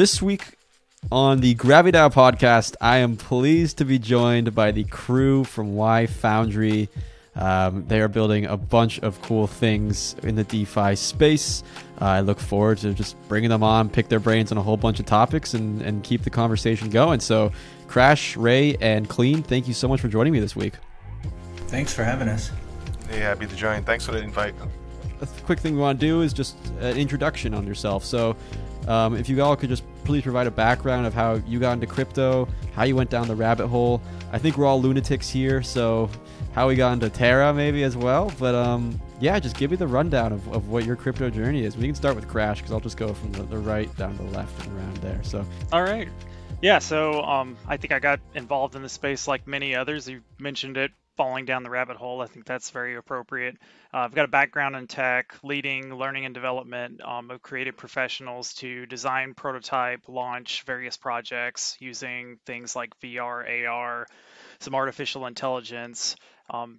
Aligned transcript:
this 0.00 0.22
week 0.22 0.54
on 1.12 1.42
the 1.42 1.54
GraviDAO 1.56 2.10
podcast, 2.10 2.74
I 2.80 2.96
am 3.00 3.18
pleased 3.18 3.76
to 3.76 3.84
be 3.84 3.98
joined 3.98 4.54
by 4.54 4.70
the 4.70 4.84
crew 4.84 5.44
from 5.44 5.76
Y 5.76 6.06
Foundry. 6.06 6.88
Um, 7.36 7.84
they 7.86 8.00
are 8.00 8.08
building 8.08 8.46
a 8.46 8.56
bunch 8.56 8.98
of 9.00 9.20
cool 9.20 9.46
things 9.46 10.16
in 10.22 10.36
the 10.36 10.44
DeFi 10.44 10.96
space. 10.96 11.62
Uh, 12.00 12.06
I 12.06 12.20
look 12.20 12.40
forward 12.40 12.78
to 12.78 12.94
just 12.94 13.14
bringing 13.28 13.50
them 13.50 13.62
on, 13.62 13.90
pick 13.90 14.08
their 14.08 14.20
brains 14.20 14.50
on 14.50 14.56
a 14.56 14.62
whole 14.62 14.78
bunch 14.78 15.00
of 15.00 15.04
topics, 15.04 15.52
and, 15.52 15.82
and 15.82 16.02
keep 16.02 16.22
the 16.22 16.30
conversation 16.30 16.88
going. 16.88 17.20
So, 17.20 17.52
Crash, 17.86 18.38
Ray, 18.38 18.78
and 18.80 19.06
Clean, 19.06 19.42
thank 19.42 19.68
you 19.68 19.74
so 19.74 19.86
much 19.86 20.00
for 20.00 20.08
joining 20.08 20.32
me 20.32 20.40
this 20.40 20.56
week. 20.56 20.76
Thanks 21.66 21.92
for 21.92 22.04
having 22.04 22.28
us. 22.28 22.50
Hey, 23.10 23.18
happy 23.18 23.46
to 23.46 23.54
join. 23.54 23.84
Thanks 23.84 24.06
for 24.06 24.12
the 24.12 24.22
invite. 24.22 24.54
A 25.20 25.26
quick 25.44 25.58
thing 25.58 25.74
we 25.74 25.82
want 25.82 26.00
to 26.00 26.06
do 26.06 26.22
is 26.22 26.32
just 26.32 26.56
an 26.80 26.96
introduction 26.96 27.52
on 27.52 27.66
yourself. 27.66 28.02
So, 28.02 28.34
um, 28.88 29.16
if 29.16 29.28
you 29.28 29.42
all 29.42 29.56
could 29.56 29.68
just 29.68 29.84
please 30.04 30.22
provide 30.22 30.46
a 30.46 30.50
background 30.50 31.06
of 31.06 31.14
how 31.14 31.34
you 31.46 31.58
got 31.58 31.72
into 31.72 31.86
crypto, 31.86 32.48
how 32.74 32.84
you 32.84 32.96
went 32.96 33.10
down 33.10 33.28
the 33.28 33.34
rabbit 33.34 33.68
hole. 33.68 34.00
I 34.32 34.38
think 34.38 34.56
we're 34.56 34.66
all 34.66 34.80
lunatics 34.80 35.28
here, 35.28 35.62
so 35.62 36.08
how 36.52 36.68
we 36.68 36.76
got 36.76 36.92
into 36.92 37.10
Terra 37.10 37.52
maybe 37.52 37.82
as 37.82 37.96
well. 37.96 38.32
But 38.38 38.54
um, 38.54 39.00
yeah, 39.20 39.38
just 39.38 39.56
give 39.56 39.70
me 39.70 39.76
the 39.76 39.86
rundown 39.86 40.32
of, 40.32 40.46
of 40.52 40.68
what 40.68 40.84
your 40.84 40.96
crypto 40.96 41.30
journey 41.30 41.64
is. 41.64 41.76
We 41.76 41.86
can 41.86 41.94
start 41.94 42.16
with 42.16 42.28
Crash 42.28 42.58
because 42.58 42.72
I'll 42.72 42.80
just 42.80 42.96
go 42.96 43.14
from 43.14 43.32
the, 43.32 43.42
the 43.42 43.58
right 43.58 43.94
down 43.96 44.16
to 44.16 44.22
the 44.22 44.30
left 44.30 44.66
and 44.66 44.76
around 44.76 44.96
there. 44.98 45.22
So, 45.22 45.44
all 45.72 45.82
right. 45.82 46.08
Yeah, 46.62 46.78
so 46.78 47.22
um, 47.22 47.56
I 47.66 47.76
think 47.76 47.92
I 47.92 47.98
got 47.98 48.20
involved 48.34 48.74
in 48.74 48.82
the 48.82 48.88
space 48.88 49.26
like 49.26 49.46
many 49.46 49.74
others. 49.74 50.08
You 50.08 50.20
mentioned 50.38 50.76
it 50.76 50.90
falling 51.20 51.44
down 51.44 51.62
the 51.62 51.68
rabbit 51.68 51.98
hole. 51.98 52.22
I 52.22 52.26
think 52.28 52.46
that's 52.46 52.70
very 52.70 52.96
appropriate. 52.96 53.58
Uh, 53.92 53.98
I've 53.98 54.14
got 54.14 54.24
a 54.24 54.28
background 54.28 54.74
in 54.74 54.86
tech, 54.86 55.34
leading 55.42 55.94
learning 55.94 56.24
and 56.24 56.32
development 56.32 57.02
um, 57.04 57.30
of 57.30 57.42
creative 57.42 57.76
professionals 57.76 58.54
to 58.54 58.86
design, 58.86 59.34
prototype, 59.34 60.08
launch 60.08 60.62
various 60.62 60.96
projects 60.96 61.76
using 61.78 62.38
things 62.46 62.74
like 62.74 62.98
VR, 63.00 63.68
AR, 63.68 64.06
some 64.60 64.74
artificial 64.74 65.26
intelligence. 65.26 66.16
Um, 66.48 66.78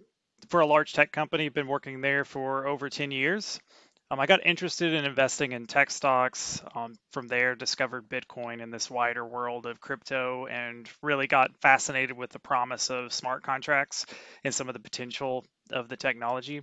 for 0.49 0.61
a 0.61 0.65
large 0.65 0.93
tech 0.93 1.11
company, 1.11 1.49
been 1.49 1.67
working 1.67 2.01
there 2.01 2.25
for 2.25 2.65
over 2.65 2.89
10 2.89 3.11
years. 3.11 3.59
Um, 4.11 4.19
I 4.19 4.25
got 4.25 4.45
interested 4.45 4.93
in 4.93 5.05
investing 5.05 5.53
in 5.53 5.67
tech 5.67 5.89
stocks. 5.89 6.61
Um, 6.75 6.95
from 7.13 7.29
there, 7.29 7.55
discovered 7.55 8.09
Bitcoin 8.09 8.61
in 8.61 8.69
this 8.69 8.91
wider 8.91 9.25
world 9.25 9.65
of 9.65 9.79
crypto 9.79 10.47
and 10.47 10.85
really 11.01 11.27
got 11.27 11.51
fascinated 11.61 12.17
with 12.17 12.29
the 12.31 12.39
promise 12.39 12.89
of 12.89 13.13
smart 13.13 13.41
contracts 13.41 14.05
and 14.43 14.53
some 14.53 14.67
of 14.67 14.73
the 14.73 14.81
potential 14.81 15.45
of 15.71 15.87
the 15.87 15.95
technology. 15.95 16.61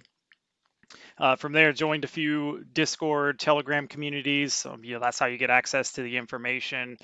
Uh, 1.17 1.37
from 1.37 1.53
there, 1.53 1.73
joined 1.73 2.05
a 2.05 2.09
few 2.09 2.67
Discord, 2.75 3.39
Telegram 3.39 3.89
communities. 3.89 4.67
Um, 4.67 4.85
you 4.85 4.93
know, 4.93 5.01
that's 5.01 5.19
how 5.19 5.25
you 5.25 5.39
get 5.39 5.49
access 5.49 5.93
to 5.93 6.03
the 6.03 6.19
information 6.19 6.99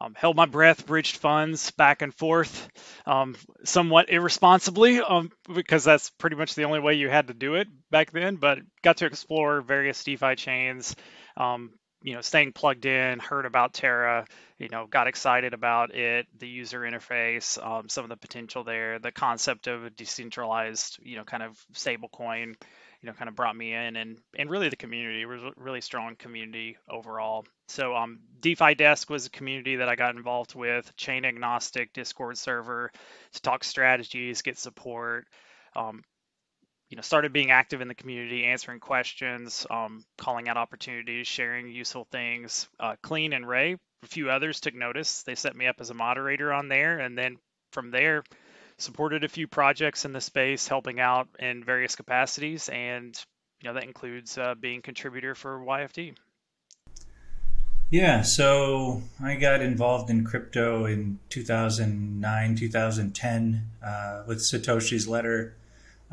um, 0.00 0.14
held 0.14 0.36
my 0.36 0.46
breath, 0.46 0.86
bridged 0.86 1.16
funds 1.18 1.70
back 1.72 2.02
and 2.02 2.14
forth, 2.14 2.68
um, 3.06 3.36
somewhat 3.64 4.10
irresponsibly, 4.10 5.00
um, 5.00 5.30
because 5.54 5.84
that's 5.84 6.10
pretty 6.10 6.36
much 6.36 6.54
the 6.54 6.64
only 6.64 6.80
way 6.80 6.94
you 6.94 7.08
had 7.08 7.28
to 7.28 7.34
do 7.34 7.54
it 7.56 7.68
back 7.90 8.10
then. 8.10 8.36
But 8.36 8.60
got 8.82 8.98
to 8.98 9.06
explore 9.06 9.60
various 9.60 10.02
DeFi 10.02 10.36
chains, 10.36 10.96
um, 11.36 11.72
you 12.02 12.14
know, 12.14 12.22
staying 12.22 12.52
plugged 12.52 12.86
in, 12.86 13.18
heard 13.18 13.44
about 13.44 13.74
Terra, 13.74 14.24
you 14.58 14.68
know, 14.70 14.86
got 14.86 15.06
excited 15.06 15.52
about 15.52 15.94
it, 15.94 16.26
the 16.38 16.48
user 16.48 16.80
interface, 16.80 17.62
um, 17.62 17.88
some 17.90 18.04
of 18.04 18.08
the 18.08 18.16
potential 18.16 18.64
there, 18.64 18.98
the 18.98 19.12
concept 19.12 19.66
of 19.66 19.84
a 19.84 19.90
decentralized, 19.90 20.98
you 21.02 21.16
know, 21.16 21.24
kind 21.24 21.42
of 21.42 21.62
stable 21.74 22.08
coin 22.08 22.56
you 23.02 23.06
know, 23.06 23.14
kind 23.14 23.28
of 23.28 23.34
brought 23.34 23.56
me 23.56 23.72
in 23.72 23.96
and, 23.96 24.18
and 24.38 24.50
really 24.50 24.68
the 24.68 24.76
community 24.76 25.24
was 25.24 25.40
really 25.56 25.80
strong 25.80 26.16
community 26.16 26.76
overall. 26.88 27.46
So 27.68 27.96
um, 27.96 28.20
DeFi 28.40 28.74
Desk 28.74 29.08
was 29.08 29.26
a 29.26 29.30
community 29.30 29.76
that 29.76 29.88
I 29.88 29.96
got 29.96 30.14
involved 30.16 30.54
with, 30.54 30.94
chain 30.96 31.24
agnostic 31.24 31.92
Discord 31.92 32.36
server 32.36 32.90
to 33.32 33.42
talk 33.42 33.64
strategies, 33.64 34.42
get 34.42 34.58
support. 34.58 35.26
Um, 35.74 36.02
you 36.90 36.96
know, 36.96 37.02
started 37.02 37.32
being 37.32 37.52
active 37.52 37.80
in 37.80 37.86
the 37.88 37.94
community, 37.94 38.44
answering 38.44 38.80
questions, 38.80 39.64
um, 39.70 40.04
calling 40.18 40.48
out 40.48 40.56
opportunities, 40.56 41.28
sharing 41.28 41.68
useful 41.68 42.06
things. 42.10 42.68
Uh, 42.80 42.96
Clean 43.00 43.32
and 43.32 43.46
Ray, 43.46 43.76
a 44.02 44.06
few 44.08 44.28
others 44.28 44.58
took 44.58 44.74
notice. 44.74 45.22
They 45.22 45.36
set 45.36 45.54
me 45.54 45.68
up 45.68 45.76
as 45.78 45.90
a 45.90 45.94
moderator 45.94 46.52
on 46.52 46.66
there, 46.66 46.98
and 46.98 47.16
then 47.16 47.36
from 47.70 47.92
there, 47.92 48.24
supported 48.80 49.24
a 49.24 49.28
few 49.28 49.46
projects 49.46 50.04
in 50.04 50.12
the 50.12 50.20
space, 50.20 50.66
helping 50.68 51.00
out 51.00 51.28
in 51.38 51.64
various 51.64 51.96
capacities, 51.96 52.68
and 52.68 53.18
you 53.62 53.68
know 53.68 53.74
that 53.74 53.84
includes 53.84 54.38
uh, 54.38 54.54
being 54.54 54.82
contributor 54.82 55.34
for 55.34 55.58
YFD. 55.58 56.14
Yeah, 57.90 58.22
so 58.22 59.02
I 59.20 59.34
got 59.34 59.62
involved 59.62 60.10
in 60.10 60.24
crypto 60.24 60.84
in 60.84 61.18
2009, 61.28 62.56
2010 62.56 63.66
uh, 63.84 64.22
with 64.28 64.38
Satoshi's 64.38 65.08
letter 65.08 65.56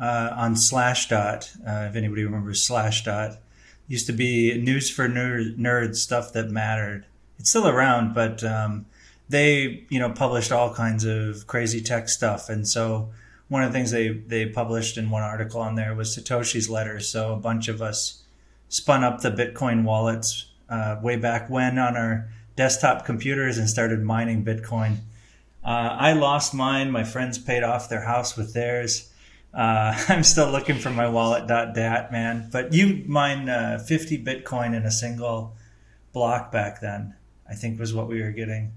uh, 0.00 0.30
on 0.34 0.54
Slashdot. 0.54 1.56
Uh, 1.64 1.88
if 1.88 1.94
anybody 1.94 2.24
remembers 2.24 2.66
Slashdot, 2.68 3.38
used 3.86 4.06
to 4.06 4.12
be 4.12 4.60
news 4.60 4.90
for 4.90 5.08
nerds, 5.08 5.96
stuff 5.96 6.32
that 6.32 6.50
mattered. 6.50 7.06
It's 7.38 7.50
still 7.50 7.68
around, 7.68 8.12
but 8.12 8.42
um, 8.42 8.86
they 9.28 9.84
you 9.88 9.98
know 9.98 10.10
published 10.10 10.52
all 10.52 10.72
kinds 10.74 11.04
of 11.04 11.46
crazy 11.46 11.80
tech 11.80 12.08
stuff. 12.08 12.48
And 12.48 12.66
so 12.66 13.10
one 13.48 13.62
of 13.62 13.72
the 13.72 13.78
things 13.78 13.90
they 13.90 14.08
they 14.08 14.46
published 14.46 14.96
in 14.96 15.10
one 15.10 15.22
article 15.22 15.60
on 15.60 15.74
there 15.74 15.94
was 15.94 16.16
satoshi's 16.16 16.68
letter. 16.68 17.00
So 17.00 17.34
a 17.34 17.36
bunch 17.36 17.68
of 17.68 17.82
us 17.82 18.22
spun 18.68 19.04
up 19.04 19.20
the 19.20 19.30
bitcoin 19.30 19.84
wallets 19.84 20.50
uh, 20.68 20.96
way 21.02 21.16
back 21.16 21.48
when 21.48 21.78
on 21.78 21.96
our 21.96 22.28
desktop 22.56 23.04
computers 23.04 23.58
and 23.58 23.68
started 23.68 24.02
mining 24.02 24.44
bitcoin. 24.44 24.96
Uh, 25.64 25.96
i 25.98 26.12
lost 26.12 26.54
mine. 26.54 26.90
My 26.90 27.04
friends 27.04 27.38
paid 27.38 27.62
off 27.62 27.88
their 27.88 28.04
house 28.04 28.36
with 28.36 28.54
theirs. 28.54 29.12
Uh, 29.52 29.98
i'm 30.08 30.22
still 30.22 30.50
looking 30.50 30.78
for 30.78 30.90
my 30.90 31.08
wallet.dat 31.08 32.12
man. 32.12 32.48
But 32.50 32.72
you 32.72 33.04
mine 33.06 33.48
uh, 33.48 33.78
50 33.78 34.24
bitcoin 34.24 34.74
in 34.74 34.84
a 34.84 34.90
single 34.90 35.54
block 36.12 36.50
back 36.50 36.80
then 36.80 37.14
i 37.48 37.54
think 37.54 37.78
was 37.78 37.92
what 37.94 38.08
we 38.08 38.22
were 38.22 38.30
getting 38.30 38.72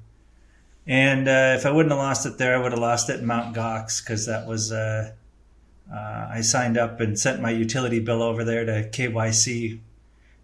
and 0.88 1.28
uh, 1.28 1.56
if 1.58 1.66
I 1.66 1.72
wouldn't 1.72 1.92
have 1.92 2.00
lost 2.00 2.26
it 2.26 2.38
there, 2.38 2.56
I 2.56 2.62
would 2.62 2.72
have 2.72 2.82
lost 2.82 3.10
it 3.10 3.20
in 3.20 3.26
Mount 3.26 3.56
Gox 3.56 4.04
because 4.04 4.26
that 4.26 4.48
was 4.48 4.72
uh, 4.72 5.12
uh, 5.92 6.28
I 6.32 6.42
signed 6.42 6.78
up 6.78 7.00
and 7.00 7.20
sent 7.20 7.42
my 7.42 7.52
utility 7.52 8.00
bill 8.00 8.22
over 8.24 8.44
there 8.44 8.66
to 8.66 8.90
KYC, 8.90 9.80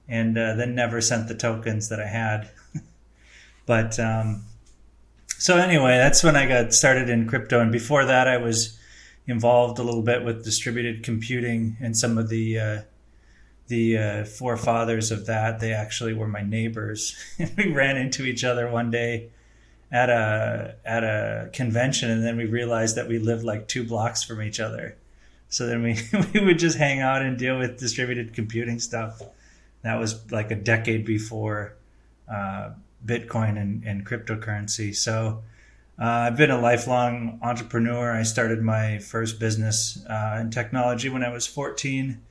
and 0.07 0.37
uh, 0.37 0.55
then 0.55 0.75
never 0.75 1.01
sent 1.01 1.27
the 1.27 1.35
tokens 1.35 1.89
that 1.89 1.99
I 1.99 2.07
had. 2.07 2.49
but 3.65 3.99
um, 3.99 4.43
so 5.37 5.57
anyway, 5.57 5.97
that's 5.97 6.23
when 6.23 6.35
I 6.35 6.47
got 6.47 6.73
started 6.73 7.09
in 7.09 7.27
crypto, 7.27 7.59
and 7.59 7.71
before 7.71 8.05
that, 8.05 8.27
I 8.27 8.37
was 8.37 8.77
involved 9.25 9.79
a 9.79 9.83
little 9.83 10.03
bit 10.03 10.23
with 10.23 10.43
distributed 10.43 11.03
computing 11.03 11.75
and 11.81 11.97
some 11.97 12.17
of 12.17 12.29
the 12.29 12.59
uh, 12.59 12.81
the 13.67 13.97
uh, 13.97 14.25
forefathers 14.25 15.11
of 15.11 15.25
that. 15.25 15.59
They 15.59 15.73
actually 15.73 16.13
were 16.13 16.27
my 16.27 16.41
neighbors. 16.41 17.15
we 17.57 17.71
ran 17.71 17.97
into 17.97 18.23
each 18.23 18.43
other 18.43 18.69
one 18.69 18.91
day 18.91 19.29
at 19.91 20.09
a 20.09 20.75
at 20.85 21.03
a 21.03 21.49
convention, 21.53 22.09
and 22.11 22.23
then 22.23 22.37
we 22.37 22.45
realized 22.45 22.95
that 22.95 23.07
we 23.07 23.19
lived 23.19 23.43
like 23.43 23.67
two 23.67 23.83
blocks 23.83 24.23
from 24.23 24.41
each 24.41 24.59
other. 24.59 24.97
So 25.49 25.65
then 25.65 25.81
we 25.81 25.97
we 26.33 26.45
would 26.45 26.59
just 26.59 26.77
hang 26.77 26.99
out 26.99 27.21
and 27.21 27.37
deal 27.37 27.57
with 27.57 27.79
distributed 27.79 28.33
computing 28.33 28.79
stuff. 28.79 29.21
That 29.83 29.99
was 29.99 30.31
like 30.31 30.51
a 30.51 30.55
decade 30.55 31.05
before 31.05 31.75
uh, 32.29 32.71
Bitcoin 33.05 33.59
and, 33.59 33.83
and 33.83 34.05
cryptocurrency. 34.05 34.95
So. 34.95 35.43
Uh, 35.99 36.29
I've 36.29 36.37
been 36.37 36.51
a 36.51 36.61
lifelong 36.61 37.39
entrepreneur. 37.41 38.11
I 38.11 38.21
started 38.21 38.61
my 38.61 38.99
first 38.99 39.39
business 39.39 39.97
uh, 40.07 40.37
in 40.39 40.51
technology 40.51 41.09
when 41.09 41.23
I 41.23 41.29
was 41.29 41.47
14. 41.47 42.21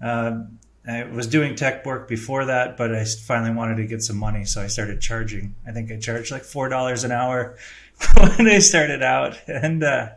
Uh, 0.00 0.42
I 0.86 1.04
was 1.04 1.26
doing 1.26 1.56
tech 1.56 1.84
work 1.84 2.08
before 2.08 2.46
that, 2.46 2.76
but 2.76 2.94
I 2.94 3.04
finally 3.04 3.54
wanted 3.54 3.76
to 3.76 3.86
get 3.86 4.02
some 4.02 4.16
money, 4.16 4.44
so 4.44 4.62
I 4.62 4.66
started 4.66 5.00
charging. 5.00 5.54
I 5.66 5.72
think 5.72 5.92
I 5.92 5.98
charged 5.98 6.30
like 6.30 6.42
four 6.42 6.68
dollars 6.68 7.04
an 7.04 7.12
hour 7.12 7.56
when 8.16 8.48
I 8.48 8.60
started 8.60 9.02
out, 9.02 9.38
and 9.46 9.84
uh, 9.84 10.08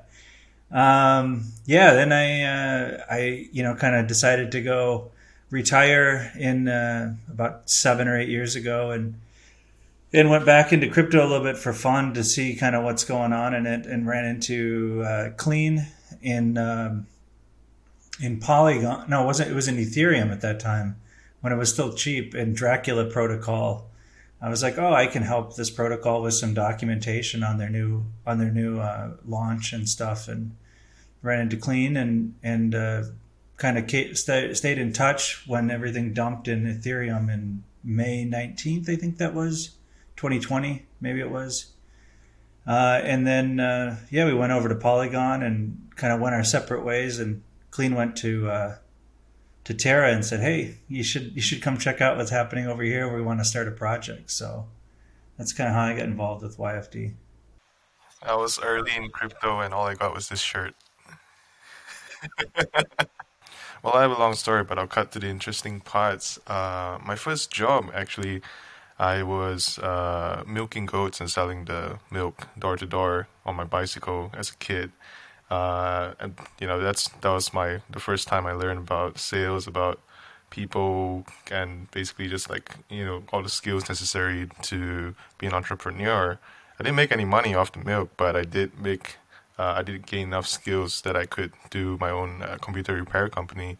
um, 0.71 1.51
yeah, 1.65 1.94
then 1.94 2.13
I 2.13 2.44
uh, 2.44 3.06
I 3.10 3.50
you 3.51 3.63
know 3.63 3.75
kind 3.75 3.95
of 3.95 4.07
decided 4.07 4.54
to 4.54 4.62
go 4.62 5.12
retire 5.50 6.31
in 6.39 6.69
uh, 6.69 7.15
about 7.30 7.69
seven 7.69 8.07
or 8.07 8.18
eight 8.18 8.30
years 8.30 8.56
ago, 8.56 8.92
and 8.92 9.19
then 10.12 10.30
went 10.30 10.45
back 10.45 10.71
into 10.71 10.88
crypto 10.88 11.19
a 11.19 11.27
little 11.27 11.44
bit 11.44 11.57
for 11.57 11.74
fun 11.74 12.13
to 12.13 12.24
see 12.24 12.56
kind 12.56 12.75
of 12.75 12.83
what's 12.86 13.04
going 13.04 13.33
on 13.33 13.54
in 13.54 13.65
it, 13.65 13.86
and 13.86 14.07
ran 14.07 14.24
into 14.24 15.04
uh, 15.06 15.30
Clean 15.36 15.88
in. 16.21 16.57
Um, 16.57 17.07
in 18.24 18.40
Polygon. 18.40 19.10
No, 19.10 19.24
it 19.24 19.25
wasn't. 19.25 19.52
It 19.52 19.54
was 19.54 19.68
in 19.68 19.75
Ethereum 19.75 20.31
at 20.31 20.40
that 20.42 20.60
time 20.60 20.96
when 21.42 21.52
it 21.52 21.58
was 21.58 21.72
still 21.72 21.94
cheap. 21.94 22.34
In 22.34 22.54
Dracula 22.54 23.06
Protocol, 23.06 23.90
I 24.42 24.50
was 24.50 24.64
like, 24.64 24.78
oh, 24.78 24.94
I 24.94 25.08
can 25.08 25.24
help 25.24 25.56
this 25.56 25.70
protocol 25.70 26.22
with 26.22 26.34
some 26.34 26.54
documentation 26.54 27.44
on 27.44 27.58
their 27.58 27.70
new 27.70 28.06
on 28.25 28.40
their 28.40 28.52
new 28.52 28.80
uh, 28.80 29.12
launch 29.28 29.74
and 29.74 29.88
stuff, 29.90 30.30
and 30.30 30.56
ran 31.22 31.42
into 31.42 31.58
Clean 31.58 31.98
and 31.98 32.36
and 32.42 32.74
uh, 32.74 33.04
kind 33.58 33.78
of 33.78 33.90
st- 34.18 34.56
stayed 34.56 34.78
in 34.78 34.94
touch 34.94 35.44
when 35.46 35.70
everything 35.70 36.14
dumped 36.14 36.48
in 36.48 36.64
Ethereum 36.64 37.31
in 37.31 37.64
May 37.84 38.24
nineteenth, 38.24 38.90
I 38.90 38.96
think 38.96 39.18
that 39.18 39.34
was 39.34 39.72
2020, 40.16 40.86
maybe 41.02 41.20
it 41.20 41.30
was. 41.30 41.72
Uh, 42.66 43.02
and 43.04 43.28
then, 43.28 43.60
uh, 43.60 43.98
yeah, 44.10 44.25
we 44.25 44.34
went 44.34 44.54
over 44.54 44.70
to 44.70 44.75
Polygon 44.75 45.44
and 45.44 45.90
kind 45.98 46.14
of 46.14 46.22
went 46.22 46.34
our 46.34 46.46
separate 46.46 46.86
ways. 46.86 47.20
And 47.20 47.44
Clean 47.74 47.96
went 47.96 48.16
to 48.18 48.52
uh, 48.52 48.75
to 49.64 49.74
Terra 49.74 50.14
and 50.14 50.24
said, 50.24 50.42
"Hey, 50.42 50.78
you 50.88 51.04
should 51.04 51.36
you 51.36 51.42
should 51.42 51.64
come 51.64 51.80
check 51.80 52.02
out 52.02 52.18
what's 52.18 52.30
happening 52.30 52.68
over 52.68 52.84
here. 52.84 53.12
We 53.12 53.24
want 53.24 53.40
to 53.40 53.46
start 53.46 53.68
a 53.68 53.72
project." 53.72 54.30
So 54.30 54.68
that's 55.40 55.54
kind 55.54 55.70
of 55.70 55.74
how 55.74 55.86
I 55.86 55.96
got 55.96 56.06
involved 56.06 56.44
with 56.44 56.58
YFD. 56.60 57.16
I 58.22 58.36
was 58.36 58.60
early 58.60 58.92
in 58.96 59.10
crypto, 59.10 59.60
and 59.60 59.74
all 59.74 59.88
I 59.88 59.96
got 59.96 60.14
was 60.14 60.30
this 60.30 60.40
shirt. 60.40 60.75
well, 63.81 63.96
I 63.96 64.04
have 64.04 64.12
a 64.12 64.20
long 64.20 64.36
story, 64.36 64.64
but 64.64 64.78
I'll 64.78 64.86
cut 64.86 65.12
to 65.14 65.20
the 65.20 65.28
interesting 65.28 65.80
parts. 65.80 66.38
Uh, 66.46 67.00
my 67.04 67.16
first 67.16 67.52
job, 67.52 67.90
actually, 67.96 68.44
I 69.00 69.24
was 69.24 69.80
uh, 69.80 70.44
milking 70.46 70.86
goats 70.86 71.20
and 71.20 71.28
selling 71.28 71.66
the 71.66 71.98
milk 72.12 72.50
door 72.60 72.78
to 72.78 72.86
door 72.86 73.30
on 73.48 73.56
my 73.56 73.64
bicycle 73.64 74.30
as 74.36 74.52
a 74.52 74.58
kid. 74.58 74.92
Uh, 75.53 76.15
and 76.19 76.31
you 76.59 76.67
know 76.69 76.79
that's 76.79 77.03
that 77.21 77.29
was 77.29 77.53
my 77.53 77.69
the 77.95 78.00
first 78.00 78.27
time 78.27 78.44
I 78.47 78.53
learned 78.53 78.79
about 78.88 79.19
sales, 79.19 79.67
about 79.67 80.00
people, 80.50 81.25
and 81.51 81.69
basically 81.91 82.27
just 82.27 82.50
like 82.50 82.67
you 82.89 83.05
know 83.05 83.17
all 83.31 83.44
the 83.44 83.55
skills 83.61 83.88
necessary 83.88 84.50
to 84.71 85.13
be 85.38 85.45
an 85.45 85.53
entrepreneur. 85.53 86.39
I 86.79 86.83
didn't 86.83 86.95
make 86.95 87.11
any 87.11 87.25
money 87.38 87.53
off 87.53 87.71
the 87.71 87.83
milk, 87.94 88.09
but 88.17 88.35
I 88.35 88.44
did 88.57 88.69
make 88.89 89.05
uh, 89.59 89.73
I 89.79 89.83
did 89.83 90.07
gain 90.07 90.29
enough 90.29 90.47
skills 90.47 91.01
that 91.01 91.15
I 91.15 91.25
could 91.35 91.51
do 91.69 91.97
my 92.05 92.09
own 92.09 92.41
uh, 92.41 92.57
computer 92.59 92.94
repair 92.95 93.29
company, 93.29 93.77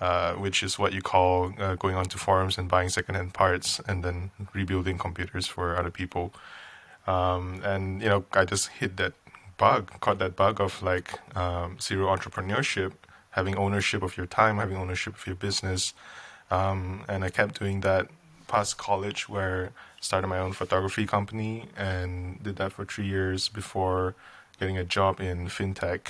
uh, 0.00 0.32
which 0.44 0.64
is 0.64 0.80
what 0.80 0.92
you 0.92 1.02
call 1.02 1.52
uh, 1.60 1.76
going 1.76 1.94
onto 1.94 2.18
forums 2.18 2.58
and 2.58 2.68
buying 2.68 2.88
secondhand 2.88 3.34
parts 3.34 3.80
and 3.86 4.02
then 4.02 4.32
rebuilding 4.52 4.98
computers 4.98 5.46
for 5.46 5.76
other 5.78 5.92
people. 5.92 6.34
Um, 7.06 7.60
and 7.62 8.02
you 8.02 8.08
know, 8.08 8.24
I 8.32 8.44
just 8.44 8.68
hit 8.80 8.96
that 8.96 9.12
bug, 9.64 9.82
caught 10.04 10.18
that 10.18 10.34
bug 10.36 10.56
of 10.66 10.72
like 10.82 11.08
um, 11.42 11.68
serial 11.86 12.08
entrepreneurship, 12.16 12.92
having 13.38 13.54
ownership 13.56 14.00
of 14.02 14.12
your 14.18 14.26
time, 14.40 14.54
having 14.64 14.76
ownership 14.84 15.12
of 15.18 15.26
your 15.26 15.36
business, 15.48 15.82
um, 16.50 16.78
and 17.08 17.24
I 17.24 17.30
kept 17.38 17.52
doing 17.62 17.80
that 17.80 18.04
past 18.46 18.72
college, 18.88 19.20
where 19.34 19.58
I 20.00 20.02
started 20.10 20.28
my 20.28 20.40
own 20.44 20.52
photography 20.52 21.06
company 21.06 21.54
and 21.76 22.42
did 22.46 22.56
that 22.60 22.70
for 22.74 22.84
three 22.84 23.08
years 23.16 23.40
before 23.60 24.14
getting 24.60 24.78
a 24.84 24.84
job 24.96 25.20
in 25.20 25.38
fintech. 25.56 26.02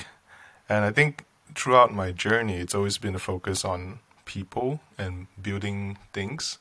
And 0.68 0.84
I 0.84 0.90
think 0.98 1.24
throughout 1.54 1.90
my 2.02 2.10
journey, 2.26 2.56
it's 2.64 2.74
always 2.74 2.98
been 2.98 3.14
a 3.14 3.24
focus 3.32 3.64
on 3.64 4.00
people 4.24 4.80
and 4.98 5.14
building 5.40 5.98
things. 6.12 6.58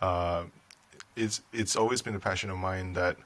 Uh, 0.00 0.44
it's 1.14 1.36
it's 1.52 1.76
always 1.76 2.00
been 2.02 2.16
a 2.20 2.24
passion 2.28 2.50
of 2.50 2.58
mine 2.58 2.88
that 2.94 3.16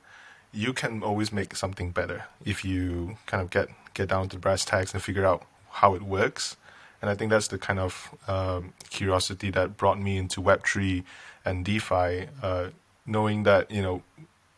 you 0.52 0.72
can 0.72 1.02
always 1.02 1.32
make 1.32 1.54
something 1.56 1.90
better 1.90 2.25
if 2.44 2.64
you 2.64 3.16
kind 3.26 3.43
of 3.43 3.50
get 3.50 3.69
get 3.94 4.08
down 4.08 4.28
to 4.28 4.37
the 4.37 4.40
brass 4.40 4.64
tacks 4.64 4.93
and 4.93 5.02
figure 5.02 5.25
out 5.25 5.44
how 5.70 5.94
it 5.94 6.02
works. 6.02 6.56
And 7.00 7.10
I 7.10 7.14
think 7.14 7.31
that's 7.31 7.48
the 7.48 7.58
kind 7.58 7.78
of 7.78 8.14
um, 8.26 8.72
curiosity 8.90 9.50
that 9.50 9.76
brought 9.76 10.00
me 10.00 10.16
into 10.16 10.40
Web 10.40 10.66
three 10.66 11.04
and 11.44 11.64
DeFi, 11.64 12.28
uh, 12.43 12.69
knowing 13.04 13.44
that 13.44 13.70
you 13.70 13.82
know, 13.82 14.02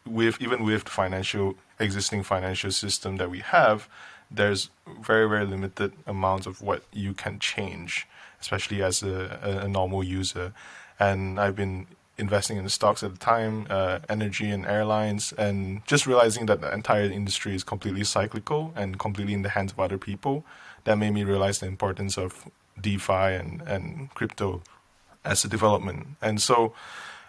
with 0.06 0.40
even 0.40 0.64
with 0.64 0.84
the 0.84 0.90
financial 0.90 1.56
existing 1.78 2.22
financial 2.22 2.70
system 2.70 3.16
that 3.16 3.30
we 3.30 3.40
have, 3.40 3.88
there's 4.30 4.70
very 5.00 5.28
very 5.28 5.44
limited 5.44 5.92
amounts 6.06 6.46
of 6.46 6.62
what 6.62 6.82
you 6.92 7.12
can 7.12 7.38
change, 7.38 8.06
especially 8.40 8.82
as 8.82 9.02
a, 9.02 9.62
a 9.64 9.68
normal 9.68 10.02
user. 10.04 10.52
And 11.00 11.38
I've 11.38 11.54
been 11.54 11.86
investing 12.18 12.56
in 12.56 12.64
the 12.64 12.70
stocks 12.70 13.02
at 13.02 13.12
the 13.12 13.18
time, 13.18 13.66
uh, 13.70 14.00
energy 14.08 14.50
and 14.50 14.66
airlines, 14.66 15.32
and 15.32 15.86
just 15.86 16.06
realizing 16.06 16.46
that 16.46 16.60
the 16.60 16.72
entire 16.72 17.04
industry 17.04 17.54
is 17.54 17.64
completely 17.64 18.04
cyclical 18.04 18.72
and 18.76 18.98
completely 18.98 19.34
in 19.34 19.42
the 19.42 19.50
hands 19.50 19.72
of 19.72 19.80
other 19.80 19.98
people. 19.98 20.44
That 20.84 20.96
made 20.98 21.12
me 21.12 21.24
realize 21.24 21.60
the 21.60 21.66
importance 21.66 22.18
of 22.18 22.48
DeFi 22.80 23.12
and, 23.12 23.62
and 23.62 24.12
crypto 24.14 24.62
as 25.24 25.44
a 25.44 25.48
development. 25.48 26.06
And 26.20 26.40
so, 26.40 26.74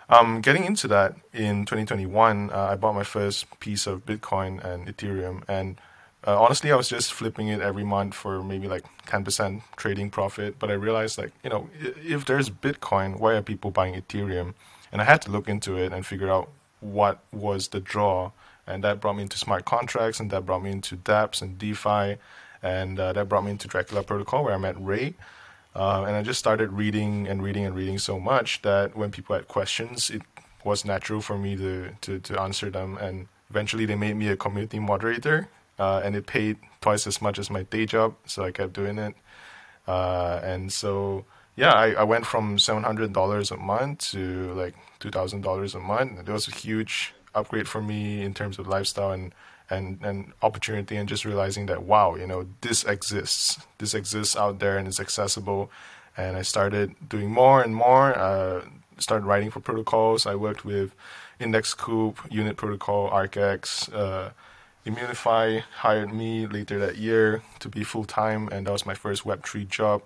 um, 0.10 0.42
getting 0.42 0.66
into 0.66 0.88
that 0.88 1.16
in 1.34 1.66
2021, 1.66 2.50
uh, 2.52 2.70
I 2.72 2.76
bought 2.76 2.96
my 2.96 3.04
first 3.04 3.60
piece 3.60 3.86
of 3.86 4.06
Bitcoin 4.06 4.64
and 4.64 4.88
Ethereum. 4.88 5.44
And 5.48 5.78
uh, 6.26 6.42
honestly, 6.42 6.72
I 6.72 6.76
was 6.76 6.90
just 6.90 7.14
flipping 7.14 7.48
it 7.48 7.62
every 7.62 7.84
month 7.84 8.16
for 8.16 8.44
maybe 8.44 8.68
like 8.68 8.84
10% 9.06 9.62
trading 9.76 10.10
profit. 10.10 10.58
But 10.58 10.72
I 10.72 10.74
realized, 10.74 11.20
like, 11.20 11.32
you 11.44 11.50
know, 11.50 11.70
if 11.80 12.26
there's 12.26 12.50
Bitcoin, 12.50 13.20
why 13.20 13.34
are 13.34 13.42
people 13.44 13.70
buying 13.70 13.94
Ethereum? 13.94 14.56
And 14.92 15.02
I 15.02 15.06
had 15.06 15.22
to 15.24 15.32
look 15.32 15.48
into 15.48 15.78
it 15.78 15.94
and 15.94 16.06
figure 16.06 16.30
out 16.30 16.50
what 16.80 17.20
was 17.32 17.70
the 17.70 17.80
draw. 17.80 18.32
And 18.66 18.84
that 18.84 19.02
brought 19.02 19.16
me 19.16 19.24
into 19.24 19.38
smart 19.38 19.66
contracts, 19.66 20.20
and 20.20 20.30
that 20.32 20.46
brought 20.46 20.64
me 20.64 20.72
into 20.72 20.96
dApps 20.96 21.42
and 21.42 21.58
DeFi. 21.58 22.18
And 22.62 23.00
uh, 23.00 23.14
that 23.14 23.30
brought 23.30 23.44
me 23.44 23.52
into 23.52 23.68
Dracula 23.68 24.04
Protocol, 24.04 24.44
where 24.44 24.54
I 24.54 24.58
met 24.58 24.76
Ray. 24.80 25.16
Uh, 25.76 26.04
and 26.08 26.16
I 26.16 26.22
just 26.24 26.40
started 26.40 26.74
reading 26.74 27.28
and 27.28 27.42
reading 27.42 27.66
and 27.66 27.76
reading 27.76 28.00
so 28.00 28.20
much 28.20 28.62
that 28.64 28.96
when 28.96 29.12
people 29.12 29.36
had 29.36 29.48
questions, 29.48 30.10
it 30.10 30.22
was 30.64 30.84
natural 30.84 31.22
for 31.22 31.38
me 31.38 31.56
to, 31.56 31.92
to, 32.02 32.20
to 32.20 32.42
answer 32.42 32.70
them. 32.70 32.98
And 32.98 33.28
eventually, 33.50 33.86
they 33.86 33.96
made 33.96 34.16
me 34.16 34.28
a 34.28 34.36
community 34.36 34.80
moderator, 34.80 35.48
uh, 35.78 36.02
and 36.04 36.16
it 36.16 36.28
paid 36.28 36.58
twice 36.82 37.08
as 37.08 37.22
much 37.22 37.40
as 37.40 37.50
my 37.50 37.64
day 37.64 37.86
job. 37.86 38.16
So 38.26 38.44
I 38.44 38.52
kept 38.52 38.74
doing 38.74 38.98
it. 38.98 39.16
Uh, 39.88 40.42
and 40.44 40.72
so, 40.72 41.26
yeah, 41.60 41.74
I, 41.74 41.92
I 41.92 42.04
went 42.04 42.26
from 42.26 42.56
$700 42.56 43.52
a 43.52 43.58
month 43.58 44.12
to 44.12 44.54
like 44.54 44.76
$2,000 45.02 45.76
a 45.76 45.80
month. 45.80 46.20
It 46.20 46.32
was 46.32 46.48
a 46.48 46.52
huge 46.52 47.14
upgrade 47.36 47.68
for 47.68 47.82
me 47.82 48.24
in 48.24 48.34
terms 48.34 48.58
of 48.60 48.68
lifestyle 48.68 49.12
and 49.12 49.36
and 49.72 50.00
and 50.02 50.34
opportunity 50.42 50.96
and 50.96 51.08
just 51.08 51.26
realizing 51.26 51.68
that 51.68 51.84
wow 51.84 52.16
you 52.16 52.26
know 52.26 52.48
this 52.62 52.84
exists. 52.86 53.60
This 53.78 53.94
exists 53.94 54.36
out 54.36 54.60
there 54.60 54.78
and 54.78 54.88
it's 54.88 55.00
accessible. 55.00 55.70
And 56.18 56.38
i 56.38 56.44
started 56.44 56.96
doing 57.08 57.30
more 57.30 57.62
and 57.62 57.76
more. 57.76 58.18
Uh, 58.18 58.62
started 58.98 59.26
writing 59.26 59.52
for 59.52 59.60
protocols. 59.60 60.26
I 60.26 60.36
worked 60.36 60.64
with 60.66 60.96
IndexCoop 61.42 62.16
unit 62.32 62.56
protocol 62.58 63.10
arcx 63.12 63.94
uh, 63.94 64.30
Immunefi 64.86 65.62
hired 65.84 66.12
me 66.14 66.48
later 66.48 66.80
that 66.80 66.96
year 66.98 67.44
to 67.60 67.68
be 67.70 67.84
full-time. 67.84 68.48
And 68.52 68.66
that 68.66 68.72
was 68.72 68.86
my 68.86 68.96
first 68.96 69.24
web3 69.24 69.68
job 69.68 70.02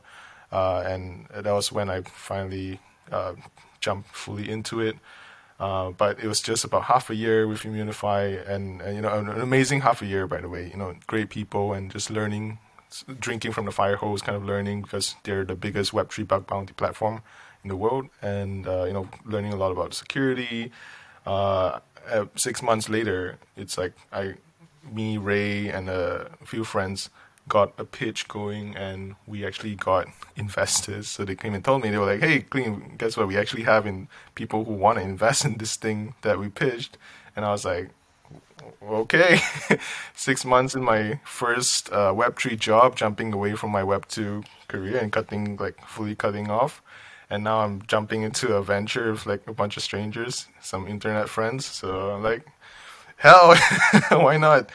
and 0.85 1.27
that 1.33 1.51
was 1.51 1.71
when 1.71 1.89
i 1.89 2.01
finally 2.01 2.79
uh, 3.11 3.33
jumped 3.79 4.09
fully 4.09 4.49
into 4.49 4.79
it 4.79 4.95
uh, 5.59 5.91
but 5.91 6.19
it 6.19 6.27
was 6.27 6.41
just 6.41 6.65
about 6.65 6.83
half 6.83 7.09
a 7.09 7.15
year 7.15 7.47
with 7.47 7.61
Immunefi, 7.61 8.49
and, 8.49 8.81
and, 8.81 8.95
you 8.95 9.01
know, 9.01 9.13
an 9.13 9.29
amazing 9.39 9.81
half 9.81 10.01
a 10.01 10.05
year, 10.05 10.27
by 10.27 10.41
the 10.41 10.49
way. 10.49 10.69
You 10.69 10.77
know, 10.77 10.95
great 11.07 11.29
people, 11.29 11.71
and 11.71 11.91
just 11.91 12.09
learning, 12.09 12.57
drinking 13.19 13.53
from 13.53 13.65
the 13.65 13.71
fire 13.71 13.95
hose, 13.95 14.21
kind 14.21 14.35
of 14.35 14.43
learning 14.43 14.81
because 14.81 15.15
they're 15.23 15.45
the 15.45 15.55
biggest 15.55 15.93
Web 15.93 16.11
three 16.11 16.25
bug 16.25 16.47
bounty 16.47 16.73
platform 16.73 17.21
in 17.63 17.69
the 17.69 17.77
world, 17.77 18.09
and 18.21 18.67
uh, 18.67 18.83
you 18.83 18.93
know, 18.93 19.07
learning 19.25 19.53
a 19.53 19.55
lot 19.55 19.71
about 19.71 19.93
security. 19.93 20.71
Uh, 21.25 21.79
six 22.35 22.61
months 22.61 22.89
later, 22.89 23.37
it's 23.55 23.77
like 23.77 23.93
I, 24.11 24.33
me, 24.91 25.17
Ray, 25.17 25.69
and 25.69 25.87
a 25.87 26.29
few 26.43 26.65
friends 26.65 27.09
got 27.47 27.73
a 27.77 27.83
pitch 27.83 28.27
going 28.27 28.75
and 28.75 29.15
we 29.27 29.45
actually 29.45 29.75
got 29.75 30.07
investors. 30.35 31.07
So 31.07 31.25
they 31.25 31.35
came 31.35 31.53
and 31.53 31.63
told 31.63 31.83
me, 31.83 31.89
they 31.89 31.97
were 31.97 32.05
like, 32.05 32.21
hey, 32.21 32.41
Clean, 32.41 32.95
guess 32.97 33.17
what? 33.17 33.27
We 33.27 33.37
actually 33.37 33.63
have 33.63 33.85
in 33.85 34.07
people 34.35 34.65
who 34.65 34.73
want 34.73 34.97
to 34.97 35.03
invest 35.03 35.45
in 35.45 35.57
this 35.57 35.75
thing 35.75 36.15
that 36.21 36.39
we 36.39 36.49
pitched. 36.49 36.97
And 37.35 37.45
I 37.45 37.51
was 37.51 37.65
like, 37.65 37.89
okay. 38.81 39.39
Six 40.15 40.45
months 40.45 40.75
in 40.75 40.83
my 40.83 41.19
first 41.23 41.91
uh, 41.91 42.13
Web3 42.13 42.57
job, 42.59 42.95
jumping 42.95 43.33
away 43.33 43.53
from 43.55 43.71
my 43.71 43.81
Web2 43.81 44.45
career 44.67 44.97
and 44.97 45.11
cutting, 45.11 45.57
like, 45.57 45.85
fully 45.87 46.15
cutting 46.15 46.49
off. 46.49 46.81
And 47.29 47.43
now 47.43 47.59
I'm 47.61 47.81
jumping 47.87 48.21
into 48.21 48.53
a 48.55 48.61
venture 48.61 49.11
with 49.11 49.25
like 49.25 49.47
a 49.47 49.53
bunch 49.53 49.75
of 49.75 49.81
strangers, 49.81 50.47
some 50.61 50.87
internet 50.87 51.29
friends. 51.29 51.65
So 51.65 52.11
I'm 52.11 52.21
like, 52.21 52.45
hell, 53.17 53.55
why 54.09 54.37
not? 54.37 54.69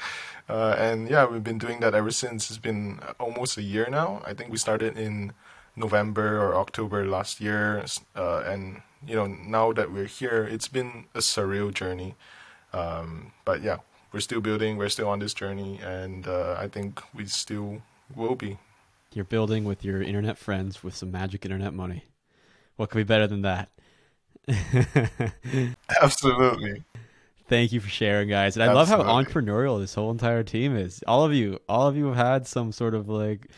Uh, 0.49 0.75
and 0.79 1.09
yeah, 1.11 1.27
we've 1.27 1.45
been 1.45 1.59
doing 1.59 1.81
that 1.81 1.95
ever 1.95 2.11
since. 2.11 2.51
It's 2.51 2.59
been 2.59 3.01
almost 3.21 3.59
a 3.59 3.63
year 3.63 3.89
now. 3.91 4.23
I 4.25 4.35
think 4.35 4.51
we 4.51 4.57
started 4.57 4.97
in 4.97 5.33
November 5.77 6.41
or 6.41 6.55
October 6.55 7.07
last 7.07 7.41
year. 7.41 7.85
Uh, 8.17 8.43
and, 8.47 8.83
you 9.07 9.15
know, 9.15 9.27
now 9.27 9.73
that 9.73 9.93
we're 9.93 10.07
here, 10.07 10.45
it's 10.45 10.69
been 10.69 11.05
a 11.15 11.19
surreal 11.19 11.73
journey. 11.73 12.15
Um, 12.73 13.33
but 13.45 13.63
yeah, 13.63 13.79
we're 14.13 14.21
still 14.21 14.41
building, 14.41 14.77
we're 14.77 14.89
still 14.89 15.09
on 15.09 15.19
this 15.19 15.35
journey, 15.35 15.81
and 15.83 16.27
uh, 16.27 16.57
I 16.59 16.69
think 16.69 17.03
we 17.15 17.27
still 17.27 17.83
will 18.15 18.35
be. 18.35 18.59
You're 19.13 19.25
building 19.25 19.65
with 19.65 19.85
your 19.85 20.03
internet 20.03 20.39
friends 20.39 20.83
with 20.83 20.95
some 20.95 21.11
magic 21.11 21.45
internet 21.45 21.75
money. 21.75 22.05
What 22.77 22.91
could 22.91 22.99
be 22.99 23.05
better 23.05 23.27
than 23.27 23.43
that? 23.43 23.69
Absolutely. 26.03 26.85
Thank 27.49 27.73
you 27.73 27.81
for 27.81 27.89
sharing, 27.89 28.29
guys. 28.29 28.57
And 28.57 28.63
I 28.63 28.69
Absolutely. 28.69 29.07
love 29.07 29.07
how 29.07 29.23
entrepreneurial 29.23 29.81
this 29.81 29.95
whole 29.95 30.11
entire 30.11 30.43
team 30.43 30.77
is. 30.77 31.03
All 31.07 31.25
of 31.25 31.33
you, 31.33 31.59
all 31.67 31.89
of 31.89 31.97
you 31.97 32.07
have 32.09 32.17
had 32.17 32.47
some 32.47 32.73
sort 32.73 32.95
of 32.95 33.09
like 33.09 33.49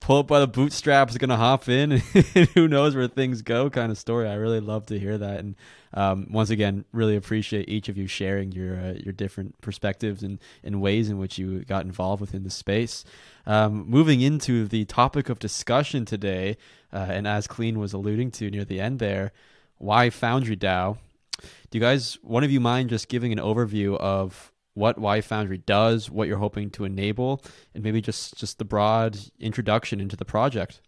pull 0.00 0.18
up 0.18 0.26
by 0.26 0.40
the 0.40 0.48
bootstraps, 0.48 1.16
gonna 1.16 1.36
hop 1.36 1.68
in, 1.68 1.92
and 2.34 2.48
who 2.54 2.66
knows 2.66 2.96
where 2.96 3.06
things 3.06 3.42
go 3.42 3.70
kind 3.70 3.92
of 3.92 3.98
story. 3.98 4.28
I 4.28 4.34
really 4.34 4.58
love 4.58 4.86
to 4.86 4.98
hear 4.98 5.16
that, 5.18 5.38
and 5.38 5.54
um, 5.94 6.26
once 6.30 6.50
again, 6.50 6.84
really 6.92 7.14
appreciate 7.14 7.68
each 7.68 7.88
of 7.88 7.96
you 7.96 8.08
sharing 8.08 8.50
your 8.50 8.76
uh, 8.78 8.94
your 8.94 9.12
different 9.12 9.60
perspectives 9.60 10.24
and, 10.24 10.40
and 10.64 10.80
ways 10.80 11.08
in 11.08 11.18
which 11.18 11.38
you 11.38 11.64
got 11.64 11.84
involved 11.84 12.20
within 12.20 12.42
the 12.42 12.50
space. 12.50 13.04
Um, 13.46 13.88
moving 13.88 14.20
into 14.20 14.66
the 14.66 14.84
topic 14.86 15.28
of 15.28 15.38
discussion 15.38 16.04
today, 16.04 16.56
uh, 16.92 17.06
and 17.10 17.28
as 17.28 17.46
Clean 17.46 17.78
was 17.78 17.92
alluding 17.92 18.32
to 18.32 18.50
near 18.50 18.64
the 18.64 18.80
end 18.80 18.98
there, 18.98 19.30
Y 19.78 20.10
Foundry 20.10 20.56
DAO? 20.56 20.98
Do 21.70 21.78
you 21.78 21.80
guys, 21.80 22.18
one 22.22 22.44
of 22.44 22.50
you 22.50 22.60
mind 22.60 22.90
just 22.90 23.08
giving 23.08 23.32
an 23.32 23.38
overview 23.38 23.96
of 23.98 24.52
what 24.74 24.98
Y 24.98 25.20
Foundry 25.22 25.58
does, 25.58 26.10
what 26.10 26.28
you're 26.28 26.38
hoping 26.38 26.70
to 26.70 26.84
enable, 26.84 27.42
and 27.74 27.82
maybe 27.82 28.00
just 28.00 28.36
just 28.36 28.58
the 28.58 28.64
broad 28.64 29.18
introduction 29.40 30.00
into 30.00 30.16
the 30.16 30.24
project. 30.24 30.80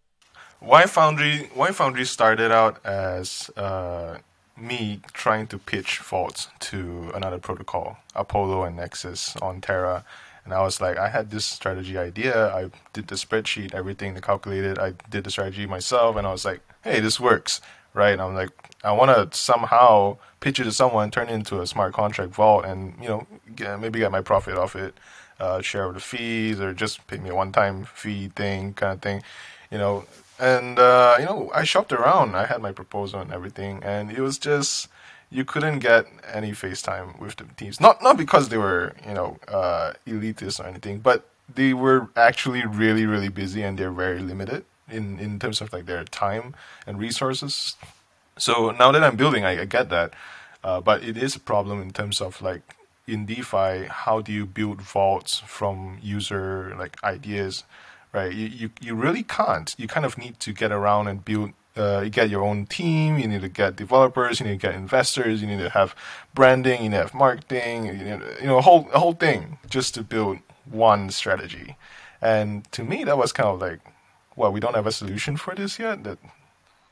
Y 0.60 0.86
Foundry 0.86 1.50
Y 1.56 1.70
Foundry 1.72 2.04
started 2.04 2.52
out 2.52 2.84
as 2.84 3.50
uh, 3.56 4.18
me 4.56 5.00
trying 5.12 5.46
to 5.46 5.58
pitch 5.58 5.98
vaults 5.98 6.48
to 6.60 7.10
another 7.14 7.38
protocol, 7.38 7.96
Apollo 8.14 8.64
and 8.64 8.76
Nexus 8.76 9.36
on 9.36 9.60
Terra. 9.60 10.04
And 10.44 10.54
I 10.54 10.62
was 10.62 10.80
like, 10.80 10.96
I 10.96 11.10
had 11.10 11.30
this 11.30 11.44
strategy 11.44 11.98
idea. 11.98 12.54
I 12.54 12.70
did 12.94 13.08
the 13.08 13.16
spreadsheet, 13.16 13.74
everything, 13.74 14.14
the 14.14 14.22
calculated. 14.22 14.78
I 14.78 14.94
did 15.10 15.24
the 15.24 15.30
strategy 15.30 15.66
myself, 15.66 16.16
and 16.16 16.26
I 16.26 16.32
was 16.32 16.44
like, 16.44 16.60
hey, 16.82 17.00
this 17.00 17.20
works, 17.20 17.60
right? 17.92 18.12
And 18.12 18.22
I'm 18.22 18.34
like, 18.34 18.50
I 18.84 18.92
want 18.92 19.32
to 19.32 19.36
somehow 19.36 20.18
pitch 20.40 20.60
it 20.60 20.64
to 20.64 20.72
someone, 20.72 21.10
turn 21.10 21.28
it 21.28 21.32
into 21.32 21.60
a 21.60 21.66
smart 21.66 21.94
contract 21.94 22.32
vault, 22.34 22.64
and 22.64 22.94
you 23.00 23.08
know, 23.08 23.26
get, 23.56 23.80
maybe 23.80 23.98
get 23.98 24.12
my 24.12 24.20
profit 24.22 24.56
off 24.56 24.76
it, 24.76 24.94
uh, 25.40 25.60
share 25.60 25.90
the 25.92 26.00
fees, 26.00 26.60
or 26.60 26.72
just 26.72 27.06
pay 27.06 27.18
me 27.18 27.30
a 27.30 27.34
one-time 27.34 27.84
fee 27.84 28.28
thing, 28.28 28.74
kind 28.74 28.92
of 28.92 29.02
thing, 29.02 29.22
you 29.70 29.78
know. 29.78 30.04
And 30.38 30.78
uh, 30.78 31.16
you 31.18 31.24
know, 31.24 31.50
I 31.52 31.64
shopped 31.64 31.92
around. 31.92 32.36
I 32.36 32.46
had 32.46 32.62
my 32.62 32.70
proposal 32.72 33.20
and 33.20 33.32
everything, 33.32 33.82
and 33.82 34.12
it 34.12 34.20
was 34.20 34.38
just 34.38 34.88
you 35.30 35.44
couldn't 35.44 35.80
get 35.80 36.06
any 36.32 36.52
FaceTime 36.52 37.18
with 37.18 37.36
the 37.36 37.44
teams. 37.56 37.80
Not 37.80 38.02
not 38.02 38.16
because 38.16 38.48
they 38.48 38.58
were 38.58 38.94
you 39.06 39.14
know 39.14 39.38
uh, 39.48 39.94
elitist 40.06 40.60
or 40.60 40.68
anything, 40.68 41.00
but 41.00 41.26
they 41.52 41.74
were 41.74 42.08
actually 42.16 42.64
really 42.64 43.06
really 43.06 43.28
busy 43.28 43.62
and 43.62 43.78
they're 43.78 43.90
very 43.90 44.20
limited 44.20 44.64
in 44.88 45.18
in 45.18 45.38
terms 45.38 45.60
of 45.60 45.72
like 45.72 45.86
their 45.86 46.04
time 46.04 46.54
and 46.86 46.98
resources 46.98 47.76
so 48.38 48.70
now 48.70 48.92
that 48.92 49.02
I'm 49.02 49.16
building, 49.16 49.44
I, 49.44 49.62
I 49.62 49.64
get 49.64 49.90
that, 49.90 50.14
uh, 50.64 50.80
but 50.80 51.02
it 51.04 51.16
is 51.16 51.36
a 51.36 51.40
problem 51.40 51.80
in 51.82 51.90
terms 51.90 52.20
of 52.20 52.40
like 52.42 52.62
in 53.06 53.26
DeFi, 53.26 53.86
how 53.88 54.20
do 54.20 54.32
you 54.32 54.46
build 54.46 54.82
vaults 54.82 55.38
from 55.38 55.98
user 56.02 56.74
like 56.78 57.02
ideas, 57.02 57.64
right? 58.12 58.32
You, 58.32 58.46
you 58.46 58.70
you 58.80 58.94
really 58.94 59.22
can't. 59.22 59.74
You 59.78 59.88
kind 59.88 60.04
of 60.06 60.18
need 60.18 60.38
to 60.40 60.52
get 60.52 60.70
around 60.70 61.08
and 61.08 61.24
build. 61.24 61.52
Uh, 61.76 62.00
you 62.00 62.10
get 62.10 62.28
your 62.28 62.44
own 62.44 62.66
team. 62.66 63.18
You 63.18 63.28
need 63.28 63.40
to 63.42 63.48
get 63.48 63.76
developers. 63.76 64.40
You 64.40 64.46
need 64.46 64.60
to 64.60 64.66
get 64.66 64.74
investors. 64.74 65.40
You 65.40 65.46
need 65.46 65.60
to 65.60 65.70
have 65.70 65.94
branding. 66.34 66.82
You 66.82 66.88
need 66.90 66.96
to 66.96 67.02
have 67.02 67.14
marketing. 67.14 67.86
You, 67.86 67.92
need, 67.92 68.20
you 68.40 68.46
know, 68.46 68.58
a 68.58 68.62
whole 68.62 68.88
a 68.92 68.98
whole 68.98 69.14
thing 69.14 69.58
just 69.70 69.94
to 69.94 70.02
build 70.02 70.38
one 70.64 71.10
strategy. 71.10 71.76
And 72.20 72.70
to 72.72 72.82
me, 72.84 73.04
that 73.04 73.16
was 73.16 73.32
kind 73.32 73.48
of 73.48 73.60
like, 73.60 73.80
well, 74.36 74.52
we 74.52 74.60
don't 74.60 74.74
have 74.74 74.86
a 74.86 74.92
solution 74.92 75.36
for 75.36 75.54
this 75.54 75.78
yet. 75.78 76.04
That 76.04 76.18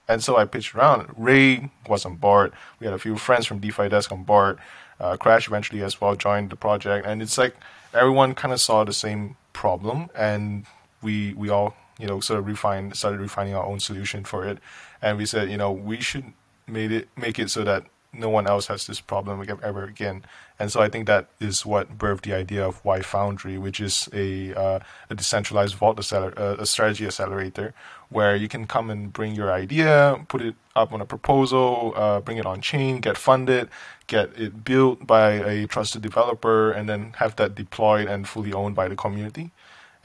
and 0.09 0.23
so 0.23 0.37
I 0.37 0.45
pitched 0.45 0.75
around. 0.75 1.13
Ray 1.17 1.71
was 1.89 2.05
on 2.05 2.17
board. 2.17 2.53
We 2.81 2.87
had 2.87 2.95
a 2.95 2.99
few 2.99 3.17
friends 3.17 3.47
from 3.47 3.59
DeFi 3.59 3.89
Desk 3.89 4.11
on 4.13 4.23
board. 4.25 4.59
Uh, 4.99 5.17
Crash 5.17 5.47
eventually 5.47 5.83
as 5.83 6.01
well 6.01 6.15
joined 6.17 6.51
the 6.51 6.57
project, 6.57 7.07
and 7.07 7.21
it's 7.21 7.37
like 7.37 7.55
everyone 7.93 8.35
kind 8.35 8.53
of 8.53 8.61
saw 8.61 8.85
the 8.85 8.93
same 8.93 9.37
problem, 9.53 10.09
and 10.15 10.65
we 11.03 11.35
we 11.35 11.51
all 11.51 11.75
you 11.99 12.07
know 12.07 12.21
sort 12.21 12.39
of 12.39 12.47
refined 12.47 12.97
started 12.97 13.21
refining 13.21 13.55
our 13.55 13.65
own 13.65 13.81
solution 13.81 14.25
for 14.25 14.47
it, 14.47 14.59
and 15.03 15.19
we 15.19 15.27
said 15.27 15.51
you 15.51 15.57
know 15.57 15.71
we 15.71 16.01
should 16.01 16.33
made 16.67 16.93
it 16.93 17.09
make 17.17 17.39
it 17.39 17.51
so 17.51 17.63
that 17.65 17.85
no 18.19 18.29
one 18.29 18.47
else 18.47 18.67
has 18.67 18.87
this 18.87 19.01
problem 19.01 19.45
ever 19.63 19.85
again. 19.85 20.25
And 20.59 20.73
so 20.73 20.81
I 20.81 20.89
think 20.89 21.07
that 21.07 21.29
is 21.39 21.67
what 21.67 21.99
birthed 21.99 22.23
the 22.23 22.33
idea 22.33 22.67
of 22.67 22.85
Y 22.85 23.03
Foundry, 23.03 23.59
which 23.59 23.81
is 23.81 24.09
a, 24.13 24.55
uh, 24.55 24.79
a 25.11 25.15
decentralized 25.15 25.75
vault 25.75 26.13
uh, 26.13 26.57
a 26.59 26.67
strategy 26.67 27.07
accelerator, 27.07 27.75
where 28.09 28.35
you 28.37 28.49
can 28.49 28.67
come 28.67 28.89
and 28.91 29.13
bring 29.13 29.35
your 29.35 29.53
idea, 29.53 30.25
put 30.29 30.41
it 30.41 30.55
up 30.75 30.93
on 30.93 31.01
a 31.01 31.05
proposal, 31.05 31.93
uh, 31.97 32.21
bring 32.21 32.39
it 32.39 32.47
on 32.47 32.61
chain, 32.61 33.01
get 33.01 33.19
funded, 33.19 33.69
get 34.07 34.31
it 34.39 34.65
built 34.65 35.07
by 35.07 35.33
a 35.33 35.67
trusted 35.67 36.03
developer, 36.03 36.71
and 36.71 36.89
then 36.89 37.13
have 37.17 37.37
that 37.37 37.55
deployed 37.55 38.09
and 38.09 38.27
fully 38.29 38.53
owned 38.53 38.75
by 38.75 38.89
the 38.89 38.97
community 38.97 39.51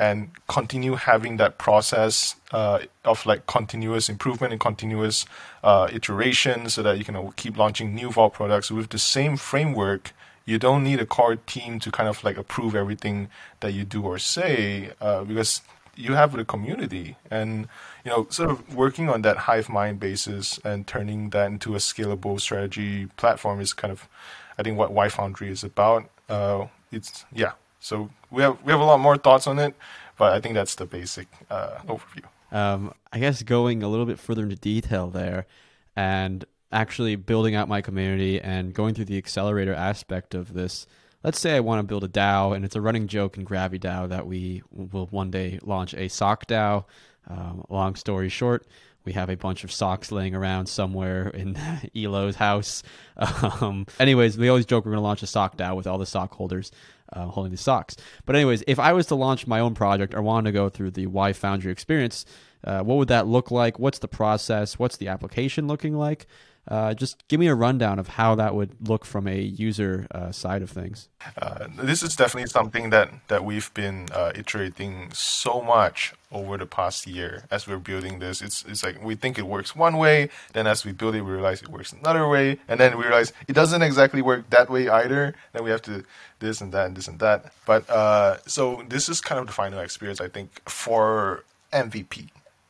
and 0.02 0.32
continue 0.48 0.96
having 0.96 1.38
that 1.38 1.60
process 1.60 2.36
uh, 2.52 2.80
of 3.06 3.24
like 3.28 3.46
continuous 3.46 4.10
improvement 4.10 4.52
and 4.52 4.60
continuous 4.60 5.26
uh, 5.64 5.88
iteration 5.94 6.70
so 6.70 6.82
that 6.82 6.98
you 6.98 7.06
can 7.06 7.32
keep 7.34 7.56
launching 7.56 7.94
new 7.94 8.10
vault 8.10 8.34
products. 8.34 8.72
With 8.72 8.90
the 8.90 8.98
same 8.98 9.38
framework 9.38 10.14
you 10.44 10.58
don't 10.58 10.84
need 10.84 11.00
a 11.00 11.06
core 11.06 11.36
team 11.36 11.80
to 11.80 11.92
kind 11.92 12.10
of 12.10 12.24
like 12.24 12.36
approve 12.36 12.76
everything 12.76 13.30
that 13.60 13.74
you 13.74 13.84
do 13.84 14.02
or 14.02 14.18
say 14.18 14.90
uh, 15.00 15.24
because 15.24 15.62
you 15.96 16.14
have 16.14 16.32
the 16.36 16.44
community. 16.44 17.16
And 17.30 17.68
you 18.04 18.10
know 18.10 18.26
sort 18.32 18.50
of 18.50 18.76
working 18.76 19.08
on 19.08 19.22
that 19.22 19.38
hive 19.38 19.70
mind 19.70 20.00
basis 20.00 20.60
and 20.66 20.88
turning 20.88 21.30
that 21.30 21.48
into 21.52 21.76
a 21.76 21.78
scalable 21.78 22.42
strategy 22.42 23.06
platform 23.18 23.62
is 23.62 23.74
kind 23.74 23.92
of 23.92 24.10
i 24.58 24.64
think 24.64 24.80
what 24.80 24.92
y 24.92 25.10
foundry 25.10 25.50
is 25.52 25.64
about. 25.64 26.10
Uh, 26.28 26.66
it's 26.92 27.24
yeah 27.32 27.54
so 27.82 28.10
we 28.30 28.44
have 28.44 28.58
we 28.64 28.72
have 28.72 28.80
a 28.80 28.86
lot 28.86 29.00
more 29.00 29.18
thoughts 29.18 29.48
on 29.48 29.60
it, 29.60 29.76
but 30.18 30.32
I 30.34 30.40
think 30.40 30.54
that's 30.54 30.76
the 30.76 30.86
basic 30.86 31.28
uh, 31.50 31.80
overview. 31.88 32.24
Um, 32.56 32.94
I 33.12 33.20
guess 33.20 33.42
going 33.44 33.82
a 33.82 33.90
little 33.90 34.06
bit 34.06 34.20
further 34.20 34.44
into 34.44 34.56
detail 34.56 35.10
there, 35.10 35.48
and 35.96 36.46
actually 36.72 37.16
building 37.16 37.56
out 37.56 37.68
my 37.68 37.82
community 37.82 38.40
and 38.40 38.74
going 38.74 38.94
through 38.94 39.06
the 39.06 39.18
accelerator 39.18 39.74
aspect 39.74 40.36
of 40.36 40.54
this. 40.54 40.86
Let's 41.24 41.40
say 41.40 41.56
I 41.56 41.60
want 41.60 41.80
to 41.80 41.84
build 41.84 42.04
a 42.04 42.08
DAO, 42.08 42.56
and 42.56 42.64
it's 42.64 42.76
a 42.76 42.82
running 42.82 43.08
joke 43.08 43.38
in 43.38 43.46
GraviDAO 43.46 44.10
that 44.10 44.26
we 44.26 44.62
will 44.72 45.08
one 45.08 45.32
day 45.32 45.60
launch 45.64 45.94
a 45.94 46.08
sock 46.08 46.46
DAO. 46.46 46.86
Um, 47.28 47.64
long 47.70 47.96
story 47.96 48.30
short, 48.30 48.66
we 49.06 49.14
have 49.14 49.30
a 49.30 49.38
bunch 49.38 49.64
of 49.64 49.72
socks 49.72 50.12
laying 50.12 50.34
around 50.36 50.68
somewhere 50.68 51.28
in 51.30 51.58
Elo's 51.96 52.36
house. 52.36 52.84
Um, 53.62 53.86
anyways, 54.00 54.38
we 54.38 54.50
always 54.50 54.66
joke 54.66 54.84
we're 54.84 54.92
going 54.92 55.02
to 55.02 55.04
launch 55.04 55.22
a 55.22 55.28
sock 55.28 55.56
DAO 55.56 55.76
with 55.76 55.86
all 55.86 56.00
the 56.00 56.08
sock 56.08 56.34
holders 56.34 56.72
uh, 57.14 57.26
holding 57.26 57.52
these 57.52 57.62
socks. 57.62 57.96
But 58.26 58.36
anyways, 58.36 58.64
if 58.68 58.80
I 58.80 58.94
was 58.94 59.08
to 59.08 59.16
launch 59.16 59.48
my 59.48 59.60
own 59.60 59.74
project 59.74 60.14
or 60.14 60.22
wanted 60.22 60.52
to 60.52 60.54
go 60.54 60.70
through 60.70 60.92
the 60.92 61.08
Y 61.08 61.34
Foundry 61.34 61.72
experience, 61.72 62.26
uh, 62.64 62.82
what 62.82 62.98
would 62.98 63.08
that 63.08 63.28
look 63.28 63.52
like? 63.52 63.80
What's 63.80 64.00
the 64.00 64.08
process? 64.08 64.78
What's 64.78 64.98
the 64.98 65.08
application 65.08 65.68
looking 65.68 65.96
like? 65.96 66.28
Uh, 66.68 66.94
just 66.94 67.28
give 67.28 67.40
me 67.40 67.48
a 67.48 67.56
rundown 67.56 67.98
of 67.98 68.08
how 68.08 68.36
that 68.36 68.54
would 68.54 68.76
look 68.88 69.04
from 69.04 69.28
a 69.28 69.40
user 69.40 70.08
uh, 70.12 70.32
side 70.32 70.62
of 70.62 70.70
things. 70.70 71.10
Uh, 71.38 71.68
this 71.82 72.04
is 72.04 72.16
definitely 72.16 72.48
something 72.48 72.92
that, 72.92 73.12
that 73.30 73.44
we've 73.44 73.74
been 73.74 74.08
uh, 74.14 74.32
iterating 74.36 75.10
so 75.12 75.62
much 75.62 76.14
over 76.32 76.58
the 76.58 76.66
past 76.66 77.08
year 77.08 77.44
as 77.50 77.68
we're 77.68 77.78
building 77.78 78.20
this. 78.20 78.42
It's, 78.42 78.64
it's 78.66 78.84
like 78.84 79.04
we 79.04 79.16
think 79.16 79.40
it 79.40 79.48
works 79.48 79.76
one 79.76 79.98
way, 79.98 80.30
then 80.54 80.68
as 80.68 80.86
we 80.86 80.92
build 80.92 81.16
it, 81.16 81.24
we 81.24 81.32
realize 81.32 81.62
it 81.62 81.70
works 81.70 81.94
another 81.94 82.28
way, 82.28 82.60
and 82.68 82.80
then 82.80 82.98
we 82.98 83.04
realize 83.04 83.34
it 83.48 83.54
doesn't 83.54 83.82
exactly 83.82 84.22
work 84.22 84.50
that 84.52 84.70
way 84.70 84.88
either. 84.88 85.34
Then 85.54 85.64
we 85.64 85.72
have 85.72 85.82
to 85.84 86.06
this 86.40 86.62
and 86.62 86.72
that 86.74 86.86
and 86.88 86.96
this 86.96 87.08
and 87.08 87.20
that. 87.20 87.52
But 87.66 87.90
uh, 87.90 88.38
so 88.46 88.84
this 88.88 89.10
is 89.10 89.20
kind 89.20 89.40
of 89.40 89.48
the 89.48 89.54
final 89.54 89.80
experience, 89.80 90.22
I 90.22 90.30
think, 90.30 90.70
for 90.70 91.44
MVP. 91.74 92.30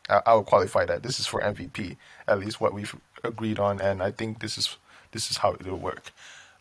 I, 0.09 0.33
will 0.33 0.43
qualify 0.43 0.85
that. 0.85 1.03
This 1.03 1.19
is 1.19 1.27
for 1.27 1.41
MVP, 1.41 1.95
at 2.27 2.39
least 2.39 2.59
what 2.59 2.73
we've 2.73 2.95
agreed 3.23 3.59
on, 3.59 3.81
and 3.81 4.01
I 4.01 4.11
think 4.11 4.39
this 4.39 4.57
is 4.57 4.77
this 5.11 5.29
is 5.31 5.37
how 5.37 5.53
it 5.53 5.65
will 5.65 5.77
work. 5.77 6.11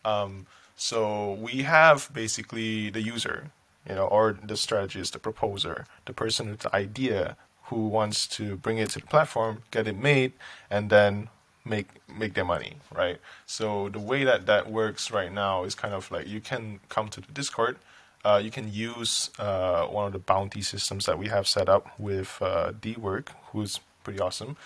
Um, 0.03 0.47
so 0.75 1.33
we 1.33 1.61
have 1.63 2.09
basically 2.13 2.89
the 2.89 3.01
user, 3.01 3.51
you 3.87 3.95
know, 3.95 4.07
or 4.07 4.33
the 4.33 4.57
strategist, 4.57 5.13
the 5.13 5.19
proposer, 5.19 5.85
the 6.05 6.13
person 6.13 6.49
with 6.49 6.61
the 6.61 6.75
idea 6.75 7.37
who 7.65 7.87
wants 7.87 8.27
to 8.27 8.57
bring 8.57 8.77
it 8.77 8.89
to 8.91 8.99
the 8.99 9.05
platform, 9.05 9.63
get 9.71 9.87
it 9.87 9.97
made, 9.97 10.33
and 10.69 10.89
then 10.89 11.29
make 11.63 11.87
make 12.07 12.33
their 12.33 12.45
money, 12.45 12.73
right? 12.93 13.17
So 13.45 13.89
the 13.89 13.99
way 13.99 14.23
that 14.23 14.45
that 14.47 14.71
works 14.71 15.11
right 15.11 15.31
now 15.31 15.63
is 15.63 15.75
kind 15.75 15.93
of 15.93 16.11
like 16.11 16.27
you 16.27 16.41
can 16.41 16.79
come 16.89 17.07
to 17.09 17.21
the 17.21 17.31
Discord. 17.31 17.77
Uh, 18.23 18.39
you 18.43 18.51
can 18.51 18.71
use 18.71 19.31
uh, 19.39 19.85
one 19.85 20.05
of 20.05 20.13
the 20.13 20.19
bounty 20.19 20.61
systems 20.61 21.05
that 21.07 21.17
we 21.17 21.27
have 21.27 21.47
set 21.47 21.67
up 21.67 21.87
with 21.97 22.37
uh, 22.41 22.71
Dework, 22.71 23.29
who's 23.51 23.79
pretty 24.03 24.19
awesome. 24.19 24.57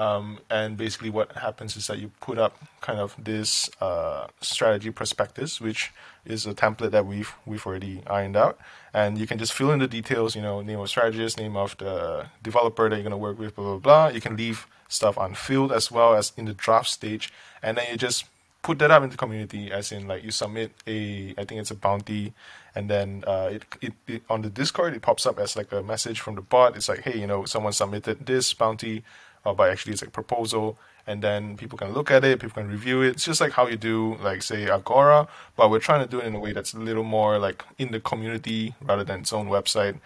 Um, 0.00 0.38
and 0.48 0.78
basically, 0.78 1.10
what 1.10 1.32
happens 1.32 1.76
is 1.76 1.86
that 1.88 1.98
you 1.98 2.10
put 2.20 2.38
up 2.38 2.56
kind 2.80 2.98
of 2.98 3.14
this 3.22 3.68
uh, 3.82 4.28
strategy 4.40 4.90
prospectus, 4.90 5.60
which 5.60 5.92
is 6.24 6.46
a 6.46 6.54
template 6.54 6.92
that 6.92 7.04
we've 7.04 7.34
we've 7.44 7.66
already 7.66 8.00
ironed 8.06 8.34
out, 8.44 8.58
and 8.94 9.18
you 9.18 9.26
can 9.26 9.36
just 9.36 9.52
fill 9.52 9.70
in 9.72 9.78
the 9.78 9.86
details. 9.86 10.34
You 10.34 10.40
know, 10.40 10.62
name 10.62 10.80
of 10.80 10.88
strategist, 10.88 11.36
name 11.36 11.54
of 11.54 11.76
the 11.76 12.26
developer 12.42 12.88
that 12.88 12.96
you're 12.96 13.02
going 13.02 13.20
to 13.20 13.24
work 13.28 13.38
with, 13.38 13.54
blah 13.54 13.76
blah 13.76 13.78
blah. 13.78 14.08
You 14.08 14.22
can 14.22 14.36
leave 14.38 14.66
stuff 14.88 15.18
unfilled 15.18 15.70
as 15.70 15.90
well 15.90 16.14
as 16.14 16.32
in 16.34 16.46
the 16.46 16.54
draft 16.54 16.88
stage, 16.88 17.30
and 17.62 17.76
then 17.76 17.84
you 17.90 17.98
just 17.98 18.24
put 18.62 18.78
that 18.78 18.90
up 18.90 19.02
in 19.02 19.10
the 19.10 19.16
community, 19.18 19.70
as 19.70 19.92
in 19.92 20.08
like 20.08 20.24
you 20.24 20.30
submit 20.30 20.72
a, 20.86 21.34
I 21.36 21.44
think 21.44 21.60
it's 21.60 21.70
a 21.70 21.74
bounty, 21.74 22.32
and 22.74 22.88
then 22.88 23.24
uh, 23.26 23.50
it, 23.52 23.64
it, 23.82 23.92
it 24.06 24.22
on 24.30 24.42
the 24.42 24.50
Discord 24.50 24.94
it 24.94 25.02
pops 25.02 25.26
up 25.26 25.38
as 25.38 25.56
like 25.56 25.72
a 25.72 25.82
message 25.82 26.20
from 26.20 26.36
the 26.36 26.42
bot. 26.42 26.76
It's 26.76 26.88
like, 26.88 27.00
hey, 27.00 27.18
you 27.18 27.26
know, 27.26 27.44
someone 27.44 27.72
submitted 27.72 28.24
this 28.26 28.54
bounty, 28.54 29.02
uh, 29.44 29.52
but 29.52 29.70
actually 29.70 29.92
it's 29.92 30.02
like 30.02 30.12
proposal, 30.12 30.78
and 31.06 31.22
then 31.22 31.56
people 31.56 31.78
can 31.78 31.92
look 31.92 32.10
at 32.10 32.24
it, 32.24 32.40
people 32.40 32.62
can 32.62 32.70
review 32.70 33.02
it. 33.02 33.10
It's 33.10 33.24
just 33.24 33.40
like 33.40 33.52
how 33.52 33.66
you 33.66 33.76
do, 33.76 34.16
like 34.22 34.42
say 34.42 34.68
Agora, 34.68 35.28
but 35.56 35.70
we're 35.70 35.80
trying 35.80 36.04
to 36.04 36.10
do 36.10 36.20
it 36.20 36.26
in 36.26 36.34
a 36.34 36.40
way 36.40 36.52
that's 36.52 36.74
a 36.74 36.78
little 36.78 37.04
more 37.04 37.38
like 37.38 37.64
in 37.78 37.90
the 37.90 38.00
community 38.00 38.74
rather 38.80 39.04
than 39.04 39.20
its 39.20 39.32
own 39.32 39.48
website. 39.48 39.98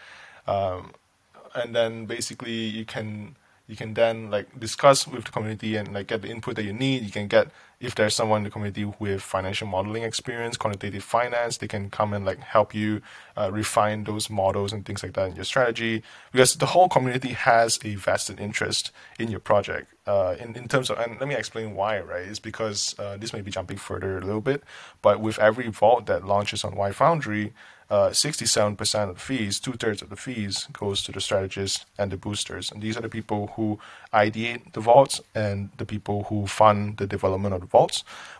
Um, 0.46 0.92
and 1.54 1.74
then 1.74 2.06
basically 2.06 2.52
you 2.52 2.84
can 2.84 3.36
you 3.66 3.76
can 3.76 3.94
then 3.94 4.30
like 4.30 4.58
discuss 4.58 5.06
with 5.06 5.24
the 5.24 5.30
community 5.30 5.76
and 5.76 5.92
like 5.94 6.08
get 6.08 6.22
the 6.22 6.28
input 6.28 6.56
that 6.56 6.64
you 6.64 6.72
need. 6.72 7.02
You 7.02 7.10
can 7.10 7.28
get 7.28 7.48
if 7.84 7.94
there's 7.94 8.14
someone 8.14 8.38
in 8.38 8.44
the 8.44 8.50
community 8.50 8.84
with 8.98 9.22
financial 9.22 9.66
modeling 9.66 10.02
experience, 10.02 10.56
quantitative 10.56 11.04
finance, 11.04 11.58
they 11.58 11.68
can 11.68 11.90
come 11.90 12.12
and 12.12 12.24
like 12.24 12.40
help 12.40 12.74
you 12.74 13.02
uh, 13.36 13.50
refine 13.52 14.04
those 14.04 14.30
models 14.30 14.72
and 14.72 14.84
things 14.86 15.02
like 15.02 15.12
that 15.12 15.28
in 15.28 15.36
your 15.36 15.44
strategy. 15.44 16.02
Because 16.32 16.56
the 16.56 16.66
whole 16.66 16.88
community 16.88 17.28
has 17.28 17.78
a 17.84 17.94
vested 17.94 18.40
interest 18.40 18.90
in 19.18 19.30
your 19.30 19.40
project. 19.40 19.92
Uh, 20.06 20.36
in 20.38 20.54
in 20.56 20.68
terms 20.68 20.90
of 20.90 20.98
and 20.98 21.18
let 21.20 21.28
me 21.28 21.34
explain 21.34 21.74
why. 21.74 21.98
Right, 22.00 22.22
is 22.22 22.38
because 22.38 22.94
uh, 22.98 23.16
this 23.16 23.32
may 23.32 23.40
be 23.40 23.50
jumping 23.50 23.78
further 23.78 24.18
a 24.18 24.20
little 24.20 24.42
bit, 24.42 24.62
but 25.00 25.20
with 25.20 25.38
every 25.38 25.68
vault 25.68 26.06
that 26.06 26.26
launches 26.26 26.64
on 26.64 26.74
Y 26.76 26.92
Foundry, 26.92 27.52
uh, 27.90 28.10
67% 28.10 29.08
of 29.08 29.14
the 29.14 29.20
fees, 29.20 29.60
two 29.60 29.72
thirds 29.72 30.02
of 30.02 30.08
the 30.08 30.16
fees, 30.16 30.68
goes 30.72 31.02
to 31.04 31.12
the 31.12 31.20
strategists 31.20 31.84
and 31.98 32.10
the 32.10 32.16
boosters. 32.16 32.72
And 32.72 32.82
these 32.82 32.96
are 32.96 33.02
the 33.02 33.08
people 33.08 33.52
who 33.56 33.78
ideate 34.12 34.72
the 34.72 34.80
vaults 34.80 35.20
and 35.34 35.70
the 35.76 35.84
people 35.84 36.24
who 36.24 36.46
fund 36.46 36.96
the 36.96 37.06
development 37.06 37.54
of 37.54 37.60
the 37.60 37.66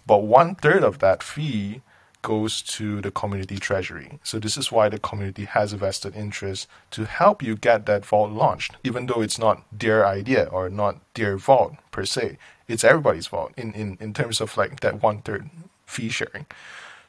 But 0.06 0.22
one 0.22 0.54
third 0.54 0.82
of 0.84 0.98
that 1.00 1.22
fee 1.22 1.82
goes 2.22 2.62
to 2.62 3.02
the 3.02 3.10
community 3.10 3.58
treasury. 3.58 4.18
So 4.22 4.38
this 4.38 4.56
is 4.56 4.72
why 4.72 4.88
the 4.88 4.98
community 4.98 5.44
has 5.44 5.72
a 5.72 5.76
vested 5.76 6.16
interest 6.16 6.66
to 6.92 7.04
help 7.04 7.42
you 7.42 7.54
get 7.54 7.84
that 7.84 8.06
vault 8.06 8.32
launched, 8.32 8.76
even 8.82 9.06
though 9.06 9.20
it's 9.20 9.38
not 9.38 9.62
their 9.70 10.06
idea 10.06 10.44
or 10.50 10.70
not 10.70 11.00
their 11.14 11.36
vault 11.36 11.74
per 11.90 12.06
se. 12.06 12.38
It's 12.66 12.82
everybody's 12.82 13.26
vault 13.26 13.52
in, 13.58 13.74
in, 13.74 13.98
in 14.00 14.14
terms 14.14 14.40
of 14.40 14.56
like 14.56 14.80
that 14.80 15.02
one 15.02 15.20
third 15.20 15.50
fee 15.86 16.08
sharing. 16.08 16.46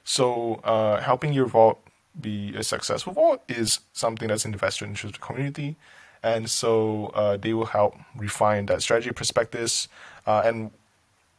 So 0.04 0.56
uh, 0.66 1.02
helping 1.02 1.32
your 1.32 1.48
vault 1.48 1.80
be 2.20 2.54
a 2.56 2.64
successful 2.64 3.14
vault 3.14 3.42
is 3.48 3.80
something 3.94 4.28
that's 4.28 4.46
in 4.46 4.52
the 4.52 4.58
vested 4.58 4.90
interest 4.90 5.16
of 5.16 5.22
the 5.22 5.26
community. 5.26 5.78
And 6.22 6.50
so 6.50 7.12
uh, 7.14 7.38
they 7.38 7.54
will 7.54 7.68
help 7.68 7.96
refine 8.16 8.66
that 8.66 8.82
strategy 8.82 9.12
prospectus. 9.12 9.88
Uh, 10.28 10.42
and 10.44 10.72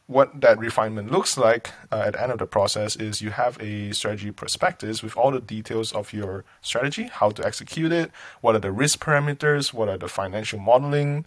what 0.07 0.39
that 0.39 0.57
refinement 0.57 1.11
looks 1.11 1.37
like 1.37 1.71
uh, 1.91 2.03
at 2.07 2.13
the 2.13 2.23
end 2.23 2.31
of 2.31 2.39
the 2.39 2.45
process 2.45 2.95
is 2.95 3.21
you 3.21 3.29
have 3.29 3.61
a 3.61 3.91
strategy 3.91 4.31
prospectus 4.31 5.03
with 5.03 5.17
all 5.17 5.31
the 5.31 5.41
details 5.41 5.91
of 5.91 6.13
your 6.13 6.45
strategy, 6.61 7.09
how 7.11 7.29
to 7.29 7.45
execute 7.45 7.91
it, 7.91 8.09
what 8.39 8.55
are 8.55 8.59
the 8.59 8.71
risk 8.71 9.03
parameters, 9.03 9.73
what 9.73 9.89
are 9.89 9.97
the 9.97 10.07
financial 10.07 10.59
modeling 10.59 11.25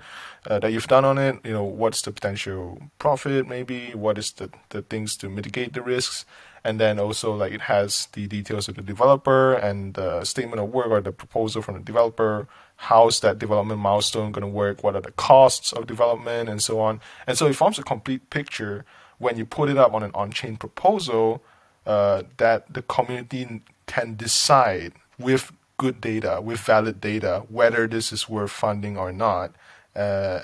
uh, 0.48 0.58
that 0.58 0.72
you've 0.72 0.88
done 0.88 1.04
on 1.04 1.18
it, 1.18 1.38
you 1.44 1.52
know, 1.52 1.64
what's 1.64 2.00
the 2.00 2.10
potential 2.10 2.80
profit 2.98 3.46
maybe, 3.46 3.92
what 3.92 4.16
is 4.16 4.32
the, 4.32 4.48
the 4.70 4.80
things 4.80 5.14
to 5.14 5.28
mitigate 5.28 5.74
the 5.74 5.82
risks, 5.82 6.24
and 6.64 6.78
then 6.78 6.98
also 6.98 7.34
like 7.34 7.52
it 7.52 7.62
has 7.62 8.08
the 8.12 8.26
details 8.26 8.68
of 8.68 8.76
the 8.76 8.82
developer 8.82 9.54
and 9.54 9.94
the 9.94 10.24
statement 10.24 10.60
of 10.60 10.68
work 10.68 10.88
or 10.88 11.00
the 11.00 11.12
proposal 11.12 11.62
from 11.62 11.74
the 11.74 11.80
developer 11.80 12.46
how's 12.80 13.20
that 13.20 13.38
development 13.38 13.78
milestone 13.78 14.32
going 14.32 14.40
to 14.40 14.48
work 14.48 14.82
what 14.82 14.96
are 14.96 15.02
the 15.02 15.12
costs 15.12 15.70
of 15.72 15.86
development 15.86 16.48
and 16.48 16.62
so 16.62 16.80
on. 16.80 16.98
And 17.26 17.36
so 17.36 17.46
it 17.46 17.54
forms 17.54 17.78
a 17.78 17.82
complete 17.82 18.30
picture. 18.30 18.86
When 19.18 19.36
you 19.36 19.44
put 19.44 19.68
it 19.68 19.76
up 19.76 19.92
on 19.92 20.02
an 20.02 20.12
on-chain 20.14 20.56
proposal 20.56 21.42
uh, 21.84 22.22
that 22.38 22.72
the 22.72 22.80
community 22.80 23.60
can 23.84 24.16
decide 24.16 24.94
with 25.18 25.52
good 25.76 26.00
data 26.00 26.40
with 26.42 26.60
valid 26.60 27.00
data 27.00 27.42
whether 27.48 27.86
this 27.86 28.12
is 28.12 28.28
worth 28.28 28.50
funding 28.50 28.98
or 28.98 29.12
not 29.12 29.54
uh, 30.00 30.38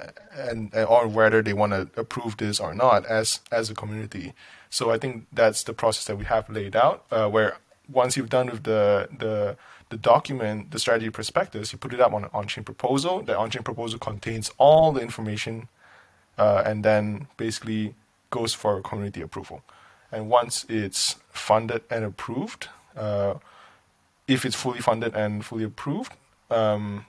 and 0.49 0.75
or 0.75 1.03
whether 1.19 1.41
they 1.43 1.57
want 1.63 1.73
to 1.73 1.83
approve 2.01 2.37
this 2.37 2.61
or 2.61 2.75
not 2.75 3.01
as 3.07 3.41
as 3.51 3.71
a 3.71 3.75
community 3.75 4.35
so 4.71 4.91
I 4.91 4.99
think 4.99 5.27
that's 5.33 5.63
the 5.63 5.73
process 5.73 6.05
that 6.07 6.17
we 6.17 6.25
have 6.27 6.51
laid 6.51 6.77
out, 6.77 7.07
uh, 7.11 7.29
where 7.29 7.57
once 7.89 8.17
you've 8.17 8.29
done 8.29 8.47
with 8.47 8.65
the 8.65 9.09
the 9.19 9.57
the 9.89 9.97
document, 9.97 10.73
the 10.73 10.79
strategy 10.79 11.11
prospectus, 11.11 11.73
you 11.73 11.79
put 11.79 11.95
it 11.95 12.01
up 12.01 12.13
on 12.13 12.25
an 12.25 12.31
on-chain 12.35 12.65
proposal. 12.65 13.23
The 13.23 13.39
on-chain 13.39 13.63
proposal 13.63 14.01
contains 14.01 14.51
all 14.59 14.93
the 14.93 15.01
information, 15.01 15.69
uh, 16.37 16.63
and 16.67 16.85
then 16.85 17.29
basically 17.37 17.95
goes 18.31 18.53
for 18.53 18.83
community 18.83 19.23
approval. 19.23 19.63
And 20.11 20.29
once 20.29 20.67
it's 20.69 21.17
funded 21.31 21.83
and 21.89 22.05
approved, 22.05 22.69
uh, 22.97 23.35
if 24.27 24.45
it's 24.45 24.57
fully 24.57 24.81
funded 24.81 25.15
and 25.15 25.45
fully 25.45 25.65
approved, 25.65 26.13
um, 26.51 27.07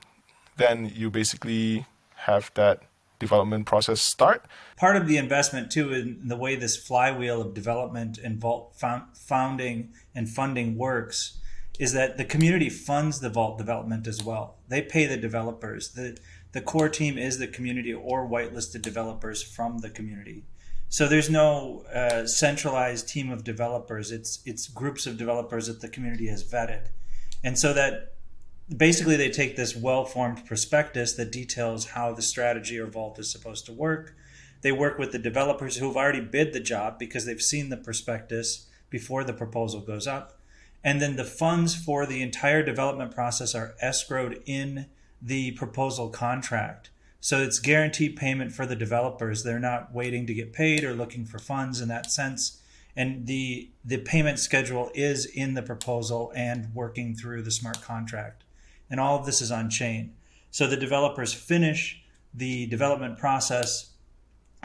then 0.57 0.91
you 0.95 1.09
basically 1.09 1.85
have 2.25 2.51
that 2.55 2.83
development 3.19 3.65
process 3.65 3.99
start. 4.01 4.45
Part 4.77 4.95
of 4.95 5.07
the 5.07 5.17
investment 5.17 5.71
too 5.71 5.93
in 5.93 6.27
the 6.27 6.37
way 6.37 6.55
this 6.55 6.77
flywheel 6.77 7.41
of 7.41 7.53
development 7.53 8.17
and 8.17 8.39
vault 8.39 8.75
founding 9.15 9.93
and 10.13 10.29
funding 10.29 10.77
works 10.77 11.39
is 11.79 11.93
that 11.93 12.17
the 12.17 12.25
community 12.25 12.69
funds 12.69 13.19
the 13.19 13.29
vault 13.29 13.57
development 13.57 14.07
as 14.07 14.23
well. 14.23 14.57
They 14.67 14.81
pay 14.81 15.05
the 15.05 15.17
developers. 15.17 15.89
The 15.89 16.17
the 16.53 16.61
core 16.61 16.89
team 16.89 17.17
is 17.17 17.37
the 17.37 17.47
community 17.47 17.93
or 17.93 18.27
whitelisted 18.27 18.81
developers 18.81 19.43
from 19.43 19.79
the 19.79 19.89
community. 19.89 20.45
So 20.89 21.07
there's 21.07 21.29
no 21.29 21.83
uh, 21.93 22.25
centralized 22.25 23.09
team 23.09 23.29
of 23.29 23.43
developers. 23.43 24.11
It's 24.11 24.39
it's 24.45 24.67
groups 24.67 25.05
of 25.05 25.17
developers 25.17 25.67
that 25.67 25.81
the 25.81 25.89
community 25.89 26.27
has 26.27 26.43
vetted, 26.43 26.87
and 27.43 27.57
so 27.57 27.73
that 27.73 28.13
basically 28.75 29.15
they 29.15 29.29
take 29.29 29.55
this 29.55 29.75
well-formed 29.75 30.45
prospectus 30.45 31.13
that 31.13 31.31
details 31.31 31.87
how 31.87 32.13
the 32.13 32.21
strategy 32.21 32.77
or 32.77 32.87
vault 32.87 33.17
is 33.19 33.31
supposed 33.31 33.65
to 33.65 33.73
work. 33.73 34.15
They 34.61 34.71
work 34.71 34.97
with 34.97 35.11
the 35.11 35.19
developers 35.19 35.77
who've 35.77 35.95
already 35.95 36.19
bid 36.19 36.51
the 36.51 36.59
job 36.59 36.99
because 36.99 37.25
they've 37.25 37.41
seen 37.41 37.69
the 37.69 37.77
prospectus 37.77 38.67
before 38.89 39.23
the 39.23 39.33
proposal 39.33 39.81
goes 39.81 40.07
up. 40.07 40.39
And 40.83 41.01
then 41.01 41.15
the 41.15 41.23
funds 41.23 41.75
for 41.75 42.05
the 42.05 42.21
entire 42.21 42.63
development 42.63 43.13
process 43.13 43.55
are 43.55 43.75
escrowed 43.83 44.41
in 44.45 44.87
the 45.21 45.51
proposal 45.51 46.09
contract. 46.09 46.89
So 47.19 47.41
it's 47.41 47.59
guaranteed 47.59 48.15
payment 48.15 48.51
for 48.51 48.65
the 48.65 48.75
developers. 48.75 49.43
They're 49.43 49.59
not 49.59 49.93
waiting 49.93 50.25
to 50.27 50.33
get 50.33 50.53
paid 50.53 50.83
or 50.83 50.93
looking 50.93 51.25
for 51.25 51.39
funds 51.39 51.81
in 51.81 51.87
that 51.89 52.11
sense. 52.11 52.61
And 52.95 53.27
the 53.27 53.71
the 53.83 53.97
payment 53.97 54.39
schedule 54.39 54.91
is 54.95 55.25
in 55.25 55.53
the 55.53 55.61
proposal 55.61 56.31
and 56.35 56.73
working 56.73 57.15
through 57.15 57.43
the 57.43 57.51
smart 57.51 57.81
contract 57.81 58.43
and 58.89 58.99
all 58.99 59.19
of 59.19 59.25
this 59.25 59.41
is 59.41 59.51
on 59.51 59.69
chain. 59.69 60.13
So 60.51 60.67
the 60.67 60.77
developers 60.77 61.33
finish 61.33 62.01
the 62.33 62.67
development 62.67 63.17
process, 63.17 63.91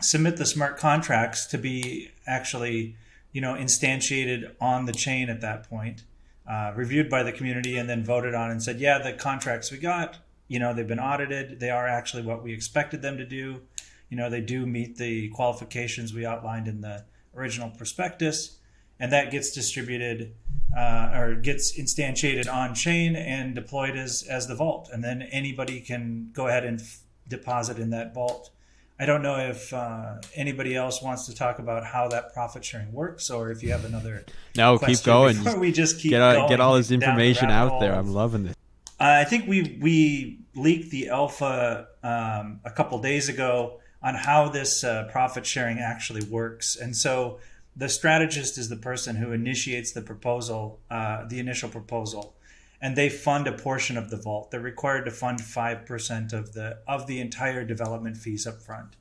submit 0.00 0.36
the 0.36 0.46
smart 0.46 0.78
contracts 0.78 1.46
to 1.46 1.58
be 1.58 2.10
actually, 2.26 2.96
you 3.32 3.40
know, 3.40 3.54
instantiated 3.54 4.54
on 4.60 4.84
the 4.84 4.92
chain 4.92 5.28
at 5.28 5.40
that 5.40 5.68
point, 5.68 6.04
uh, 6.48 6.72
reviewed 6.74 7.08
by 7.08 7.22
the 7.22 7.32
community, 7.32 7.76
and 7.76 7.88
then 7.88 8.04
voted 8.04 8.34
on 8.34 8.50
and 8.50 8.62
said, 8.62 8.80
yeah, 8.80 8.98
the 8.98 9.12
contracts 9.12 9.70
we 9.70 9.78
got, 9.78 10.18
you 10.48 10.58
know, 10.58 10.74
they've 10.74 10.86
been 10.86 11.00
audited. 11.00 11.60
They 11.60 11.70
are 11.70 11.88
actually 11.88 12.22
what 12.24 12.42
we 12.42 12.52
expected 12.52 13.00
them 13.00 13.16
to 13.16 13.24
do. 13.24 13.62
You 14.10 14.16
know, 14.18 14.28
they 14.28 14.42
do 14.42 14.66
meet 14.66 14.98
the 14.98 15.30
qualifications 15.30 16.12
we 16.12 16.26
outlined 16.26 16.68
in 16.68 16.82
the 16.82 17.04
original 17.34 17.70
prospectus, 17.70 18.58
and 19.00 19.12
that 19.12 19.30
gets 19.30 19.50
distributed 19.52 20.34
uh, 20.76 21.10
or 21.14 21.34
gets 21.34 21.78
instantiated 21.78 22.52
on 22.52 22.74
chain 22.74 23.14
and 23.16 23.54
deployed 23.54 23.96
as 23.96 24.22
as 24.22 24.46
the 24.46 24.54
vault, 24.54 24.88
and 24.92 25.02
then 25.04 25.22
anybody 25.22 25.80
can 25.80 26.30
go 26.32 26.46
ahead 26.46 26.64
and 26.64 26.80
f- 26.80 27.00
deposit 27.28 27.78
in 27.78 27.90
that 27.90 28.14
vault. 28.14 28.50
I 28.98 29.06
don't 29.06 29.22
know 29.22 29.36
if 29.36 29.72
uh, 29.72 30.18
anybody 30.34 30.76
else 30.76 31.02
wants 31.02 31.26
to 31.26 31.34
talk 31.34 31.58
about 31.58 31.84
how 31.84 32.08
that 32.08 32.32
profit 32.32 32.64
sharing 32.64 32.92
works, 32.92 33.30
or 33.30 33.50
if 33.50 33.62
you 33.62 33.72
have 33.72 33.84
another. 33.84 34.24
No, 34.56 34.78
keep 34.78 35.02
going. 35.02 35.36
We 35.58 35.72
just 35.72 35.98
keep 35.98 36.10
get, 36.10 36.22
all, 36.22 36.48
get 36.48 36.60
all 36.60 36.76
this 36.76 36.90
information 36.90 37.50
out 37.50 37.80
there. 37.80 37.94
I'm 37.94 38.12
loving 38.12 38.44
this. 38.44 38.54
Uh, 39.00 39.20
I 39.20 39.24
think 39.24 39.48
we 39.48 39.76
we 39.80 40.38
leaked 40.54 40.90
the 40.90 41.08
alpha 41.08 41.88
um, 42.02 42.60
a 42.64 42.70
couple 42.70 42.98
days 43.00 43.28
ago 43.28 43.80
on 44.02 44.14
how 44.14 44.48
this 44.48 44.84
uh, 44.84 45.08
profit 45.10 45.44
sharing 45.44 45.78
actually 45.78 46.24
works, 46.24 46.76
and 46.76 46.96
so 46.96 47.40
the 47.74 47.88
strategist 47.88 48.58
is 48.58 48.68
the 48.68 48.76
person 48.76 49.16
who 49.16 49.32
initiates 49.32 49.92
the 49.92 50.02
proposal, 50.02 50.80
uh, 50.90 51.24
the 51.26 51.38
initial 51.38 51.68
proposal, 51.68 52.36
and 52.80 52.96
they 52.96 53.08
fund 53.08 53.46
a 53.46 53.52
portion 53.52 53.96
of 53.96 54.10
the 54.10 54.16
vault. 54.16 54.50
They're 54.50 54.60
required 54.60 55.04
to 55.06 55.10
fund 55.10 55.40
five 55.40 55.86
percent 55.86 56.32
of 56.32 56.52
the 56.52 56.78
of 56.86 57.06
the 57.06 57.20
entire 57.20 57.64
development 57.64 58.16
fees 58.16 58.46
up 58.46 58.60
front, 58.60 58.96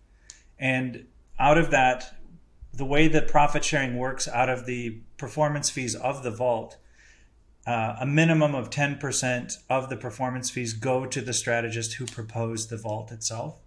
and 0.57 1.05
out 1.39 1.57
of 1.57 1.71
that, 1.71 2.15
the 2.73 2.86
way 2.86 3.07
that 3.07 3.27
profit 3.27 3.65
sharing 3.65 3.97
works 3.97 4.27
out 4.27 4.49
of 4.49 4.65
the 4.65 5.01
performance 5.17 5.69
fees 5.69 5.95
of 5.95 6.23
the 6.23 6.31
vault. 6.31 6.77
Uh, 7.67 7.95
a 7.99 8.07
minimum 8.07 8.55
of 8.55 8.71
10% 8.71 9.57
of 9.69 9.88
the 9.89 9.95
performance 9.95 10.49
fees 10.49 10.73
go 10.73 11.05
to 11.05 11.21
the 11.21 11.31
strategist 11.31 11.93
who 11.93 12.07
proposed 12.07 12.71
the 12.71 12.77
vault 12.77 13.12
itself. 13.12 13.60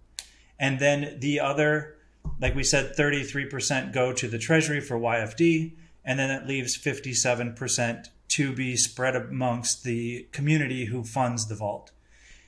And 0.59 0.79
then 0.79 1.17
the 1.21 1.39
other 1.39 1.94
like 2.39 2.55
we 2.55 2.63
said, 2.63 2.95
33% 2.95 3.93
go 3.93 4.13
to 4.13 4.27
the 4.27 4.37
Treasury 4.37 4.81
for 4.81 4.99
YFD, 4.99 5.73
and 6.03 6.19
then 6.19 6.29
it 6.29 6.47
leaves 6.47 6.77
57% 6.77 8.07
to 8.27 8.53
be 8.53 8.75
spread 8.75 9.15
amongst 9.15 9.83
the 9.83 10.27
community 10.31 10.85
who 10.85 11.03
funds 11.03 11.47
the 11.47 11.55
vault. 11.55 11.91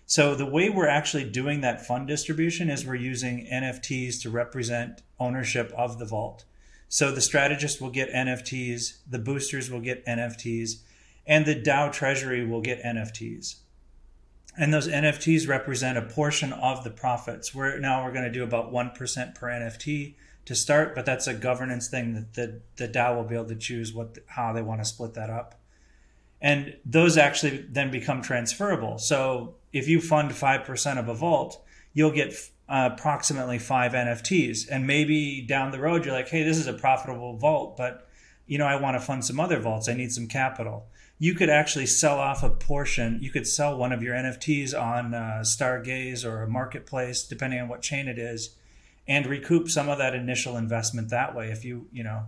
So 0.06 0.36
the 0.36 0.46
way 0.46 0.70
we're 0.70 0.88
actually 0.88 1.26
doing 1.26 1.62
that 1.62 1.86
fund 1.86 2.08
distribution 2.08 2.70
is 2.70 2.86
we're 2.86 2.96
using 2.96 3.46
NFTs 3.52 4.22
to 4.22 4.30
represent 4.30 5.02
ownership 5.20 5.74
of 5.78 6.00
the 6.00 6.06
vault. 6.06 6.46
So 6.90 7.12
the 7.12 7.22
strategist 7.22 7.82
will 7.82 7.90
get 7.90 8.14
NFTs, 8.14 9.00
the 9.10 9.20
boosters 9.20 9.70
will 9.70 9.82
get 9.82 10.06
NFTs, 10.06 10.82
and 11.26 11.46
the 11.46 11.62
DAO 11.62 11.92
treasury 11.92 12.46
will 12.46 12.62
get 12.62 12.82
NFTs. 12.84 13.56
And 14.58 14.74
those 14.74 14.88
NFTs 14.88 15.48
represent 15.48 15.98
a 15.98 16.02
portion 16.02 16.52
of 16.52 16.84
the 16.84 16.90
profits. 16.90 17.54
We're 17.54 17.80
now 17.80 18.04
we're 18.04 18.12
going 18.12 18.26
to 18.26 18.32
do 18.32 18.44
about 18.44 18.72
1% 18.72 19.36
per 19.36 19.48
NFT 19.48 20.16
to 20.46 20.56
start, 20.56 20.96
but 20.96 21.06
that's 21.06 21.28
a 21.28 21.34
governance 21.34 21.88
thing 21.88 22.14
that 22.14 22.34
the, 22.34 22.62
the 22.78 22.88
DAO 22.88 23.16
will 23.16 23.24
be 23.24 23.36
able 23.36 23.46
to 23.46 23.56
choose 23.56 23.94
what 23.94 24.18
how 24.28 24.54
they 24.54 24.62
want 24.62 24.82
to 24.82 24.86
split 24.86 25.14
that 25.14 25.30
up 25.30 25.60
and 26.42 26.76
those 26.86 27.18
actually 27.18 27.66
then 27.70 27.92
become 27.92 28.22
transferable. 28.22 28.98
So 29.00 29.56
if 29.74 29.88
you 29.88 30.00
fund 30.00 30.32
5% 30.32 31.00
of 31.00 31.08
a 31.08 31.14
vault, 31.14 31.64
you'll 31.94 32.12
get 32.12 32.34
uh, 32.70 32.90
approximately 32.94 33.58
five 33.58 33.94
NFTs. 33.94 34.68
And 34.70 34.86
maybe 34.86 35.42
down 35.42 35.72
the 35.72 35.80
road, 35.80 36.06
you're 36.06 36.14
like, 36.14 36.30
hey, 36.30 36.44
this 36.44 36.58
is 36.58 36.68
a 36.68 36.74
profitable 36.74 37.38
vault, 37.38 37.78
but 37.78 38.08
you 38.46 38.58
know, 38.58 38.66
I 38.66 38.76
want 38.78 38.96
to 38.96 39.02
fund 39.02 39.26
some 39.26 39.40
other 39.40 39.60
vaults. 39.60 39.90
I 39.90 39.94
need 39.94 40.12
some 40.12 40.28
capital. 40.28 40.86
You 41.20 41.34
could 41.34 41.50
actually 41.50 41.88
sell 41.88 42.20
off 42.20 42.44
a 42.44 42.50
portion. 42.50 43.20
You 43.22 43.32
could 43.32 43.48
sell 43.48 43.76
one 43.78 43.92
of 43.92 44.04
your 44.04 44.14
NFTs 44.14 44.80
on 44.80 45.14
uh, 45.14 45.40
Stargaze 45.42 46.24
or 46.24 46.44
a 46.44 46.48
marketplace, 46.48 47.24
depending 47.24 47.60
on 47.60 47.68
what 47.68 47.82
chain 47.82 48.08
it 48.08 48.20
is, 48.20 48.56
and 49.08 49.26
recoup 49.26 49.70
some 49.70 49.90
of 49.90 49.98
that 49.98 50.14
initial 50.14 50.58
investment 50.58 51.10
that 51.10 51.36
way. 51.36 51.50
If 51.50 51.66
you, 51.66 51.88
you 51.92 52.04
know, 52.04 52.26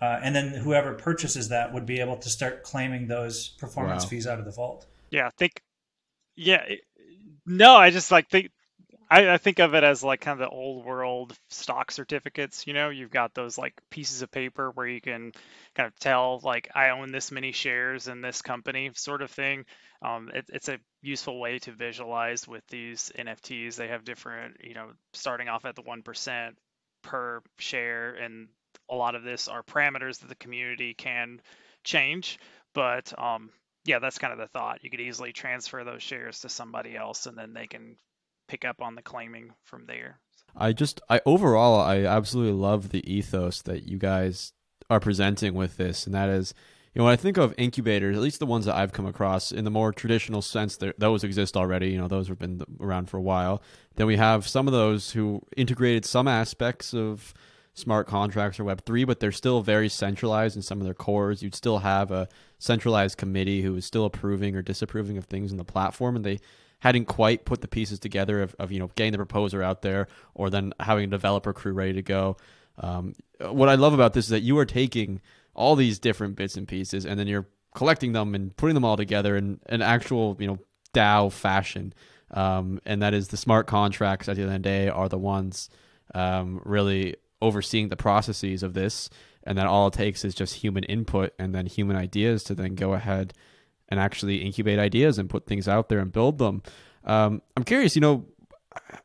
uh, 0.00 0.20
and 0.22 0.34
then 0.34 0.48
whoever 0.48 0.94
purchases 0.94 1.48
that 1.48 1.72
would 1.72 1.86
be 1.86 2.00
able 2.00 2.16
to 2.16 2.28
start 2.28 2.62
claiming 2.62 3.06
those 3.06 3.48
performance 3.48 4.04
wow. 4.04 4.10
fees 4.10 4.26
out 4.26 4.38
of 4.38 4.44
the 4.44 4.52
vault. 4.52 4.86
Yeah, 5.10 5.26
I 5.26 5.30
think. 5.30 5.62
Yeah, 6.36 6.64
no, 7.46 7.74
I 7.74 7.90
just 7.90 8.10
like 8.10 8.28
think. 8.28 8.50
I, 9.10 9.34
I 9.34 9.38
think 9.38 9.58
of 9.58 9.74
it 9.74 9.84
as 9.84 10.04
like 10.04 10.20
kind 10.20 10.40
of 10.40 10.46
the 10.50 10.54
old 10.54 10.84
world 10.84 11.38
stock 11.48 11.90
certificates. 11.90 12.66
You 12.66 12.74
know, 12.74 12.90
you've 12.90 13.10
got 13.10 13.34
those 13.34 13.56
like 13.56 13.74
pieces 13.90 14.22
of 14.22 14.30
paper 14.30 14.70
where 14.72 14.86
you 14.86 15.00
can 15.00 15.32
kind 15.74 15.86
of 15.86 15.98
tell 15.98 16.40
like 16.42 16.68
I 16.74 16.90
own 16.90 17.10
this 17.12 17.32
many 17.32 17.52
shares 17.52 18.08
in 18.08 18.20
this 18.20 18.42
company, 18.42 18.90
sort 18.94 19.22
of 19.22 19.30
thing. 19.30 19.64
Um, 20.02 20.30
it, 20.34 20.46
it's 20.52 20.68
a 20.68 20.78
useful 21.02 21.40
way 21.40 21.58
to 21.60 21.72
visualize 21.72 22.46
with 22.46 22.66
these 22.68 23.10
NFTs. 23.18 23.76
They 23.76 23.88
have 23.88 24.04
different, 24.04 24.58
you 24.62 24.74
know, 24.74 24.90
starting 25.14 25.48
off 25.48 25.64
at 25.64 25.74
the 25.76 25.82
one 25.82 26.02
percent 26.02 26.56
per 27.02 27.40
share 27.58 28.14
and 28.14 28.48
a 28.90 28.94
lot 28.94 29.14
of 29.14 29.22
this 29.22 29.48
are 29.48 29.62
parameters 29.62 30.20
that 30.20 30.28
the 30.28 30.34
community 30.34 30.94
can 30.94 31.40
change. 31.84 32.38
But 32.74 33.12
um, 33.18 33.50
yeah, 33.84 34.00
that's 34.00 34.18
kind 34.18 34.32
of 34.32 34.38
the 34.38 34.48
thought. 34.48 34.84
You 34.84 34.90
could 34.90 35.00
easily 35.00 35.32
transfer 35.32 35.84
those 35.84 36.02
shares 36.02 36.40
to 36.40 36.48
somebody 36.50 36.96
else, 36.96 37.26
and 37.26 37.36
then 37.38 37.52
they 37.54 37.66
can 37.66 37.96
pick 38.48 38.64
up 38.64 38.82
on 38.82 38.94
the 38.94 39.02
claiming 39.02 39.52
from 39.62 39.86
there. 39.86 40.18
I 40.56 40.72
just, 40.72 41.00
I 41.08 41.20
overall, 41.24 41.80
I 41.80 42.04
absolutely 42.04 42.54
love 42.54 42.88
the 42.88 43.08
ethos 43.10 43.62
that 43.62 43.88
you 43.88 43.98
guys 43.98 44.52
are 44.90 45.00
presenting 45.00 45.54
with 45.54 45.76
this, 45.76 46.06
and 46.06 46.14
that 46.14 46.28
is, 46.28 46.54
you 46.94 47.00
know, 47.00 47.04
when 47.04 47.12
I 47.12 47.16
think 47.16 47.36
of 47.36 47.54
incubators, 47.58 48.16
at 48.16 48.22
least 48.22 48.40
the 48.40 48.46
ones 48.46 48.64
that 48.64 48.74
I've 48.74 48.92
come 48.92 49.06
across 49.06 49.52
in 49.52 49.64
the 49.64 49.70
more 49.70 49.92
traditional 49.92 50.42
sense, 50.42 50.78
those 50.96 51.22
exist 51.22 51.56
already. 51.56 51.90
You 51.90 51.98
know, 51.98 52.08
those 52.08 52.28
have 52.28 52.38
been 52.38 52.62
around 52.80 53.10
for 53.10 53.18
a 53.18 53.22
while. 53.22 53.62
Then 53.96 54.06
we 54.06 54.16
have 54.16 54.48
some 54.48 54.66
of 54.66 54.72
those 54.72 55.12
who 55.12 55.42
integrated 55.56 56.04
some 56.04 56.26
aspects 56.26 56.94
of 56.94 57.34
smart 57.74 58.08
contracts 58.08 58.58
or 58.58 58.64
Web3, 58.64 59.06
but 59.06 59.20
they're 59.20 59.30
still 59.30 59.60
very 59.60 59.88
centralized 59.88 60.56
in 60.56 60.62
some 60.62 60.80
of 60.80 60.84
their 60.84 60.94
cores. 60.94 61.42
You'd 61.42 61.54
still 61.54 61.78
have 61.78 62.10
a 62.10 62.28
centralized 62.58 63.18
committee 63.18 63.62
who 63.62 63.76
is 63.76 63.84
still 63.84 64.06
approving 64.06 64.56
or 64.56 64.62
disapproving 64.62 65.18
of 65.18 65.26
things 65.26 65.52
in 65.52 65.58
the 65.58 65.64
platform, 65.64 66.16
and 66.16 66.24
they 66.24 66.40
hadn't 66.80 67.06
quite 67.06 67.44
put 67.44 67.60
the 67.60 67.68
pieces 67.68 67.98
together 67.98 68.42
of, 68.42 68.54
of 68.58 68.72
you 68.72 68.78
know 68.78 68.90
getting 68.96 69.12
the 69.12 69.18
proposer 69.18 69.62
out 69.62 69.82
there 69.82 70.08
or 70.34 70.50
then 70.50 70.72
having 70.80 71.04
a 71.04 71.08
developer 71.08 71.52
crew 71.52 71.72
ready 71.72 71.94
to 71.94 72.02
go. 72.02 72.36
Um, 72.78 73.14
what 73.40 73.68
I 73.68 73.74
love 73.74 73.94
about 73.94 74.12
this 74.12 74.26
is 74.26 74.30
that 74.30 74.42
you 74.42 74.58
are 74.58 74.66
taking 74.66 75.20
all 75.54 75.74
these 75.74 75.98
different 75.98 76.36
bits 76.36 76.56
and 76.56 76.68
pieces, 76.68 77.04
and 77.04 77.18
then 77.18 77.26
you're 77.26 77.48
collecting 77.74 78.12
them 78.12 78.34
and 78.34 78.56
putting 78.56 78.74
them 78.74 78.84
all 78.84 78.96
together 78.96 79.36
in 79.36 79.60
an 79.66 79.82
actual 79.82 80.36
you 80.38 80.46
know 80.46 80.58
DAO 80.94 81.32
fashion. 81.32 81.92
Um, 82.30 82.80
and 82.84 83.00
that 83.00 83.14
is 83.14 83.28
the 83.28 83.38
smart 83.38 83.66
contracts 83.66 84.28
at 84.28 84.36
the 84.36 84.42
end 84.42 84.50
of 84.50 84.62
the 84.62 84.68
day 84.68 84.88
are 84.88 85.08
the 85.08 85.16
ones 85.16 85.70
um, 86.14 86.60
really 86.62 87.16
overseeing 87.40 87.88
the 87.88 87.96
processes 87.96 88.62
of 88.62 88.74
this 88.74 89.08
and 89.48 89.56
then 89.56 89.66
all 89.66 89.86
it 89.86 89.94
takes 89.94 90.26
is 90.26 90.34
just 90.34 90.56
human 90.56 90.84
input 90.84 91.32
and 91.38 91.54
then 91.54 91.64
human 91.64 91.96
ideas 91.96 92.44
to 92.44 92.54
then 92.54 92.74
go 92.74 92.92
ahead 92.92 93.32
and 93.88 93.98
actually 94.00 94.36
incubate 94.36 94.78
ideas 94.78 95.18
and 95.18 95.30
put 95.30 95.46
things 95.46 95.68
out 95.68 95.88
there 95.88 95.98
and 95.98 96.12
build 96.12 96.38
them. 96.38 96.62
Um, 97.04 97.42
i'm 97.56 97.64
curious 97.64 97.94
you 97.94 98.00
know 98.00 98.26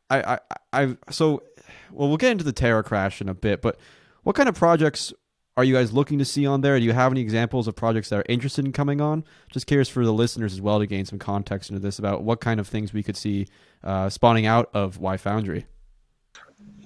I, 0.10 0.34
I 0.34 0.40
i 0.74 0.98
so 1.10 1.44
well 1.92 2.10
we'll 2.10 2.18
get 2.18 2.32
into 2.32 2.44
the 2.44 2.52
terra 2.52 2.84
crash 2.84 3.22
in 3.22 3.30
a 3.30 3.34
bit 3.34 3.62
but 3.62 3.80
what 4.24 4.36
kind 4.36 4.50
of 4.50 4.56
projects 4.56 5.14
are 5.56 5.64
you 5.64 5.76
guys 5.76 5.94
looking 5.94 6.18
to 6.18 6.26
see 6.26 6.48
on 6.48 6.62
there? 6.62 6.80
Do 6.80 6.84
you 6.84 6.94
have 6.94 7.12
any 7.12 7.22
examples 7.22 7.68
of 7.68 7.76
projects 7.76 8.10
that 8.10 8.18
are 8.18 8.26
interested 8.28 8.66
in 8.66 8.72
coming 8.72 9.00
on? 9.00 9.24
Just 9.52 9.68
curious 9.68 9.88
for 9.88 10.04
the 10.04 10.12
listeners 10.12 10.52
as 10.52 10.60
well 10.60 10.80
to 10.80 10.88
gain 10.88 11.06
some 11.06 11.20
context 11.20 11.70
into 11.70 11.80
this 11.80 12.00
about 12.00 12.24
what 12.24 12.42
kind 12.42 12.60
of 12.60 12.68
things 12.68 12.92
we 12.92 13.04
could 13.04 13.16
see 13.16 13.48
uh, 13.84 14.10
spawning 14.10 14.48
out 14.48 14.72
of 14.74 14.98
y 14.98 15.16
foundry 15.16 15.68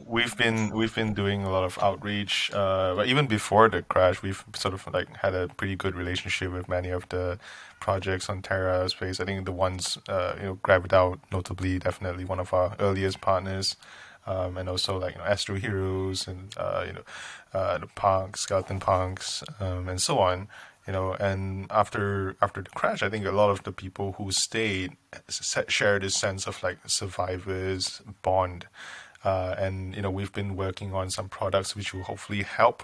we've 0.07 0.35
been 0.37 0.69
we've 0.69 0.95
been 0.95 1.13
doing 1.13 1.43
a 1.43 1.49
lot 1.49 1.63
of 1.63 1.77
outreach, 1.81 2.51
uh, 2.53 2.95
but 2.95 3.07
even 3.07 3.27
before 3.27 3.69
the 3.69 3.81
crash, 3.83 4.21
we've 4.21 4.43
sort 4.55 4.73
of 4.73 4.87
like 4.93 5.15
had 5.17 5.33
a 5.33 5.47
pretty 5.49 5.75
good 5.75 5.95
relationship 5.95 6.51
with 6.51 6.67
many 6.69 6.89
of 6.89 7.07
the 7.09 7.39
projects 7.79 8.29
on 8.29 8.41
Terra 8.41 8.87
Space. 8.89 9.19
I 9.19 9.25
think 9.25 9.45
the 9.45 9.51
ones 9.51 9.97
uh, 10.07 10.33
you 10.37 10.45
know 10.45 10.55
GraviDAO, 10.63 11.19
notably, 11.31 11.79
definitely 11.79 12.25
one 12.25 12.39
of 12.39 12.53
our 12.53 12.75
earliest 12.79 13.21
partners. 13.21 13.75
Um, 14.25 14.57
and 14.57 14.67
also 14.67 14.99
like 14.99 15.13
you 15.13 15.19
know, 15.19 15.25
Astro 15.25 15.55
Heroes 15.55 16.27
and 16.27 16.53
uh, 16.57 16.83
you 16.85 16.93
know 16.93 17.03
uh, 17.53 17.77
the 17.77 17.87
punks, 17.87 18.41
skeleton 18.41 18.79
punks, 18.79 19.41
um, 19.61 19.87
and 19.87 20.01
so 20.01 20.19
on. 20.19 20.49
You 20.85 20.93
know, 20.93 21.13
and 21.13 21.67
after 21.69 22.35
after 22.41 22.61
the 22.61 22.69
crash, 22.69 23.01
I 23.01 23.09
think 23.09 23.25
a 23.25 23.31
lot 23.31 23.49
of 23.49 23.63
the 23.63 23.71
people 23.71 24.13
who 24.13 24.31
stayed 24.31 24.97
shared 25.29 26.01
this 26.01 26.15
sense 26.15 26.45
of 26.45 26.61
like 26.61 26.77
survivors 26.87 28.01
bond. 28.21 28.67
Uh, 29.23 29.55
and 29.57 29.95
you 29.95 30.01
know 30.01 30.11
we've 30.11 30.33
been 30.33 30.55
working 30.55 30.93
on 30.93 31.09
some 31.09 31.29
products 31.29 31.75
which 31.75 31.93
will 31.93 32.03
hopefully 32.03 32.43
help 32.43 32.83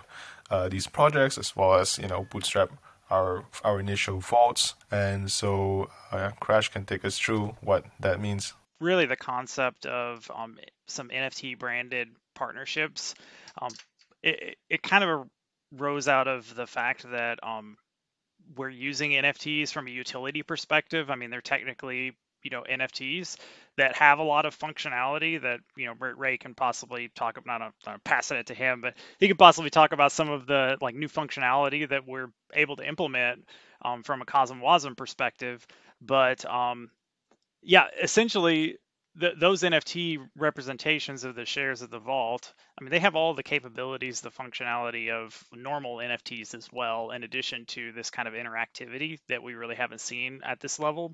uh, 0.49 0.67
these 0.67 0.87
projects 0.87 1.37
as 1.37 1.55
well 1.55 1.75
as 1.75 1.97
you 1.97 2.07
know 2.07 2.25
bootstrap 2.29 2.71
our 3.09 3.45
our 3.63 3.79
initial 3.79 4.19
vaults. 4.19 4.75
And 4.91 5.31
so 5.31 5.89
uh, 6.11 6.31
Crash 6.39 6.69
can 6.69 6.85
take 6.85 7.05
us 7.05 7.17
through 7.17 7.55
what 7.61 7.85
that 7.99 8.19
means. 8.19 8.53
Really, 8.79 9.05
the 9.05 9.15
concept 9.15 9.85
of 9.85 10.29
um, 10.35 10.57
some 10.87 11.09
NFT 11.09 11.57
branded 11.57 12.09
partnerships, 12.35 13.15
um, 13.61 13.71
it, 14.21 14.57
it 14.69 14.83
kind 14.83 15.03
of 15.03 15.27
rose 15.71 16.07
out 16.07 16.27
of 16.27 16.53
the 16.55 16.67
fact 16.67 17.09
that 17.11 17.39
um, 17.43 17.77
we're 18.55 18.69
using 18.69 19.11
NFTs 19.11 19.71
from 19.71 19.87
a 19.87 19.91
utility 19.91 20.43
perspective. 20.43 21.09
I 21.09 21.15
mean, 21.15 21.29
they're 21.29 21.41
technically 21.41 22.13
you 22.43 22.51
know 22.51 22.63
NFTs 22.69 23.37
that 23.77 23.95
have 23.95 24.19
a 24.19 24.23
lot 24.23 24.45
of 24.45 24.57
functionality 24.57 25.41
that 25.41 25.59
you 25.75 25.87
know 25.87 25.93
Ray 25.93 26.37
can 26.37 26.53
possibly 26.53 27.09
talk 27.15 27.37
about. 27.37 27.59
Not, 27.59 27.73
not 27.85 28.03
passing 28.03 28.37
it 28.37 28.47
to 28.47 28.53
him, 28.53 28.81
but 28.81 28.95
he 29.19 29.27
could 29.27 29.39
possibly 29.39 29.69
talk 29.69 29.93
about 29.93 30.11
some 30.11 30.29
of 30.29 30.45
the 30.45 30.77
like 30.81 30.95
new 30.95 31.07
functionality 31.07 31.87
that 31.89 32.07
we're 32.07 32.27
able 32.53 32.75
to 32.75 32.87
implement 32.87 33.45
um, 33.83 34.03
from 34.03 34.21
a 34.21 34.25
CosmWasm 34.25 34.95
perspective. 34.95 35.65
But 36.01 36.45
um, 36.45 36.89
yeah, 37.61 37.85
essentially. 38.01 38.77
The, 39.15 39.33
those 39.39 39.61
NFT 39.61 40.17
representations 40.35 41.23
of 41.23 41.35
the 41.35 41.45
shares 41.45 41.83
of 41.83 41.91
the 41.91 41.99
vault, 41.99 42.51
I 42.75 42.83
mean, 42.83 42.89
they 42.89 42.97
have 42.97 43.15
all 43.15 43.35
the 43.35 43.43
capabilities, 43.43 44.21
the 44.21 44.31
functionality 44.31 45.11
of 45.11 45.39
normal 45.53 45.97
NFTs 45.97 46.55
as 46.55 46.67
well, 46.73 47.11
in 47.11 47.21
addition 47.21 47.65
to 47.67 47.91
this 47.91 48.09
kind 48.09 48.27
of 48.27 48.33
interactivity 48.33 49.19
that 49.29 49.43
we 49.43 49.53
really 49.53 49.75
haven't 49.75 50.01
seen 50.01 50.41
at 50.43 50.59
this 50.59 50.79
level. 50.79 51.13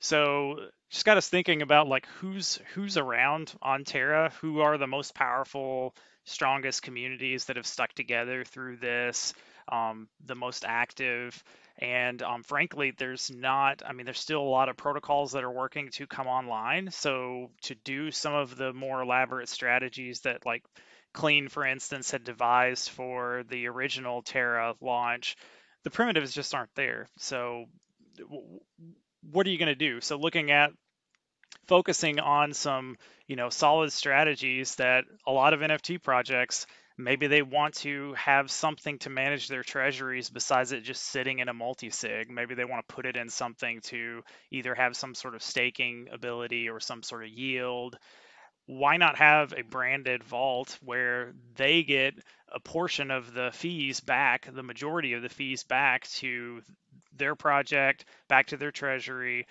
So 0.00 0.56
just 0.90 1.04
got 1.04 1.18
us 1.18 1.28
thinking 1.28 1.62
about 1.62 1.88
like 1.88 2.06
who's 2.18 2.58
who's 2.74 2.96
around 2.96 3.52
on 3.62 3.84
Terra, 3.84 4.32
who 4.40 4.60
are 4.60 4.78
the 4.78 4.86
most 4.86 5.14
powerful, 5.14 5.94
strongest 6.24 6.82
communities 6.82 7.44
that 7.46 7.56
have 7.56 7.66
stuck 7.66 7.92
together 7.92 8.44
through 8.44 8.78
this, 8.78 9.34
um, 9.70 10.08
the 10.24 10.34
most 10.34 10.64
active. 10.66 11.42
And 11.78 12.22
um, 12.22 12.42
frankly, 12.42 12.92
there's 12.96 13.30
not, 13.30 13.82
I 13.86 13.92
mean, 13.92 14.04
there's 14.04 14.18
still 14.18 14.42
a 14.42 14.42
lot 14.42 14.68
of 14.68 14.76
protocols 14.76 15.32
that 15.32 15.44
are 15.44 15.50
working 15.50 15.90
to 15.92 16.06
come 16.06 16.26
online. 16.26 16.90
So 16.90 17.50
to 17.62 17.74
do 17.74 18.10
some 18.10 18.34
of 18.34 18.56
the 18.56 18.72
more 18.72 19.02
elaborate 19.02 19.48
strategies 19.48 20.20
that 20.20 20.44
like 20.44 20.64
Clean, 21.12 21.48
for 21.48 21.64
instance, 21.64 22.10
had 22.10 22.24
devised 22.24 22.90
for 22.90 23.42
the 23.48 23.66
original 23.66 24.22
Terra 24.22 24.74
launch, 24.80 25.36
the 25.82 25.90
primitives 25.90 26.32
just 26.32 26.54
aren't 26.54 26.74
there. 26.74 27.08
So 27.18 27.66
what 29.22 29.46
are 29.46 29.50
you 29.50 29.58
going 29.58 29.68
to 29.68 29.74
do? 29.74 30.00
So 30.00 30.16
looking 30.16 30.50
at 30.50 30.70
focusing 31.66 32.18
on 32.20 32.52
some 32.52 32.96
you 33.26 33.36
know 33.36 33.48
solid 33.48 33.92
strategies 33.92 34.74
that 34.76 35.04
a 35.26 35.32
lot 35.32 35.54
of 35.54 35.60
NFT 35.60 36.02
projects 36.02 36.66
maybe 36.98 37.26
they 37.28 37.42
want 37.42 37.74
to 37.74 38.12
have 38.14 38.50
something 38.50 38.98
to 38.98 39.10
manage 39.10 39.48
their 39.48 39.62
treasuries 39.62 40.30
besides 40.30 40.72
it 40.72 40.82
just 40.82 41.02
sitting 41.02 41.38
in 41.38 41.48
a 41.48 41.54
multi-sig 41.54 42.30
maybe 42.30 42.54
they 42.54 42.64
want 42.64 42.86
to 42.86 42.94
put 42.94 43.06
it 43.06 43.16
in 43.16 43.28
something 43.28 43.80
to 43.82 44.22
either 44.50 44.74
have 44.74 44.96
some 44.96 45.14
sort 45.14 45.34
of 45.34 45.42
staking 45.42 46.08
ability 46.12 46.68
or 46.68 46.80
some 46.80 47.02
sort 47.02 47.22
of 47.24 47.30
yield 47.30 47.96
why 48.66 48.96
not 48.96 49.16
have 49.16 49.52
a 49.56 49.62
branded 49.62 50.22
vault 50.22 50.78
where 50.82 51.32
they 51.56 51.82
get 51.82 52.14
a 52.52 52.60
portion 52.60 53.10
of 53.10 53.32
the 53.32 53.50
fees 53.52 54.00
back 54.00 54.48
the 54.52 54.62
majority 54.62 55.14
of 55.14 55.22
the 55.22 55.28
fees 55.28 55.62
back 55.64 56.06
to 56.08 56.62
their 57.16 57.34
project 57.34 58.04
back 58.28 58.46
to 58.46 58.56
their 58.56 58.70
treasury. 58.70 59.46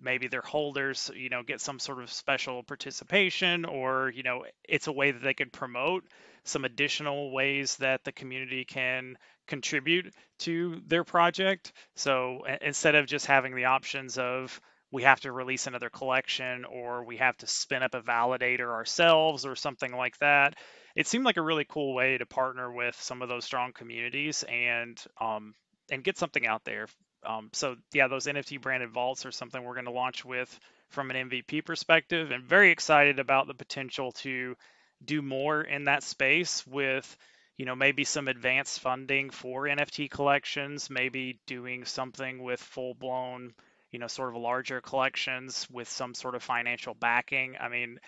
Maybe 0.00 0.28
their 0.28 0.42
holders 0.42 1.10
you 1.14 1.28
know 1.28 1.42
get 1.42 1.60
some 1.60 1.78
sort 1.78 2.02
of 2.02 2.12
special 2.12 2.62
participation 2.62 3.64
or 3.64 4.12
you 4.14 4.22
know 4.22 4.44
it's 4.64 4.86
a 4.86 4.92
way 4.92 5.10
that 5.10 5.22
they 5.22 5.34
could 5.34 5.52
promote 5.52 6.04
some 6.44 6.64
additional 6.64 7.32
ways 7.32 7.76
that 7.76 8.04
the 8.04 8.12
community 8.12 8.64
can 8.64 9.16
contribute 9.46 10.12
to 10.40 10.80
their 10.86 11.04
project. 11.04 11.72
So 11.94 12.44
instead 12.60 12.94
of 12.94 13.06
just 13.06 13.26
having 13.26 13.54
the 13.54 13.66
options 13.66 14.18
of 14.18 14.60
we 14.90 15.04
have 15.04 15.20
to 15.20 15.32
release 15.32 15.66
another 15.66 15.88
collection 15.88 16.64
or 16.64 17.04
we 17.04 17.16
have 17.16 17.36
to 17.38 17.46
spin 17.46 17.82
up 17.82 17.94
a 17.94 18.02
validator 18.02 18.70
ourselves 18.70 19.46
or 19.46 19.56
something 19.56 19.92
like 19.92 20.18
that 20.18 20.54
it 20.94 21.06
seemed 21.06 21.24
like 21.24 21.36
a 21.36 21.42
really 21.42 21.64
cool 21.68 21.94
way 21.94 22.18
to 22.18 22.26
partner 22.26 22.70
with 22.70 23.00
some 23.00 23.22
of 23.22 23.28
those 23.28 23.44
strong 23.44 23.72
communities 23.72 24.44
and 24.44 25.02
um, 25.20 25.54
and 25.92 26.02
get 26.02 26.18
something 26.18 26.46
out 26.46 26.64
there 26.64 26.86
um, 27.24 27.50
so 27.52 27.76
yeah, 27.92 28.08
those 28.08 28.26
NFT 28.26 28.60
branded 28.60 28.90
vaults 28.90 29.26
are 29.26 29.32
something 29.32 29.62
we're 29.62 29.74
going 29.74 29.86
to 29.86 29.92
launch 29.92 30.24
with 30.24 30.58
from 30.88 31.10
an 31.10 31.30
MVP 31.30 31.64
perspective, 31.64 32.30
and 32.30 32.44
very 32.44 32.70
excited 32.70 33.18
about 33.18 33.46
the 33.46 33.54
potential 33.54 34.12
to 34.12 34.56
do 35.04 35.22
more 35.22 35.62
in 35.62 35.84
that 35.84 36.02
space 36.02 36.66
with 36.66 37.16
you 37.56 37.64
know 37.64 37.76
maybe 37.76 38.04
some 38.04 38.28
advanced 38.28 38.80
funding 38.80 39.30
for 39.30 39.64
NFT 39.64 40.10
collections, 40.10 40.90
maybe 40.90 41.38
doing 41.46 41.84
something 41.84 42.42
with 42.42 42.60
full 42.60 42.94
blown 42.94 43.54
you 43.92 43.98
know 43.98 44.08
sort 44.08 44.30
of 44.30 44.40
larger 44.40 44.80
collections 44.80 45.68
with 45.70 45.88
some 45.88 46.14
sort 46.14 46.34
of 46.34 46.42
financial 46.42 46.94
backing. 46.94 47.56
I 47.60 47.68
mean. 47.68 47.98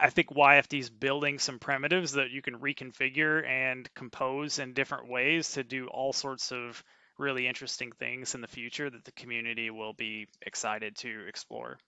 I 0.00 0.08
think 0.08 0.30
YFD 0.30 0.78
is 0.78 0.88
building 0.88 1.38
some 1.38 1.58
primitives 1.58 2.12
that 2.12 2.30
you 2.30 2.40
can 2.40 2.58
reconfigure 2.58 3.46
and 3.46 3.86
compose 3.92 4.58
in 4.58 4.72
different 4.72 5.10
ways 5.10 5.52
to 5.52 5.62
do 5.62 5.88
all 5.88 6.14
sorts 6.14 6.52
of 6.52 6.82
really 7.18 7.46
interesting 7.46 7.92
things 7.92 8.34
in 8.34 8.40
the 8.40 8.48
future 8.48 8.90
that 8.90 9.04
the 9.04 9.12
community 9.12 9.70
will 9.70 9.92
be 9.92 10.26
excited 10.42 10.96
to 10.96 11.26
explore. 11.28 11.78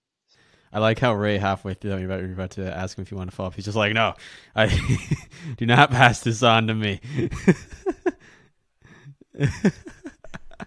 I 0.73 0.81
like 0.81 0.99
how 0.99 1.15
Ray 1.15 1.39
halfway 1.39 1.75
through 1.75 1.97
you're 1.97 2.07
about, 2.07 2.21
you're 2.21 2.33
about 2.33 2.51
to 2.53 2.77
ask 2.77 2.99
him 2.99 3.03
if 3.03 3.11
you 3.11 3.17
want 3.17 3.31
to 3.31 3.37
follow 3.37 3.49
up. 3.49 3.55
He's 3.55 3.65
just 3.65 3.77
like, 3.77 3.93
"No, 3.93 4.15
I 4.55 4.67
do 5.57 5.65
not 5.65 5.91
pass 5.91 6.21
this 6.21 6.43
on 6.43 6.67
to 6.67 6.75
me." 6.75 7.01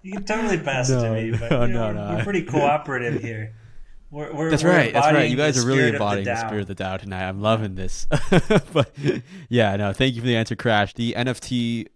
you 0.02 0.14
can 0.14 0.24
totally 0.24 0.58
pass 0.58 0.90
no, 0.90 1.00
it 1.00 1.02
to 1.04 1.12
me, 1.12 1.38
but 1.38 1.52
no, 1.52 1.66
you 1.66 1.74
know, 1.74 1.92
no, 1.92 2.02
we're, 2.02 2.16
we're, 2.16 2.24
pretty 2.24 2.44
cooperative 2.46 3.22
here. 3.22 3.54
We're, 4.10 4.34
we're, 4.34 4.50
that's 4.50 4.64
right. 4.64 4.92
That's 4.92 5.14
right. 5.14 5.30
You 5.30 5.38
guys 5.38 5.64
are 5.64 5.68
really 5.68 5.90
embodying 5.90 6.26
the, 6.26 6.32
the, 6.32 6.48
spirit 6.48 6.62
of 6.62 6.76
the 6.76 6.84
DAO 6.84 6.98
tonight. 6.98 7.28
I'm 7.28 7.42
loving 7.42 7.76
this. 7.76 8.08
but 8.74 8.92
yeah, 9.50 9.76
no, 9.76 9.94
thank 9.94 10.16
you 10.16 10.22
for 10.22 10.28
the 10.28 10.36
answer, 10.36 10.56
Crash. 10.56 10.94
The 10.94 11.14
NFT 11.16 11.88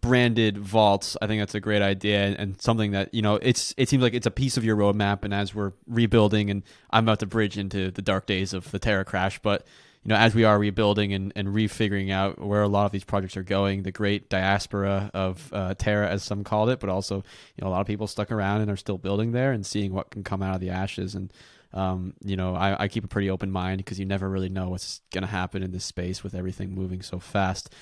branded 0.00 0.56
vaults 0.56 1.16
i 1.20 1.26
think 1.26 1.40
that's 1.40 1.54
a 1.54 1.60
great 1.60 1.82
idea 1.82 2.34
and 2.38 2.60
something 2.60 2.92
that 2.92 3.12
you 3.12 3.20
know 3.20 3.34
it's 3.36 3.74
it 3.76 3.88
seems 3.88 4.02
like 4.02 4.14
it's 4.14 4.26
a 4.26 4.30
piece 4.30 4.56
of 4.56 4.64
your 4.64 4.76
roadmap 4.76 5.24
and 5.24 5.34
as 5.34 5.54
we're 5.54 5.72
rebuilding 5.86 6.50
and 6.50 6.62
i'm 6.90 7.04
about 7.04 7.20
to 7.20 7.26
bridge 7.26 7.58
into 7.58 7.90
the 7.90 8.02
dark 8.02 8.26
days 8.26 8.54
of 8.54 8.70
the 8.70 8.78
terra 8.78 9.04
crash 9.04 9.38
but 9.40 9.66
you 10.02 10.08
know 10.08 10.16
as 10.16 10.34
we 10.34 10.44
are 10.44 10.58
rebuilding 10.58 11.12
and, 11.12 11.32
and 11.36 11.48
refiguring 11.48 12.10
out 12.10 12.40
where 12.40 12.62
a 12.62 12.68
lot 12.68 12.86
of 12.86 12.92
these 12.92 13.04
projects 13.04 13.36
are 13.36 13.42
going 13.42 13.82
the 13.82 13.92
great 13.92 14.28
diaspora 14.30 15.10
of 15.12 15.50
uh, 15.52 15.74
terra 15.74 16.08
as 16.08 16.22
some 16.22 16.42
called 16.42 16.70
it 16.70 16.80
but 16.80 16.88
also 16.88 17.16
you 17.16 17.62
know 17.62 17.68
a 17.68 17.70
lot 17.70 17.80
of 17.80 17.86
people 17.86 18.06
stuck 18.06 18.32
around 18.32 18.62
and 18.62 18.70
are 18.70 18.76
still 18.76 18.98
building 18.98 19.32
there 19.32 19.52
and 19.52 19.66
seeing 19.66 19.92
what 19.92 20.10
can 20.10 20.24
come 20.24 20.42
out 20.42 20.54
of 20.54 20.60
the 20.60 20.70
ashes 20.70 21.14
and 21.14 21.32
um, 21.74 22.12
you 22.22 22.36
know 22.36 22.54
I, 22.54 22.84
I 22.84 22.88
keep 22.88 23.04
a 23.04 23.08
pretty 23.08 23.30
open 23.30 23.50
mind 23.50 23.78
because 23.78 23.98
you 23.98 24.04
never 24.04 24.28
really 24.28 24.50
know 24.50 24.68
what's 24.68 25.00
going 25.10 25.22
to 25.22 25.28
happen 25.28 25.62
in 25.62 25.70
this 25.70 25.84
space 25.84 26.22
with 26.22 26.34
everything 26.34 26.74
moving 26.74 27.00
so 27.00 27.18
fast 27.18 27.72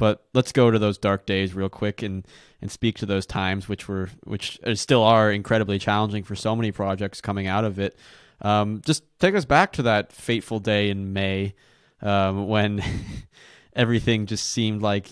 but 0.00 0.24
let's 0.32 0.50
go 0.50 0.70
to 0.70 0.78
those 0.78 0.96
dark 0.96 1.26
days 1.26 1.52
real 1.52 1.68
quick 1.68 2.02
and 2.02 2.26
and 2.62 2.72
speak 2.72 2.96
to 2.96 3.06
those 3.06 3.26
times 3.26 3.68
which 3.68 3.86
were 3.86 4.08
which 4.24 4.58
still 4.74 5.04
are 5.04 5.30
incredibly 5.30 5.78
challenging 5.78 6.24
for 6.24 6.34
so 6.34 6.56
many 6.56 6.72
projects 6.72 7.20
coming 7.20 7.46
out 7.46 7.64
of 7.66 7.78
it. 7.78 7.96
Um, 8.40 8.80
just 8.84 9.04
take 9.18 9.34
us 9.34 9.44
back 9.44 9.72
to 9.72 9.82
that 9.82 10.10
fateful 10.10 10.58
day 10.58 10.88
in 10.88 11.12
May 11.12 11.54
um, 12.00 12.48
when 12.48 12.82
everything 13.76 14.24
just 14.24 14.48
seemed 14.48 14.80
like 14.80 15.06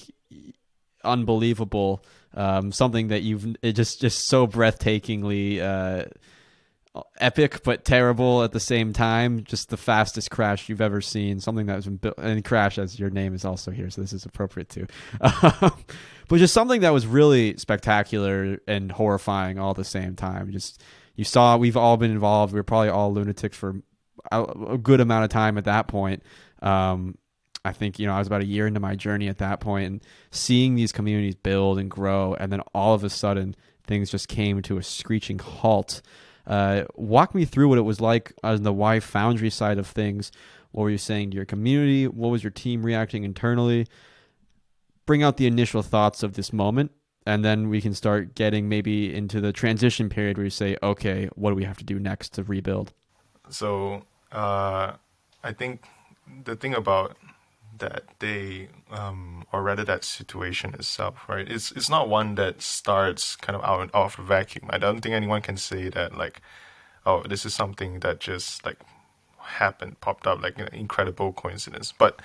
unbelievable. 1.05 2.03
Um, 2.33 2.73
something 2.73 3.09
that 3.09 3.21
you've 3.21 3.61
just 3.63 4.01
just 4.01 4.27
so 4.27 4.47
breathtakingly 4.47 5.61
uh, 5.61 6.07
epic 7.21 7.63
but 7.65 7.85
terrible 7.85 8.43
at 8.43 8.53
the 8.53 8.61
same 8.61 8.93
time. 8.93 9.45
Just 9.45 9.71
the 9.71 9.77
fastest 9.77 10.31
crash 10.31 10.69
you've 10.69 10.81
ever 10.81 11.01
seen. 11.01 11.41
Something 11.41 11.67
that 11.67 11.85
been 11.85 11.97
built 11.97 12.19
and 12.19 12.45
crash 12.45 12.79
as 12.79 12.99
your 12.99 13.11
name 13.11 13.35
is 13.35 13.45
also 13.45 13.71
here, 13.71 13.91
so 13.91 14.01
this 14.01 14.13
is 14.13 14.25
appropriate 14.25 14.69
too. 14.69 14.87
but 15.21 16.37
just 16.37 16.55
something 16.55 16.81
that 16.83 16.91
was 16.91 17.07
really 17.07 17.57
spectacular 17.57 18.59
and 18.67 18.91
horrifying 18.93 19.59
all 19.59 19.71
at 19.71 19.77
the 19.77 19.85
same 19.85 20.17
time. 20.17 20.51
Just 20.53 20.83
you 21.17 21.25
saw 21.25 21.57
we've 21.57 21.77
all 21.77 21.97
been 21.97 22.11
involved. 22.11 22.53
We 22.53 22.61
were 22.61 22.65
probably 22.65 22.91
all 22.91 23.13
lunatics 23.13 23.57
for 23.57 23.83
a, 24.33 24.79
good 24.79 25.01
amount 25.01 25.25
of 25.25 25.31
time 25.31 25.59
at 25.59 25.65
that 25.65 25.89
point. 25.89 26.23
Um, 26.63 27.17
I 27.65 27.73
think 27.73 27.99
you 27.99 28.07
know 28.07 28.15
I 28.15 28.19
was 28.19 28.27
about 28.27 28.43
a 28.43 28.47
year 28.47 28.67
into 28.67 28.81
my 28.81 28.95
journey 28.95 29.29
at 29.29 29.39
that 29.39 29.61
point, 29.61 29.87
and 29.87 30.03
seeing 30.31 30.75
these 30.75 30.93
communities 30.93 31.35
build 31.35 31.79
and 31.79 31.91
grow, 31.91 32.35
and 32.35 32.53
then 32.53 32.61
all 32.75 32.95
of 32.95 33.05
a 33.05 33.11
sudden 33.11 33.57
things 33.85 34.11
just 34.11 34.29
came 34.29 34.63
to 34.63 34.79
a 34.79 34.83
screeching 34.83 35.39
halt. 35.39 36.03
Uh, 36.49 36.85
walk 36.95 37.35
me 37.35 37.45
through 37.45 37.69
what 37.69 37.79
it 37.79 37.83
was 37.83 38.01
like 38.01 38.33
on 38.43 38.63
the 38.63 38.73
Y 38.73 38.99
Foundry 39.01 39.51
side 39.51 39.79
of 39.79 39.87
things. 39.87 40.33
What 40.73 40.85
were 40.85 40.91
you 40.91 40.99
saying 40.99 41.31
to 41.31 41.37
your 41.37 41.45
community? 41.45 42.09
What 42.09 42.29
was 42.29 42.43
your 42.43 42.51
team 42.51 42.83
reacting 42.83 43.23
internally? 43.23 43.87
Bring 45.05 45.23
out 45.23 45.37
the 45.37 45.47
initial 45.47 45.83
thoughts 45.83 46.23
of 46.23 46.35
this 46.35 46.53
moment, 46.53 46.91
and 47.27 47.45
then 47.45 47.69
we 47.69 47.81
can 47.81 47.95
start 47.95 48.35
getting 48.35 48.69
maybe 48.69 49.15
into 49.15 49.41
the 49.41 49.53
transition 49.53 50.09
period 50.09 50.39
where 50.39 50.45
you 50.45 50.51
say, 50.51 50.77
okay, 50.83 51.29
what 51.35 51.51
do 51.51 51.57
we 51.57 51.65
have 51.65 51.79
to 51.79 51.85
do 51.85 51.99
next 51.99 52.33
to 52.35 52.43
rebuild? 52.43 52.93
So, 53.51 54.03
uh, 54.33 54.93
I 55.45 55.53
think 55.53 55.85
the 56.45 56.57
thing 56.57 56.75
about 56.75 57.17
that 57.79 58.05
they 58.19 58.69
um, 58.91 59.45
or 59.53 59.63
rather 59.63 59.85
that 59.85 60.05
situation 60.05 60.75
itself, 60.75 61.29
right? 61.29 61.49
It's 61.51 61.73
it's 61.73 61.91
not 61.91 62.09
one 62.09 62.35
that 62.37 62.63
starts 62.63 63.37
kind 63.37 63.57
of 63.57 63.65
out 63.65 63.91
of 63.95 64.17
the 64.17 64.23
vacuum. 64.23 64.67
I 64.71 64.79
don't 64.79 65.01
think 65.01 65.15
anyone 65.15 65.43
can 65.43 65.57
say 65.57 65.89
that 65.91 66.17
like, 66.17 66.41
oh, 67.07 67.23
this 67.23 67.45
is 67.45 67.55
something 67.55 68.01
that 68.01 68.21
just 68.21 68.65
like 68.65 68.79
happened, 69.39 70.01
popped 70.01 70.27
up 70.27 70.43
like 70.43 70.59
an 70.59 70.69
incredible 70.73 71.33
coincidence. 71.33 71.93
But 71.97 72.21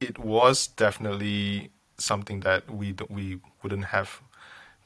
it 0.00 0.18
was 0.18 0.66
definitely 0.66 1.70
something 1.98 2.40
that 2.40 2.70
we 2.70 2.94
we 3.08 3.40
wouldn't 3.62 3.86
have 3.86 4.20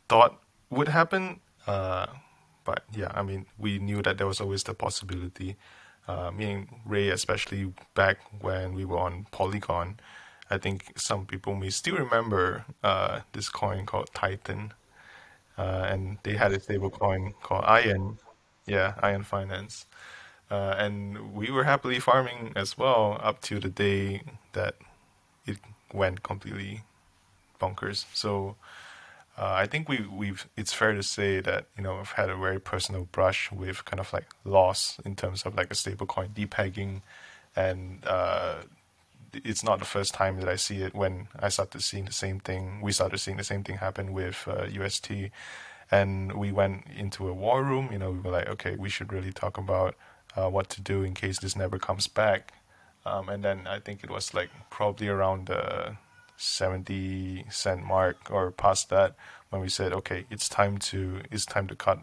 thought 0.09 0.41
would 0.71 0.89
happen. 0.89 1.41
Uh, 1.67 2.07
but 2.65 2.85
yeah, 2.93 3.11
I 3.15 3.23
mean, 3.23 3.47
we 3.59 3.79
knew 3.79 4.03
that 4.03 4.19
there 4.19 4.27
was 4.27 4.41
always 4.41 4.65
the 4.65 4.75
possibility 4.75 5.57
uh, 6.09 6.31
me 6.31 6.53
and 6.53 6.69
Ray, 6.85 7.09
especially 7.11 7.73
back 7.95 8.19
when 8.41 8.75
we 8.75 8.85
were 8.85 8.99
on 8.99 9.27
Polygon, 9.33 9.99
I 10.51 10.59
think 10.59 10.93
some 10.97 11.27
people 11.27 11.55
may 11.55 11.71
still 11.71 11.97
remember 11.97 12.65
uh, 12.83 13.21
this 13.33 13.49
coin 13.49 13.87
called 13.87 14.11
Titan, 14.15 14.73
uh, 15.59 15.87
and 15.89 16.19
they 16.23 16.35
had 16.37 16.53
a 16.53 16.61
stable 16.61 16.91
coin 16.91 17.35
called 17.43 17.65
Iron, 17.67 18.19
yeah, 18.67 18.95
Iron 19.03 19.25
Finance, 19.25 19.87
uh, 20.51 20.75
and 20.79 21.35
we 21.35 21.51
were 21.51 21.65
happily 21.65 22.01
farming 22.01 22.53
as 22.57 22.79
well 22.79 23.19
up 23.23 23.41
to 23.43 23.59
the 23.61 23.71
day 23.71 24.23
that 24.53 24.77
it 25.47 25.59
went 25.93 26.23
completely 26.23 26.83
bonkers. 27.61 28.07
So 28.15 28.57
uh, 29.39 29.53
I 29.53 29.67
think 29.67 29.89
we 29.89 30.07
we've 30.11 30.49
it's 30.57 30.73
fair 30.73 30.95
to 30.95 31.03
say 31.03 31.41
that 31.41 31.67
you 31.77 31.83
know 31.83 31.99
I've 31.99 32.13
had 32.13 32.31
a 32.31 32.37
very 32.37 32.59
personal 32.59 33.05
brush 33.13 33.53
with 33.53 33.85
kind 33.85 34.01
of 34.01 34.13
like 34.13 34.27
loss 34.45 34.99
in 35.05 35.15
terms 35.15 35.45
of 35.45 35.55
like 35.55 35.71
a 35.71 35.75
stablecoin 35.75 36.31
depegging, 36.31 37.03
and 37.55 38.03
uh, 38.07 38.57
it's 39.33 39.63
not 39.63 39.79
the 39.79 39.85
first 39.85 40.15
time 40.15 40.41
that 40.41 40.49
I 40.49 40.57
see 40.57 40.79
it. 40.83 40.95
When 40.95 41.29
I 41.39 41.51
started 41.51 41.83
seeing 41.83 42.07
the 42.07 42.13
same 42.13 42.41
thing, 42.41 42.81
we 42.81 42.93
started 42.93 43.19
seeing 43.19 43.37
the 43.37 43.45
same 43.45 43.63
thing 43.63 43.77
happen 43.77 44.15
with 44.15 44.49
uh, 44.49 44.67
UST, 44.73 45.11
and 45.91 46.33
we 46.33 46.51
went 46.51 46.85
into 46.97 47.29
a 47.29 47.35
war 47.35 47.63
room. 47.63 47.91
You 47.93 47.99
know, 47.99 48.13
we 48.13 48.21
were 48.21 48.31
like, 48.31 48.49
okay, 48.49 48.77
we 48.77 48.89
should 48.89 49.13
really 49.13 49.33
talk 49.33 49.59
about 49.59 49.97
uh, 50.35 50.49
what 50.49 50.71
to 50.71 50.81
do 50.81 51.03
in 51.03 51.13
case 51.13 51.41
this 51.41 51.55
never 51.57 51.79
comes 51.79 52.07
back. 52.07 52.55
Um, 53.05 53.29
and 53.29 53.45
then 53.45 53.67
I 53.67 53.81
think 53.81 54.03
it 54.03 54.11
was 54.11 54.35
like 54.35 54.51
probably 54.71 55.09
around 55.09 55.47
the 55.47 55.97
70 56.37 57.47
cent 57.51 57.85
mark 57.85 58.17
or 58.31 58.51
past 58.51 58.89
that 58.91 59.15
when 59.51 59.61
we 59.63 59.69
said 59.69 59.93
okay 59.93 60.25
it's 60.31 60.49
time 60.49 60.79
to 60.79 61.21
it's 61.31 61.47
time 61.47 61.67
to 61.69 61.75
cut 61.75 61.99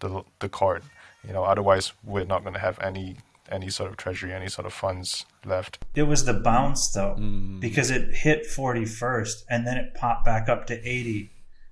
the 0.00 0.22
the 0.40 0.48
cord 0.48 0.82
you 1.26 1.32
know 1.32 1.44
otherwise 1.44 1.92
we're 2.04 2.24
not 2.24 2.42
going 2.42 2.54
to 2.54 2.60
have 2.60 2.78
any 2.80 3.16
any 3.48 3.70
sort 3.70 3.88
of 3.88 3.96
treasury, 3.96 4.32
any 4.32 4.48
sort 4.48 4.66
of 4.66 4.72
funds 4.72 5.24
left. 5.44 5.78
It 5.94 6.02
was 6.02 6.24
the 6.24 6.34
bounce 6.34 6.90
though, 6.90 7.14
Mm. 7.16 7.60
because 7.60 7.92
it 7.92 8.12
hit 8.12 8.44
41st 8.44 9.44
and 9.48 9.64
then 9.64 9.76
it 9.76 9.94
popped 9.94 10.24
back 10.24 10.48
up 10.48 10.66
to 10.66 10.74
80. 10.88 11.30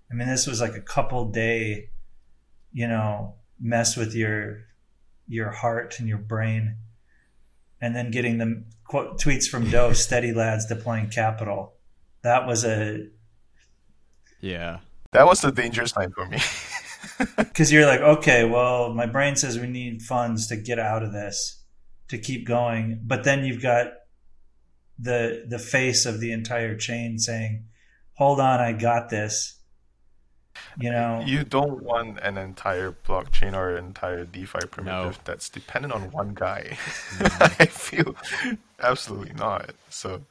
I 0.09 0.15
mean, 0.15 0.29
this 0.29 0.47
was 0.47 0.61
like 0.61 0.75
a 0.77 0.81
couple 0.81 1.25
day, 1.33 1.89
you 2.73 2.87
know, 2.87 3.35
mess 3.59 3.97
with 3.97 4.15
your 4.15 4.67
your 5.27 5.51
heart 5.51 5.99
and 5.99 6.09
your 6.09 6.19
brain, 6.19 6.77
and 7.81 7.97
then 7.97 8.13
getting 8.13 8.39
the 8.39 8.63
quote 8.85 9.21
tweets 9.21 9.49
from 9.49 9.69
Do, 9.69 9.95
"Steady 10.07 10.33
lads 10.33 10.67
deploying 10.67 11.09
capital." 11.09 11.74
That 12.25 12.47
was 12.47 12.65
a 12.65 13.07
Yeah. 14.41 14.79
That 15.13 15.27
was 15.27 15.41
the 15.41 15.53
dangerous 15.53 15.93
time 15.93 16.11
for 16.11 16.27
me. 16.27 16.41
because 17.37 17.71
you're 17.71 17.87
like, 17.87 18.01
okay, 18.01 18.45
well, 18.45 18.93
my 18.93 19.07
brain 19.07 19.37
says 19.37 19.59
we 19.59 19.69
need 19.69 20.03
funds 20.03 20.49
to 20.49 20.57
get 20.57 20.81
out 20.81 21.05
of 21.05 21.13
this, 21.13 21.63
to 22.09 22.19
keep 22.19 22.47
going, 22.47 23.01
but 23.05 23.23
then 23.23 23.45
you've 23.45 23.63
got 23.63 23.93
the 24.99 25.45
the 25.49 25.59
face 25.59 26.07
of 26.07 26.21
the 26.21 26.33
entire 26.33 26.77
chain 26.77 27.19
saying, 27.19 27.67
"Hold 28.15 28.41
on, 28.41 28.61
I 28.61 28.73
got 28.73 29.11
this." 29.11 29.61
You 30.81 30.91
know, 30.91 31.23
you 31.25 31.45
don't 31.45 31.83
want 31.83 32.21
an 32.21 32.39
entire 32.39 32.93
blockchain 32.93 33.55
or 33.55 33.77
an 33.77 33.85
entire 33.87 34.25
DeFi 34.25 34.67
primitive 34.71 35.13
No. 35.17 35.23
that's 35.25 35.49
dependent 35.49 35.93
on 35.93 36.11
one 36.13 36.33
guy. 36.35 36.77
Mm-hmm. 37.19 37.45
I 37.63 37.67
feel 37.67 38.15
absolutely 38.81 39.35
not. 39.35 39.71
So 39.91 40.23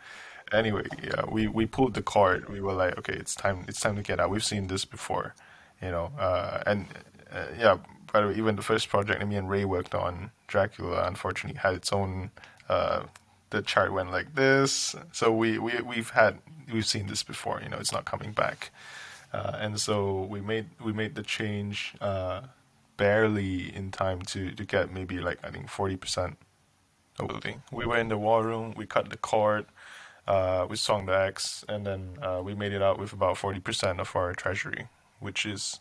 anyway, 0.54 0.86
yeah, 1.04 1.26
we, 1.30 1.48
we 1.48 1.66
pulled 1.66 1.94
the 1.94 2.02
card. 2.02 2.50
We 2.50 2.62
were 2.62 2.74
like, 2.74 2.98
okay, 3.00 3.14
it's 3.14 3.36
time 3.36 3.66
it's 3.68 3.80
time 3.80 3.96
to 3.96 4.02
get 4.02 4.20
out. 4.20 4.30
We've 4.30 4.44
seen 4.44 4.68
this 4.68 4.86
before, 4.86 5.36
you 5.82 5.92
know. 5.92 6.12
Uh, 6.18 6.64
and 6.66 6.88
uh, 7.32 7.46
yeah, 7.58 7.78
by 8.12 8.22
the 8.22 8.28
way, 8.28 8.36
even 8.36 8.56
the 8.56 8.62
first 8.62 8.90
project 8.90 9.20
that 9.20 9.28
me 9.28 9.36
and 9.36 9.50
Ray 9.50 9.66
worked 9.66 9.96
on, 9.96 10.32
Dracula, 10.48 11.06
unfortunately 11.08 11.60
had 11.60 11.74
its 11.74 11.92
own. 11.92 12.32
Uh, 12.70 13.04
the 13.50 13.62
chart 13.62 13.94
went 13.94 14.12
like 14.12 14.36
this. 14.36 14.96
So 15.12 15.32
we, 15.32 15.60
we 15.60 15.80
we've 15.82 16.10
had 16.12 16.40
we've 16.72 16.86
seen 16.86 17.08
this 17.08 17.24
before. 17.24 17.62
You 17.62 17.70
know, 17.70 17.78
it's 17.78 17.92
not 17.92 18.06
coming 18.06 18.32
back. 18.32 18.72
Uh, 19.32 19.58
and 19.60 19.80
so 19.80 20.22
we 20.30 20.42
made 20.42 20.68
we 20.84 20.94
made 20.94 21.16
the 21.16 21.24
change 21.24 21.96
uh, 22.02 22.42
barely 22.98 23.76
in 23.76 23.92
time 23.92 24.22
to, 24.22 24.52
to 24.52 24.64
get 24.64 24.92
maybe 24.92 25.20
like 25.20 25.40
I 25.44 25.50
think 25.50 25.70
forty 25.70 25.98
percent 25.98 26.38
of 27.20 27.42
thing. 27.42 27.64
We 27.72 27.86
were 27.86 27.98
in 27.98 28.10
the 28.10 28.18
war 28.18 28.44
room, 28.44 28.74
we 28.76 28.86
cut 28.86 29.10
the 29.10 29.18
cord, 29.18 29.66
uh, 30.28 30.68
the 30.68 31.14
X, 31.28 31.66
and 31.68 31.86
then 31.86 32.18
uh, 32.22 32.42
we 32.44 32.54
made 32.56 32.74
it 32.74 32.82
out 32.82 33.00
with 33.00 33.14
about 33.14 33.38
forty 33.38 33.60
percent 33.60 34.00
of 34.00 34.16
our 34.16 34.34
treasury, 34.34 34.88
which 35.20 35.46
is 35.46 35.80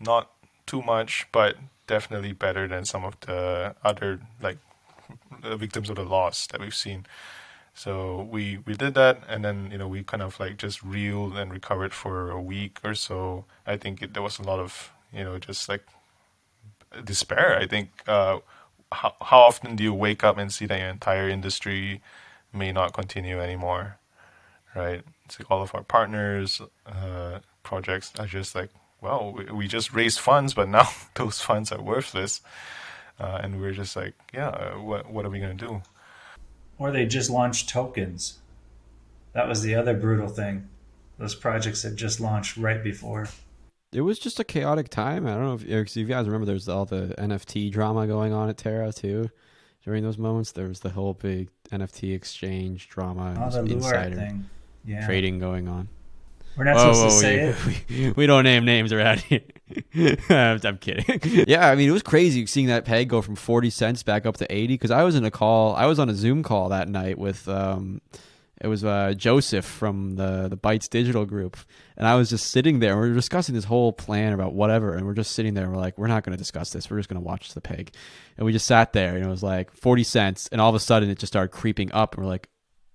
not 0.00 0.30
too 0.66 0.82
much, 0.82 1.26
but 1.32 1.56
definitely 1.86 2.32
better 2.32 2.66
than 2.66 2.84
some 2.84 3.04
of 3.04 3.18
the 3.20 3.74
other 3.84 4.20
like 4.40 4.58
victims 5.42 5.90
of 5.90 5.96
the 5.96 6.04
loss 6.04 6.46
that 6.48 6.60
we've 6.60 6.74
seen. 6.74 7.06
So 7.74 8.28
we 8.30 8.58
we 8.66 8.74
did 8.74 8.94
that, 8.94 9.22
and 9.28 9.44
then 9.44 9.70
you 9.70 9.78
know 9.78 9.88
we 9.88 10.02
kind 10.04 10.22
of 10.22 10.38
like 10.40 10.56
just 10.56 10.82
reeled 10.82 11.36
and 11.36 11.52
recovered 11.52 11.92
for 11.92 12.30
a 12.30 12.40
week 12.40 12.78
or 12.84 12.94
so. 12.94 13.44
I 13.66 13.76
think 13.76 14.02
it, 14.02 14.14
there 14.14 14.22
was 14.22 14.38
a 14.38 14.42
lot 14.42 14.60
of 14.60 14.92
you 15.12 15.24
know 15.24 15.38
just 15.38 15.68
like 15.68 15.82
despair. 17.04 17.58
I 17.58 17.66
think 17.66 17.90
uh, 18.06 18.38
how 18.92 19.14
how 19.20 19.40
often 19.40 19.76
do 19.76 19.82
you 19.84 19.92
wake 19.94 20.22
up 20.24 20.38
and 20.38 20.52
see 20.52 20.66
that 20.66 20.78
your 20.78 20.88
entire 20.88 21.28
industry 21.28 22.00
may 22.54 22.72
not 22.72 22.92
continue 22.92 23.40
anymore, 23.40 23.98
right? 24.74 25.02
It's 25.24 25.38
like 25.38 25.50
all 25.50 25.62
of 25.62 25.74
our 25.74 25.82
partners, 25.82 26.60
uh, 26.86 27.40
projects 27.62 28.12
are 28.18 28.26
just 28.26 28.54
like, 28.54 28.70
well, 29.00 29.32
we, 29.32 29.44
we 29.46 29.68
just 29.68 29.92
raised 29.92 30.20
funds, 30.20 30.54
but 30.54 30.68
now 30.68 30.88
those 31.14 31.40
funds 31.40 31.72
are 31.72 31.82
worthless, 31.82 32.40
uh, 33.18 33.40
and 33.42 33.60
we're 33.60 33.72
just 33.72 33.96
like, 33.96 34.14
yeah, 34.32 34.48
uh, 34.48 34.80
what 34.80 35.10
what 35.10 35.24
are 35.24 35.30
we 35.30 35.40
gonna 35.40 35.54
do? 35.54 35.82
or 36.78 36.90
they 36.90 37.06
just 37.06 37.30
launched 37.30 37.68
tokens. 37.68 38.38
That 39.32 39.48
was 39.48 39.62
the 39.62 39.74
other 39.74 39.94
brutal 39.94 40.28
thing. 40.28 40.68
Those 41.18 41.34
projects 41.34 41.82
had 41.82 41.96
just 41.96 42.20
launched 42.20 42.56
right 42.56 42.82
before. 42.82 43.28
It 43.92 44.00
was 44.00 44.18
just 44.18 44.40
a 44.40 44.44
chaotic 44.44 44.88
time. 44.88 45.26
I 45.26 45.34
don't 45.34 45.44
know 45.44 45.54
if, 45.54 45.64
if 45.64 45.96
you 45.96 46.04
guys 46.04 46.26
remember. 46.26 46.46
There's 46.46 46.68
all 46.68 46.84
the 46.84 47.14
NFT 47.18 47.70
drama 47.70 48.06
going 48.06 48.32
on 48.32 48.48
at 48.48 48.56
Terra 48.56 48.92
too. 48.92 49.30
During 49.84 50.02
those 50.02 50.16
moments, 50.18 50.52
there 50.52 50.66
was 50.68 50.80
the 50.80 50.90
whole 50.90 51.12
big 51.14 51.50
NFT 51.70 52.14
exchange 52.14 52.88
drama 52.88 53.26
and 53.26 53.38
Oh, 53.38 53.44
the 53.46 53.50
some 53.52 53.66
Luar 53.66 53.72
insider 53.74 54.16
thing. 54.16 54.48
Yeah. 54.84 55.04
trading 55.06 55.38
going 55.38 55.68
on. 55.68 55.88
We're 56.56 56.64
not 56.64 56.76
Whoa, 56.76 56.92
supposed 56.92 57.00
whoa, 57.00 57.08
to 57.08 57.26
say 57.26 57.34
you- 57.42 57.48
it. 57.98 58.06
We, 58.06 58.12
we 58.12 58.26
don't 58.26 58.44
name 58.44 58.64
names 58.64 58.92
around 58.92 59.20
here. 59.20 59.40
I'm, 60.30 60.60
I'm 60.64 60.78
kidding. 60.78 61.44
yeah, 61.48 61.68
I 61.68 61.74
mean, 61.74 61.88
it 61.88 61.92
was 61.92 62.02
crazy 62.02 62.46
seeing 62.46 62.68
that 62.68 62.84
peg 62.84 63.08
go 63.08 63.20
from 63.22 63.34
40 63.36 63.70
cents 63.70 64.02
back 64.02 64.24
up 64.24 64.36
to 64.38 64.50
80 64.54 64.74
because 64.74 64.90
I 64.90 65.02
was 65.02 65.16
in 65.16 65.24
a 65.24 65.30
call, 65.30 65.74
I 65.74 65.86
was 65.86 65.98
on 65.98 66.08
a 66.08 66.14
Zoom 66.14 66.42
call 66.42 66.68
that 66.70 66.88
night 66.88 67.18
with, 67.18 67.48
um, 67.48 68.00
it 68.60 68.68
was 68.68 68.84
uh, 68.84 69.14
Joseph 69.16 69.64
from 69.64 70.14
the, 70.14 70.48
the 70.48 70.56
Bytes 70.56 70.88
Digital 70.88 71.26
Group. 71.26 71.56
And 71.96 72.06
I 72.06 72.14
was 72.14 72.30
just 72.30 72.50
sitting 72.50 72.78
there 72.78 72.92
and 72.92 73.00
we 73.00 73.08
were 73.08 73.14
discussing 73.14 73.54
this 73.54 73.64
whole 73.64 73.92
plan 73.92 74.32
about 74.32 74.54
whatever. 74.54 74.94
And 74.94 75.06
we're 75.06 75.14
just 75.14 75.32
sitting 75.32 75.54
there 75.54 75.64
and 75.64 75.72
we're 75.74 75.80
like, 75.80 75.98
we're 75.98 76.06
not 76.06 76.22
going 76.22 76.32
to 76.32 76.38
discuss 76.38 76.70
this. 76.70 76.88
We're 76.88 76.98
just 76.98 77.08
going 77.08 77.20
to 77.20 77.26
watch 77.26 77.52
the 77.52 77.60
peg, 77.60 77.92
And 78.36 78.46
we 78.46 78.52
just 78.52 78.66
sat 78.66 78.92
there 78.92 79.16
and 79.16 79.24
it 79.24 79.28
was 79.28 79.42
like 79.42 79.72
40 79.72 80.04
cents. 80.04 80.48
And 80.52 80.60
all 80.60 80.68
of 80.68 80.74
a 80.74 80.80
sudden 80.80 81.10
it 81.10 81.18
just 81.18 81.32
started 81.32 81.48
creeping 81.48 81.90
up. 81.92 82.14
And 82.14 82.24
we're 82.24 82.30
like, 82.30 82.48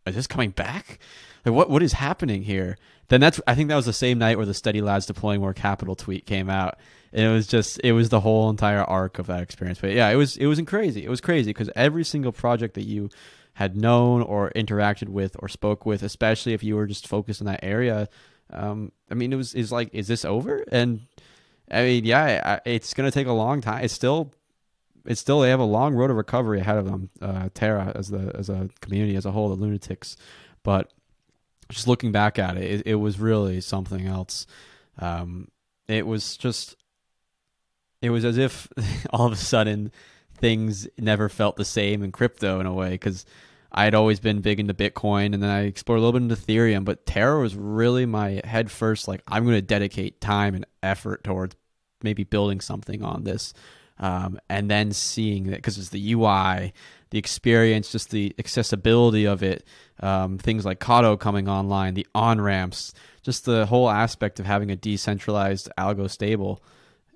is 0.05 0.15
this 0.15 0.27
coming 0.27 0.51
back? 0.51 0.99
Like 1.45 1.55
what 1.55 1.69
what 1.69 1.83
is 1.83 1.93
happening 1.93 2.43
here? 2.43 2.77
Then 3.09 3.21
that's 3.21 3.39
I 3.47 3.55
think 3.55 3.69
that 3.69 3.75
was 3.75 3.85
the 3.85 3.93
same 3.93 4.17
night 4.17 4.37
where 4.37 4.45
the 4.45 4.53
Steady 4.53 4.81
Lads 4.81 5.05
deploying 5.05 5.41
more 5.41 5.53
capital 5.53 5.95
tweet 5.95 6.25
came 6.25 6.49
out. 6.49 6.77
And 7.11 7.25
it 7.25 7.31
was 7.31 7.47
just 7.47 7.79
it 7.83 7.93
was 7.93 8.09
the 8.09 8.19
whole 8.19 8.49
entire 8.49 8.83
arc 8.83 9.19
of 9.19 9.27
that 9.27 9.41
experience. 9.41 9.79
But 9.79 9.91
yeah, 9.91 10.09
it 10.09 10.15
was 10.15 10.37
it 10.37 10.45
was 10.45 10.61
crazy. 10.61 11.03
It 11.03 11.09
was 11.09 11.21
crazy 11.21 11.49
because 11.51 11.69
every 11.75 12.03
single 12.03 12.31
project 12.31 12.75
that 12.75 12.83
you 12.85 13.09
had 13.59 13.75
known 13.75 14.21
or 14.21 14.49
interacted 14.55 15.09
with 15.09 15.35
or 15.39 15.49
spoke 15.49 15.85
with, 15.85 16.01
especially 16.01 16.53
if 16.53 16.63
you 16.63 16.77
were 16.77 16.87
just 16.87 17.05
focused 17.05 17.41
in 17.41 17.45
that 17.47 17.59
area, 17.61 18.07
um, 18.51 18.93
I 19.11 19.15
mean, 19.15 19.33
it 19.33 19.35
was 19.35 19.53
is 19.53 19.69
like, 19.69 19.89
is 19.91 20.07
this 20.07 20.23
over? 20.23 20.63
And 20.71 21.01
I 21.69 21.83
mean, 21.83 22.05
yeah, 22.05 22.59
I- 22.65 22.69
it's 22.69 22.93
gonna 22.93 23.11
take 23.11 23.27
a 23.27 23.33
long 23.33 23.59
time. 23.59 23.83
It's 23.83 23.93
still 23.93 24.31
it's 25.05 25.19
still 25.19 25.41
they 25.41 25.49
have 25.49 25.59
a 25.59 25.65
long 25.65 25.93
road 25.93 26.09
of 26.09 26.15
recovery 26.15 26.61
ahead 26.61 26.77
of 26.77 26.85
them. 26.85 27.09
Uh, 27.21 27.49
Terra 27.53 27.91
as 27.95 28.07
the 28.07 28.31
as 28.33 28.47
a 28.47 28.69
community 28.79 29.17
as 29.17 29.25
a 29.25 29.31
whole, 29.31 29.49
the 29.49 29.55
lunatics, 29.61 30.15
but 30.63 30.93
just 31.67 31.85
looking 31.85 32.13
back 32.13 32.39
at 32.39 32.55
it, 32.55 32.63
it, 32.63 32.87
it 32.87 32.95
was 32.95 33.19
really 33.19 33.59
something 33.59 34.07
else. 34.07 34.47
Um, 34.99 35.49
it 35.89 36.07
was 36.07 36.37
just, 36.37 36.77
it 38.01 38.09
was 38.09 38.23
as 38.23 38.37
if 38.37 38.69
all 39.09 39.25
of 39.25 39.33
a 39.33 39.35
sudden 39.35 39.91
things 40.33 40.87
never 40.97 41.27
felt 41.27 41.57
the 41.57 41.65
same 41.65 42.01
in 42.03 42.11
crypto 42.13 42.61
in 42.61 42.65
a 42.65 42.73
way 42.73 42.91
because 42.91 43.25
I 43.71 43.83
had 43.83 43.95
always 43.95 44.19
been 44.19 44.41
big 44.41 44.59
into 44.59 44.73
Bitcoin 44.73 45.33
and 45.33 45.43
then 45.43 45.49
I 45.49 45.63
explored 45.63 45.99
a 45.99 46.01
little 46.01 46.19
bit 46.19 46.23
into 46.23 46.35
Ethereum, 46.35 46.85
but 46.85 47.05
Terra 47.05 47.41
was 47.41 47.55
really 47.55 48.05
my 48.05 48.41
head 48.43 48.71
first. 48.71 49.07
Like 49.07 49.21
I'm 49.27 49.43
going 49.43 49.55
to 49.55 49.61
dedicate 49.61 50.21
time 50.21 50.55
and 50.55 50.65
effort 50.81 51.23
towards 51.23 51.55
maybe 52.01 52.23
building 52.23 52.61
something 52.61 53.03
on 53.03 53.23
this, 53.23 53.53
um, 53.99 54.39
and 54.49 54.69
then 54.71 54.91
seeing 54.91 55.45
that 55.45 55.57
because 55.57 55.77
it's 55.77 55.89
the 55.89 56.13
UI, 56.13 56.73
the 57.09 57.17
experience, 57.17 57.91
just 57.91 58.11
the 58.11 58.33
accessibility 58.39 59.25
of 59.25 59.43
it, 59.43 59.65
um, 59.99 60.37
things 60.37 60.65
like 60.65 60.79
Kado 60.79 61.19
coming 61.19 61.49
online, 61.49 61.93
the 61.93 62.07
on 62.15 62.39
ramps, 62.39 62.93
just 63.21 63.45
the 63.45 63.65
whole 63.65 63.89
aspect 63.89 64.39
of 64.39 64.45
having 64.45 64.71
a 64.71 64.75
decentralized 64.75 65.69
algo 65.77 66.09
stable. 66.09 66.63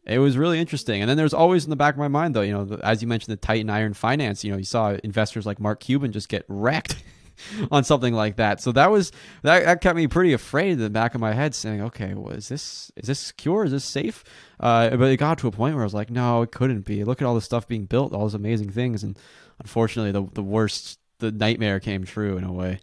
It 0.06 0.20
was 0.20 0.38
really 0.38 0.60
interesting. 0.60 1.02
And 1.02 1.10
then 1.10 1.16
there's 1.16 1.34
always 1.34 1.64
in 1.64 1.70
the 1.70 1.76
back 1.76 1.94
of 1.94 2.00
my 2.00 2.10
mind, 2.10 2.36
though, 2.36 2.42
you 2.42 2.52
know, 2.52 2.78
as 2.84 3.02
you 3.02 3.08
mentioned, 3.08 3.32
the 3.32 3.38
Titan 3.38 3.70
Iron 3.70 3.94
Finance, 3.94 4.44
you 4.44 4.52
know, 4.52 4.58
you 4.58 4.66
saw 4.66 4.98
investors 5.04 5.46
like 5.46 5.60
Mark 5.60 5.80
Cuban 5.80 6.12
just 6.12 6.28
get 6.28 6.44
wrecked 6.50 7.02
on 7.72 7.86
something 7.86 8.14
like 8.14 8.36
that. 8.36 8.60
So 8.60 8.74
that 8.74 8.92
was, 8.92 9.14
that, 9.44 9.64
that 9.64 9.82
kept 9.82 9.96
me 9.96 10.08
pretty 10.08 10.34
afraid 10.34 10.74
in 10.74 10.80
the 10.80 10.90
back 10.90 11.16
of 11.16 11.22
my 11.22 11.32
head 11.34 11.56
saying, 11.56 11.82
okay, 11.82 12.14
well, 12.16 12.34
is 12.34 12.50
this, 12.50 12.92
is 12.98 13.08
this 13.08 13.20
secure? 13.20 13.64
Is 13.64 13.72
this 13.72 13.86
safe? 13.86 14.26
Uh, 14.60 14.90
but 14.98 15.10
it 15.10 15.18
got 15.18 15.38
to 15.38 15.48
a 15.48 15.52
point 15.52 15.76
where 15.76 15.84
I 15.84 15.86
was 15.86 15.94
like, 15.94 16.10
no, 16.10 16.42
it 16.42 16.52
couldn't 16.52 16.82
be. 16.82 17.06
Look 17.06 17.22
at 17.22 17.26
all 17.26 17.36
the 17.36 17.42
stuff 17.42 17.68
being 17.68 17.86
built, 17.86 18.12
all 18.14 18.22
those 18.22 18.34
amazing 18.34 18.72
things. 18.72 19.04
And 19.04 19.18
unfortunately, 19.60 20.12
the, 20.12 20.28
the 20.34 20.44
worst, 20.44 21.00
the 21.20 21.32
nightmare 21.32 21.80
came 21.80 22.04
true 22.04 22.36
in 22.36 22.44
a 22.44 22.52
way. 22.52 22.80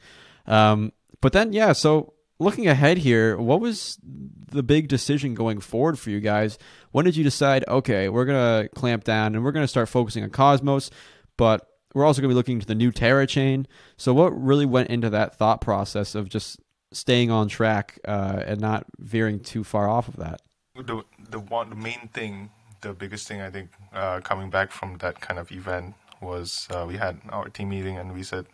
Um, 0.46 0.92
but 1.20 1.34
then, 1.34 1.52
yeah, 1.52 1.72
so 1.72 2.14
looking 2.40 2.66
ahead 2.66 2.98
here, 2.98 3.36
what 3.36 3.60
was 3.60 3.98
the 4.02 4.62
big 4.62 4.88
decision 4.88 5.34
going 5.34 5.60
forward 5.60 5.98
for 5.98 6.10
you 6.10 6.18
guys? 6.18 6.58
When 6.90 7.04
did 7.04 7.14
you 7.16 7.22
decide, 7.22 7.64
okay, 7.68 8.08
we're 8.08 8.24
going 8.24 8.64
to 8.64 8.68
clamp 8.70 9.04
down 9.04 9.34
and 9.34 9.44
we're 9.44 9.52
going 9.52 9.64
to 9.64 9.68
start 9.68 9.88
focusing 9.88 10.24
on 10.24 10.30
Cosmos, 10.30 10.90
but 11.36 11.68
we're 11.94 12.04
also 12.04 12.20
going 12.20 12.30
to 12.30 12.32
be 12.32 12.36
looking 12.36 12.58
to 12.58 12.66
the 12.66 12.74
new 12.74 12.90
Terra 12.90 13.26
chain? 13.26 13.68
So, 13.96 14.12
what 14.12 14.30
really 14.30 14.66
went 14.66 14.90
into 14.90 15.10
that 15.10 15.36
thought 15.36 15.60
process 15.60 16.16
of 16.16 16.28
just 16.28 16.58
staying 16.92 17.30
on 17.30 17.46
track 17.46 18.00
uh, 18.08 18.42
and 18.44 18.60
not 18.60 18.86
veering 18.98 19.38
too 19.38 19.62
far 19.62 19.88
off 19.88 20.08
of 20.08 20.16
that? 20.16 20.40
the 20.82 21.04
the 21.30 21.38
one 21.38 21.70
the 21.70 21.76
main 21.76 22.08
thing 22.12 22.50
the 22.80 22.92
biggest 22.92 23.28
thing 23.28 23.40
i 23.40 23.50
think 23.50 23.70
uh, 23.92 24.20
coming 24.20 24.50
back 24.50 24.70
from 24.70 24.96
that 24.98 25.20
kind 25.20 25.38
of 25.38 25.50
event 25.52 25.94
was 26.20 26.68
uh, 26.70 26.84
we 26.86 26.96
had 26.96 27.18
our 27.30 27.48
team 27.48 27.70
meeting 27.70 27.96
and 27.98 28.12
we 28.12 28.22
said 28.22 28.46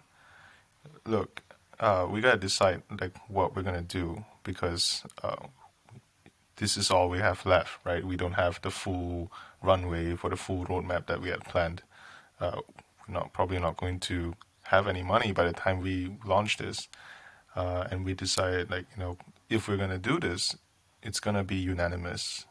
look 1.04 1.42
uh, 1.80 2.06
we 2.08 2.20
gotta 2.20 2.38
decide 2.38 2.82
like 3.00 3.16
what 3.28 3.54
we're 3.54 3.62
gonna 3.62 3.82
do 3.82 4.24
because 4.44 5.04
uh, 5.22 5.46
this 6.56 6.76
is 6.76 6.90
all 6.90 7.08
we 7.08 7.18
have 7.18 7.44
left 7.46 7.78
right 7.84 8.04
we 8.04 8.16
don't 8.16 8.32
have 8.34 8.60
the 8.62 8.70
full 8.70 9.30
runway 9.62 10.14
for 10.14 10.30
the 10.30 10.36
full 10.36 10.64
roadmap 10.66 11.06
that 11.06 11.20
we 11.20 11.28
had 11.28 11.44
planned 11.44 11.82
uh, 12.40 12.60
not 13.08 13.32
probably 13.32 13.58
not 13.58 13.76
going 13.76 14.00
to 14.00 14.34
have 14.64 14.88
any 14.88 15.02
money 15.02 15.32
by 15.32 15.44
the 15.44 15.52
time 15.52 15.80
we 15.80 16.16
launch 16.24 16.56
this. 16.56 16.88
Uh, 17.54 17.86
and 17.90 18.04
we 18.04 18.12
decided, 18.12 18.70
like, 18.70 18.86
you 18.94 19.02
know, 19.02 19.16
if 19.48 19.68
we're 19.68 19.76
gonna 19.76 19.98
do 19.98 20.18
this, 20.20 20.56
it's 21.02 21.20
gonna 21.20 21.44
be 21.44 21.56
unanimous. 21.56 22.44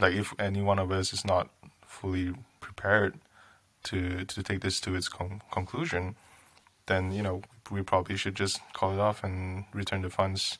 Like, 0.00 0.14
if 0.14 0.34
any 0.38 0.62
one 0.62 0.78
of 0.78 0.90
us 0.90 1.12
is 1.12 1.24
not 1.24 1.50
fully 1.86 2.34
prepared 2.60 3.18
to 3.84 4.24
to 4.24 4.42
take 4.42 4.60
this 4.60 4.80
to 4.80 4.94
its 4.96 5.08
con- 5.08 5.42
conclusion, 5.52 6.16
then 6.86 7.12
you 7.12 7.22
know 7.22 7.42
we 7.70 7.82
probably 7.82 8.16
should 8.16 8.34
just 8.34 8.60
call 8.72 8.92
it 8.92 9.00
off 9.00 9.24
and 9.24 9.64
return 9.72 10.02
the 10.02 10.10
funds. 10.10 10.58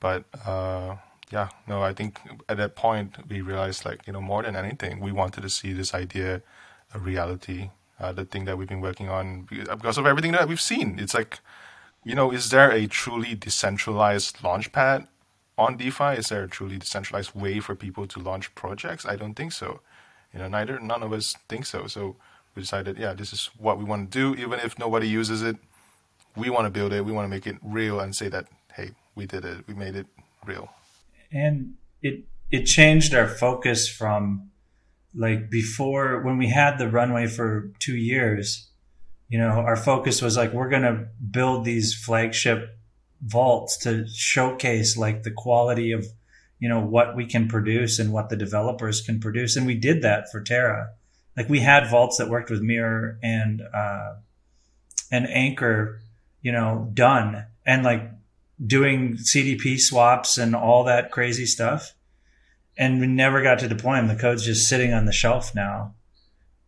But 0.00 0.24
uh, 0.46 0.96
yeah, 1.30 1.48
no, 1.66 1.82
I 1.82 1.92
think 1.92 2.20
at 2.48 2.56
that 2.58 2.76
point 2.76 3.28
we 3.28 3.40
realized 3.40 3.84
like 3.84 4.06
you 4.06 4.12
know 4.12 4.20
more 4.20 4.42
than 4.42 4.56
anything 4.56 5.00
we 5.00 5.12
wanted 5.12 5.42
to 5.42 5.50
see 5.50 5.72
this 5.72 5.94
idea 5.94 6.42
a 6.94 6.98
reality. 6.98 7.70
Uh, 8.00 8.12
the 8.12 8.24
thing 8.24 8.44
that 8.44 8.58
we've 8.58 8.68
been 8.68 8.80
working 8.80 9.08
on 9.08 9.42
because 9.50 9.98
of 9.98 10.06
everything 10.06 10.32
that 10.32 10.48
we've 10.48 10.60
seen. 10.60 10.98
It's 10.98 11.14
like, 11.14 11.38
you 12.02 12.14
know, 12.14 12.32
is 12.32 12.50
there 12.50 12.70
a 12.70 12.88
truly 12.88 13.34
decentralized 13.36 14.38
launchpad 14.38 15.06
on 15.56 15.76
DeFi? 15.76 16.18
Is 16.18 16.28
there 16.28 16.42
a 16.42 16.48
truly 16.48 16.76
decentralized 16.76 17.34
way 17.34 17.60
for 17.60 17.76
people 17.76 18.06
to 18.08 18.18
launch 18.18 18.52
projects? 18.56 19.06
I 19.06 19.14
don't 19.14 19.34
think 19.34 19.52
so. 19.52 19.80
You 20.32 20.40
know, 20.40 20.48
neither 20.48 20.80
none 20.80 21.04
of 21.04 21.12
us 21.12 21.36
think 21.48 21.66
so. 21.66 21.86
So 21.86 22.16
we 22.54 22.62
decided, 22.62 22.98
yeah, 22.98 23.14
this 23.14 23.32
is 23.32 23.50
what 23.58 23.78
we 23.78 23.84
want 23.84 24.10
to 24.10 24.18
do. 24.18 24.40
Even 24.42 24.58
if 24.58 24.76
nobody 24.76 25.06
uses 25.06 25.42
it, 25.42 25.56
we 26.36 26.50
want 26.50 26.66
to 26.66 26.70
build 26.70 26.92
it. 26.92 27.04
We 27.04 27.12
want 27.12 27.24
to 27.24 27.30
make 27.30 27.46
it 27.46 27.56
real 27.62 28.00
and 28.00 28.14
say 28.14 28.28
that, 28.28 28.46
hey, 28.74 28.90
we 29.14 29.26
did 29.26 29.44
it. 29.44 29.66
We 29.66 29.74
made 29.74 29.96
it 29.96 30.06
real. 30.44 30.68
And 31.32 31.74
it 32.02 32.24
it 32.50 32.64
changed 32.64 33.14
our 33.14 33.28
focus 33.28 33.88
from 33.88 34.50
like 35.14 35.50
before 35.50 36.22
when 36.22 36.38
we 36.38 36.48
had 36.48 36.78
the 36.78 36.88
runway 36.88 37.26
for 37.26 37.70
two 37.78 37.96
years. 37.96 38.68
You 39.28 39.38
know, 39.38 39.50
our 39.50 39.76
focus 39.76 40.20
was 40.20 40.36
like 40.36 40.52
we're 40.52 40.68
gonna 40.68 41.06
build 41.30 41.64
these 41.64 41.94
flagship 41.94 42.76
vaults 43.24 43.78
to 43.78 44.06
showcase 44.08 44.96
like 44.96 45.22
the 45.22 45.30
quality 45.30 45.92
of 45.92 46.06
you 46.58 46.68
know 46.68 46.80
what 46.80 47.16
we 47.16 47.26
can 47.26 47.48
produce 47.48 47.98
and 47.98 48.12
what 48.12 48.28
the 48.28 48.36
developers 48.36 49.00
can 49.00 49.18
produce 49.18 49.56
and 49.56 49.66
we 49.66 49.74
did 49.74 50.02
that 50.02 50.30
for 50.30 50.42
terra 50.42 50.90
like 51.36 51.48
we 51.48 51.60
had 51.60 51.88
vaults 51.90 52.18
that 52.18 52.28
worked 52.28 52.50
with 52.50 52.60
mirror 52.60 53.18
and 53.22 53.62
uh 53.72 54.14
and 55.10 55.26
anchor 55.28 56.00
you 56.44 56.52
know 56.52 56.88
done 56.94 57.44
and 57.66 57.82
like 57.82 58.08
doing 58.64 59.14
cdp 59.14 59.80
swaps 59.80 60.38
and 60.38 60.54
all 60.54 60.84
that 60.84 61.10
crazy 61.10 61.46
stuff 61.46 61.94
and 62.78 63.00
we 63.00 63.08
never 63.08 63.42
got 63.42 63.58
to 63.58 63.66
deploy 63.66 63.96
them 63.96 64.06
the 64.06 64.14
code's 64.14 64.44
just 64.44 64.68
sitting 64.68 64.92
on 64.92 65.06
the 65.06 65.12
shelf 65.12 65.52
now 65.56 65.92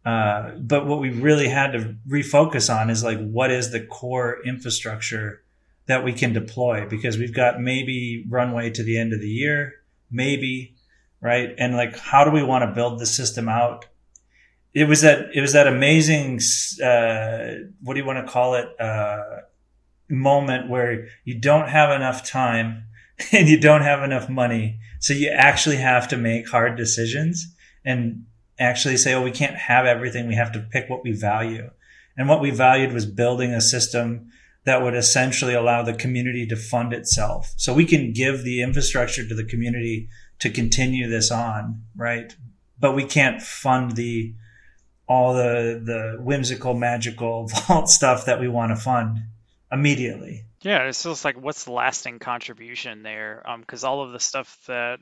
uh, 0.06 0.52
but 0.58 0.86
what 0.86 1.00
we 1.00 1.10
really 1.10 1.48
had 1.48 1.72
to 1.72 1.96
refocus 2.08 2.72
on 2.72 2.90
is 2.90 3.02
like 3.02 3.18
what 3.18 3.50
is 3.50 3.72
the 3.72 3.80
core 3.80 4.38
infrastructure 4.44 5.42
that 5.86 6.04
we 6.04 6.12
can 6.12 6.32
deploy 6.32 6.86
because 6.88 7.18
we've 7.18 7.34
got 7.34 7.60
maybe 7.60 8.24
runway 8.28 8.70
to 8.70 8.84
the 8.84 8.98
end 8.98 9.12
of 9.12 9.20
the 9.20 9.28
year, 9.28 9.74
maybe, 10.10 10.76
right? 11.20 11.54
And 11.58 11.76
like, 11.76 11.98
how 11.98 12.24
do 12.24 12.30
we 12.30 12.44
want 12.44 12.62
to 12.62 12.72
build 12.72 13.00
the 13.00 13.06
system 13.06 13.48
out? 13.48 13.86
It 14.74 14.86
was 14.86 15.00
that 15.00 15.30
it 15.34 15.40
was 15.40 15.54
that 15.54 15.66
amazing. 15.66 16.38
Uh, 16.80 17.70
what 17.82 17.94
do 17.94 18.00
you 18.00 18.06
want 18.06 18.24
to 18.24 18.30
call 18.30 18.54
it? 18.54 18.68
Uh, 18.78 19.22
moment 20.08 20.68
where 20.68 21.08
you 21.24 21.38
don't 21.38 21.68
have 21.68 21.90
enough 21.90 22.28
time 22.28 22.84
and 23.32 23.48
you 23.48 23.58
don't 23.58 23.82
have 23.82 24.02
enough 24.02 24.28
money, 24.28 24.78
so 25.00 25.14
you 25.14 25.30
actually 25.30 25.76
have 25.76 26.08
to 26.08 26.16
make 26.16 26.48
hard 26.48 26.76
decisions 26.76 27.54
and 27.84 28.24
actually 28.58 28.96
say, 28.96 29.14
"Oh, 29.14 29.22
we 29.22 29.30
can't 29.30 29.56
have 29.56 29.86
everything. 29.86 30.26
We 30.26 30.34
have 30.34 30.52
to 30.52 30.60
pick 30.60 30.88
what 30.88 31.02
we 31.02 31.12
value." 31.12 31.70
And 32.16 32.28
what 32.28 32.40
we 32.40 32.50
valued 32.50 32.92
was 32.92 33.06
building 33.06 33.52
a 33.52 33.60
system 33.60 34.30
that 34.64 34.82
would 34.82 34.94
essentially 34.94 35.54
allow 35.54 35.82
the 35.82 35.94
community 35.94 36.46
to 36.46 36.56
fund 36.56 36.92
itself. 36.92 37.54
So 37.56 37.72
we 37.72 37.84
can 37.84 38.12
give 38.12 38.42
the 38.42 38.62
infrastructure 38.62 39.26
to 39.26 39.34
the 39.34 39.44
community 39.44 40.08
to 40.40 40.50
continue 40.50 41.08
this 41.08 41.30
on, 41.30 41.82
right? 41.94 42.34
But 42.78 42.94
we 42.94 43.04
can't 43.04 43.40
fund 43.40 43.92
the 43.92 44.34
all 45.08 45.34
the 45.34 45.80
the 45.82 46.16
whimsical, 46.20 46.74
magical 46.74 47.46
vault 47.68 47.88
stuff 47.88 48.26
that 48.26 48.40
we 48.40 48.48
want 48.48 48.72
to 48.72 48.76
fund 48.76 49.20
immediately. 49.70 50.44
Yeah, 50.62 50.84
it's 50.84 51.02
just 51.02 51.24
like 51.24 51.40
what's 51.40 51.64
the 51.64 51.72
lasting 51.72 52.18
contribution 52.18 53.02
there? 53.02 53.44
Because 53.60 53.84
um, 53.84 53.90
all 53.90 54.02
of 54.04 54.12
the 54.12 54.20
stuff 54.20 54.58
that 54.66 55.00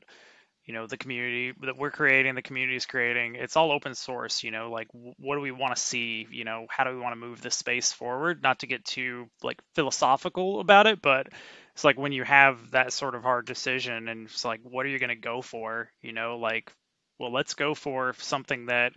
you 0.65 0.73
know 0.73 0.87
the 0.87 0.97
community 0.97 1.53
that 1.63 1.77
we're 1.77 1.91
creating 1.91 2.35
the 2.35 2.43
community 2.43 2.77
is 2.77 2.87
creating 2.87 3.35
it's 3.35 3.57
all 3.57 3.71
open 3.71 3.95
source 3.95 4.43
you 4.43 4.51
know 4.51 4.71
like 4.71 4.89
what 4.93 5.37
do 5.37 5.41
we 5.41 5.51
want 5.51 5.75
to 5.75 5.81
see 5.81 6.27
you 6.31 6.45
know 6.45 6.67
how 6.71 6.85
do 6.85 6.91
we 6.91 7.01
want 7.01 7.13
to 7.13 7.21
move 7.21 7.41
this 7.41 7.55
space 7.55 7.93
forward 7.93 8.43
not 8.43 8.61
to 8.61 8.67
get 8.67 8.85
too 8.85 9.29
like 9.43 9.61
philosophical 9.75 10.61
about 10.61 10.87
it 10.87 11.03
but 11.03 11.29
it's 11.75 11.85
like 11.85 11.99
when 11.99 12.13
you 12.13 12.25
have 12.25 12.71
that 12.71 12.93
sort 12.93 13.15
of 13.15 13.23
hard 13.23 13.47
decision 13.47 14.09
and 14.09 14.27
it's 14.27 14.45
like 14.45 14.61
what 14.63 14.87
are 14.87 14.89
you 14.89 14.99
going 14.99 15.09
to 15.09 15.17
go 15.17 15.43
for 15.43 15.91
you 16.01 16.13
know 16.13 16.39
like 16.39 16.73
well 17.19 17.33
let's 17.33 17.55
go 17.55 17.75
for 17.75 18.15
something 18.19 18.67
that 18.67 18.93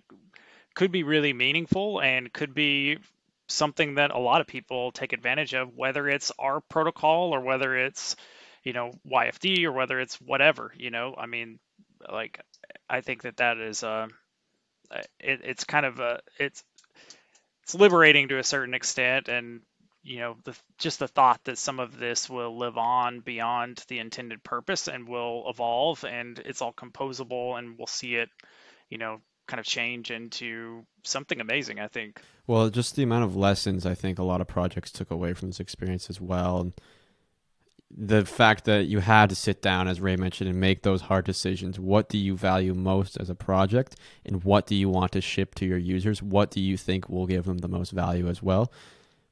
could 0.73 0.91
be 0.91 1.03
really 1.03 1.33
meaningful 1.33 1.99
and 2.01 2.31
could 2.31 2.53
be 2.53 2.97
something 3.47 3.95
that 3.95 4.11
a 4.11 4.19
lot 4.19 4.41
of 4.41 4.47
people 4.47 4.91
take 4.91 5.13
advantage 5.13 5.53
of 5.53 5.75
whether 5.75 6.07
it's 6.09 6.31
our 6.39 6.61
protocol 6.69 7.33
or 7.33 7.41
whether 7.41 7.75
it's 7.77 8.15
you 8.63 8.73
know 8.73 8.91
YFD 9.09 9.63
or 9.65 9.71
whether 9.71 9.99
it's 9.99 10.15
whatever 10.21 10.73
you 10.77 10.91
know? 10.91 11.15
I 11.17 11.25
mean 11.27 11.59
like 12.11 12.39
I 12.89 13.01
think 13.01 13.23
that 13.23 13.37
that 13.37 13.57
is 13.57 13.83
uh 13.83 14.07
it, 15.19 15.41
it's 15.43 15.63
kind 15.63 15.85
of 15.85 15.99
a 15.99 16.21
it's 16.39 16.63
it's 17.63 17.75
liberating 17.75 18.29
to 18.29 18.39
a 18.39 18.43
certain 18.43 18.73
extent 18.73 19.27
and 19.27 19.61
you 20.03 20.19
know 20.19 20.37
the 20.45 20.55
just 20.77 20.99
the 20.99 21.07
thought 21.07 21.41
that 21.45 21.57
some 21.57 21.79
of 21.79 21.97
this 21.99 22.29
will 22.29 22.57
live 22.57 22.77
on 22.77 23.19
beyond 23.19 23.83
the 23.89 23.99
intended 23.99 24.43
purpose 24.43 24.87
and 24.87 25.07
will 25.07 25.45
evolve 25.49 26.03
and 26.05 26.39
it's 26.39 26.61
all 26.61 26.73
composable 26.73 27.57
and 27.57 27.77
we'll 27.77 27.87
see 27.87 28.15
it 28.15 28.29
you 28.89 28.97
know 28.97 29.19
kind 29.47 29.59
of 29.59 29.65
change 29.65 30.11
into 30.11 30.85
something 31.03 31.39
amazing 31.39 31.79
i 31.79 31.87
think 31.87 32.21
well 32.47 32.69
just 32.69 32.95
the 32.95 33.03
amount 33.03 33.23
of 33.23 33.35
lessons 33.35 33.85
i 33.85 33.93
think 33.93 34.19
a 34.19 34.23
lot 34.23 34.41
of 34.41 34.47
projects 34.47 34.91
took 34.91 35.09
away 35.09 35.33
from 35.33 35.49
this 35.49 35.59
experience 35.59 36.09
as 36.09 36.19
well 36.19 36.59
and 36.59 36.73
the 37.95 38.25
fact 38.25 38.65
that 38.65 38.87
you 38.87 38.99
had 38.99 39.29
to 39.29 39.35
sit 39.35 39.61
down, 39.61 39.87
as 39.87 40.01
Ray 40.01 40.17
mentioned, 40.17 40.49
and 40.49 40.59
make 40.59 40.83
those 40.83 41.01
hard 41.01 41.25
decisions. 41.25 41.79
What 41.79 42.09
do 42.09 42.17
you 42.17 42.35
value 42.35 42.73
most 42.73 43.17
as 43.17 43.29
a 43.29 43.35
project, 43.35 43.95
and 44.25 44.43
what 44.43 44.67
do 44.67 44.75
you 44.75 44.89
want 44.89 45.13
to 45.13 45.21
ship 45.21 45.55
to 45.55 45.65
your 45.65 45.77
users? 45.77 46.21
What 46.21 46.51
do 46.51 46.59
you 46.59 46.75
think 46.75 47.09
will 47.09 47.27
give 47.27 47.45
them 47.45 47.59
the 47.59 47.67
most 47.67 47.91
value 47.91 48.27
as 48.27 48.43
well? 48.43 48.71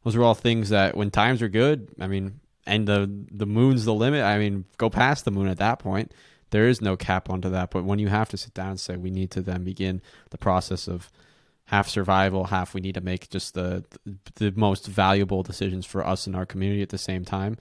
Those 0.03 0.15
are 0.15 0.23
all 0.23 0.35
things 0.35 0.69
that, 0.69 0.95
when 0.95 1.11
times 1.11 1.41
are 1.41 1.49
good, 1.49 1.89
I 1.99 2.07
mean, 2.07 2.39
and 2.65 2.87
the 2.87 3.09
the 3.31 3.45
moon's 3.45 3.85
the 3.85 3.93
limit. 3.93 4.23
I 4.23 4.37
mean, 4.37 4.65
go 4.77 4.89
past 4.89 5.25
the 5.25 5.31
moon 5.31 5.47
at 5.47 5.57
that 5.57 5.79
point. 5.79 6.13
There 6.55 6.69
is 6.69 6.81
no 6.81 6.95
cap 6.95 7.29
onto 7.29 7.49
that. 7.49 7.71
But 7.71 7.83
when 7.83 7.99
you 7.99 8.07
have 8.07 8.29
to 8.29 8.37
sit 8.37 8.53
down 8.53 8.71
and 8.71 8.79
say, 8.79 8.95
we 8.95 9.11
need 9.11 9.31
to 9.31 9.41
then 9.41 9.63
begin 9.63 10.01
the 10.29 10.37
process 10.37 10.87
of 10.87 11.11
half 11.65 11.89
survival, 11.89 12.45
half 12.45 12.73
we 12.73 12.81
need 12.81 12.95
to 12.95 13.01
make 13.01 13.29
just 13.29 13.53
the 13.53 13.83
the 14.35 14.51
most 14.55 14.87
valuable 14.87 15.43
decisions 15.43 15.85
for 15.85 16.05
us 16.05 16.27
and 16.27 16.35
our 16.35 16.45
community 16.45 16.81
at 16.81 16.89
the 16.89 16.97
same 16.97 17.25
time 17.25 17.57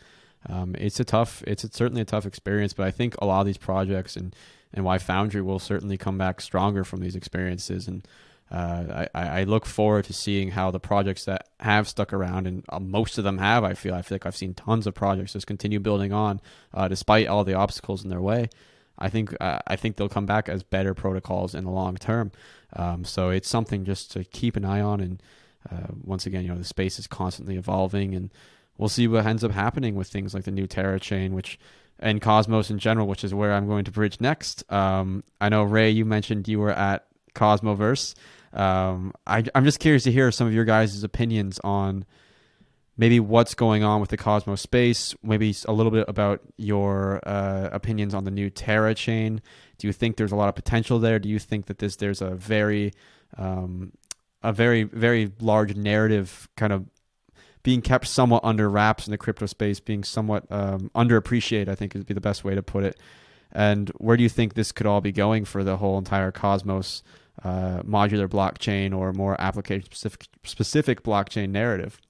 um, 0.48 0.74
it's 0.78 1.00
a 1.00 1.04
tough, 1.04 1.42
it's 1.46 1.64
a, 1.64 1.72
certainly 1.72 2.02
a 2.02 2.06
tough 2.06 2.26
experience. 2.26 2.72
But 2.72 2.86
I 2.86 2.90
think 2.90 3.14
a 3.18 3.26
lot 3.26 3.40
of 3.40 3.46
these 3.46 3.58
projects 3.58 4.16
and 4.16 4.34
and 4.72 4.84
Y 4.84 4.98
Foundry 4.98 5.40
will 5.40 5.60
certainly 5.60 5.96
come 5.96 6.18
back 6.18 6.40
stronger 6.40 6.82
from 6.82 7.00
these 7.00 7.14
experiences. 7.14 7.86
And 7.86 8.06
uh, 8.50 9.06
I, 9.14 9.40
I 9.40 9.44
look 9.44 9.66
forward 9.66 10.04
to 10.06 10.12
seeing 10.12 10.50
how 10.50 10.72
the 10.72 10.80
projects 10.80 11.26
that 11.26 11.48
have 11.60 11.86
stuck 11.88 12.12
around, 12.12 12.48
and 12.48 12.64
uh, 12.68 12.80
most 12.80 13.16
of 13.16 13.22
them 13.22 13.38
have, 13.38 13.62
I 13.62 13.74
feel, 13.74 13.94
I 13.94 14.02
feel 14.02 14.16
like 14.16 14.26
I've 14.26 14.36
seen 14.36 14.52
tons 14.52 14.88
of 14.88 14.94
projects 14.94 15.34
just 15.34 15.46
continue 15.46 15.78
building 15.78 16.12
on, 16.12 16.40
uh, 16.72 16.88
despite 16.88 17.28
all 17.28 17.44
the 17.44 17.54
obstacles 17.54 18.02
in 18.02 18.10
their 18.10 18.20
way. 18.20 18.48
I 18.98 19.08
think 19.08 19.34
uh, 19.40 19.58
I 19.66 19.76
think 19.76 19.96
they'll 19.96 20.08
come 20.08 20.26
back 20.26 20.48
as 20.48 20.62
better 20.62 20.94
protocols 20.94 21.54
in 21.54 21.64
the 21.64 21.70
long 21.70 21.96
term. 21.96 22.32
Um, 22.74 23.04
so 23.04 23.30
it's 23.30 23.48
something 23.48 23.84
just 23.84 24.12
to 24.12 24.24
keep 24.24 24.56
an 24.56 24.64
eye 24.64 24.80
on. 24.80 25.00
And 25.00 25.22
uh, 25.70 25.92
once 26.02 26.26
again, 26.26 26.42
you 26.42 26.48
know, 26.48 26.58
the 26.58 26.64
space 26.64 26.98
is 26.98 27.06
constantly 27.06 27.56
evolving, 27.56 28.14
and 28.14 28.30
we'll 28.78 28.88
see 28.88 29.08
what 29.08 29.26
ends 29.26 29.44
up 29.44 29.52
happening 29.52 29.94
with 29.94 30.08
things 30.08 30.34
like 30.34 30.44
the 30.44 30.50
new 30.50 30.66
Terra 30.66 31.00
chain, 31.00 31.34
which 31.34 31.58
and 31.98 32.20
Cosmos 32.20 32.70
in 32.70 32.78
general, 32.78 33.06
which 33.06 33.24
is 33.24 33.32
where 33.32 33.52
I'm 33.52 33.66
going 33.66 33.84
to 33.84 33.90
bridge 33.90 34.20
next. 34.20 34.70
Um, 34.72 35.22
I 35.40 35.48
know 35.48 35.62
Ray, 35.62 35.90
you 35.90 36.04
mentioned 36.04 36.48
you 36.48 36.58
were 36.58 36.72
at 36.72 37.06
Cosmoverse. 37.34 38.14
Um, 38.52 39.12
I, 39.26 39.44
am 39.54 39.64
just 39.64 39.80
curious 39.80 40.04
to 40.04 40.12
hear 40.12 40.30
some 40.30 40.46
of 40.46 40.54
your 40.54 40.64
guys' 40.64 41.02
opinions 41.02 41.60
on 41.64 42.04
maybe 42.96 43.18
what's 43.20 43.54
going 43.54 43.82
on 43.82 44.00
with 44.00 44.10
the 44.10 44.16
Cosmos 44.16 44.60
space. 44.60 45.14
Maybe 45.22 45.54
a 45.66 45.72
little 45.72 45.92
bit 45.92 46.04
about 46.08 46.40
your 46.56 47.20
uh, 47.26 47.68
opinions 47.72 48.14
on 48.14 48.24
the 48.24 48.30
new 48.30 48.50
Terra 48.50 48.94
chain. 48.94 49.40
Do 49.78 49.86
you 49.86 49.92
think 49.92 50.16
there's 50.16 50.32
a 50.32 50.36
lot 50.36 50.48
of 50.48 50.54
potential 50.54 50.98
there? 50.98 51.18
Do 51.18 51.28
you 51.28 51.38
think 51.38 51.66
that 51.66 51.78
this 51.78 51.96
there's 51.96 52.22
a 52.22 52.30
very 52.30 52.92
um, 53.36 53.92
a 54.42 54.52
very 54.52 54.84
very 54.84 55.32
large 55.40 55.74
narrative 55.74 56.48
kind 56.56 56.72
of 56.72 56.86
being 57.62 57.80
kept 57.80 58.06
somewhat 58.06 58.44
under 58.44 58.68
wraps 58.68 59.06
in 59.06 59.10
the 59.10 59.18
crypto 59.18 59.46
space, 59.46 59.80
being 59.80 60.04
somewhat 60.04 60.44
um, 60.50 60.90
underappreciated, 60.94 61.68
I 61.68 61.74
think 61.74 61.94
would 61.94 62.04
be 62.04 62.12
the 62.12 62.20
best 62.20 62.44
way 62.44 62.54
to 62.54 62.62
put 62.62 62.84
it. 62.84 62.98
And 63.52 63.88
where 63.96 64.16
do 64.16 64.22
you 64.22 64.28
think 64.28 64.52
this 64.52 64.70
could 64.70 64.86
all 64.86 65.00
be 65.00 65.12
going 65.12 65.46
for 65.46 65.64
the 65.64 65.78
whole 65.78 65.96
entire 65.96 66.30
Cosmos 66.30 67.02
uh, 67.42 67.82
modular 67.82 68.28
blockchain 68.28 68.96
or 68.96 69.12
more 69.12 69.40
application 69.40 69.84
specific 69.84 70.26
specific 70.44 71.02
blockchain 71.02 71.50
narrative. 71.50 72.00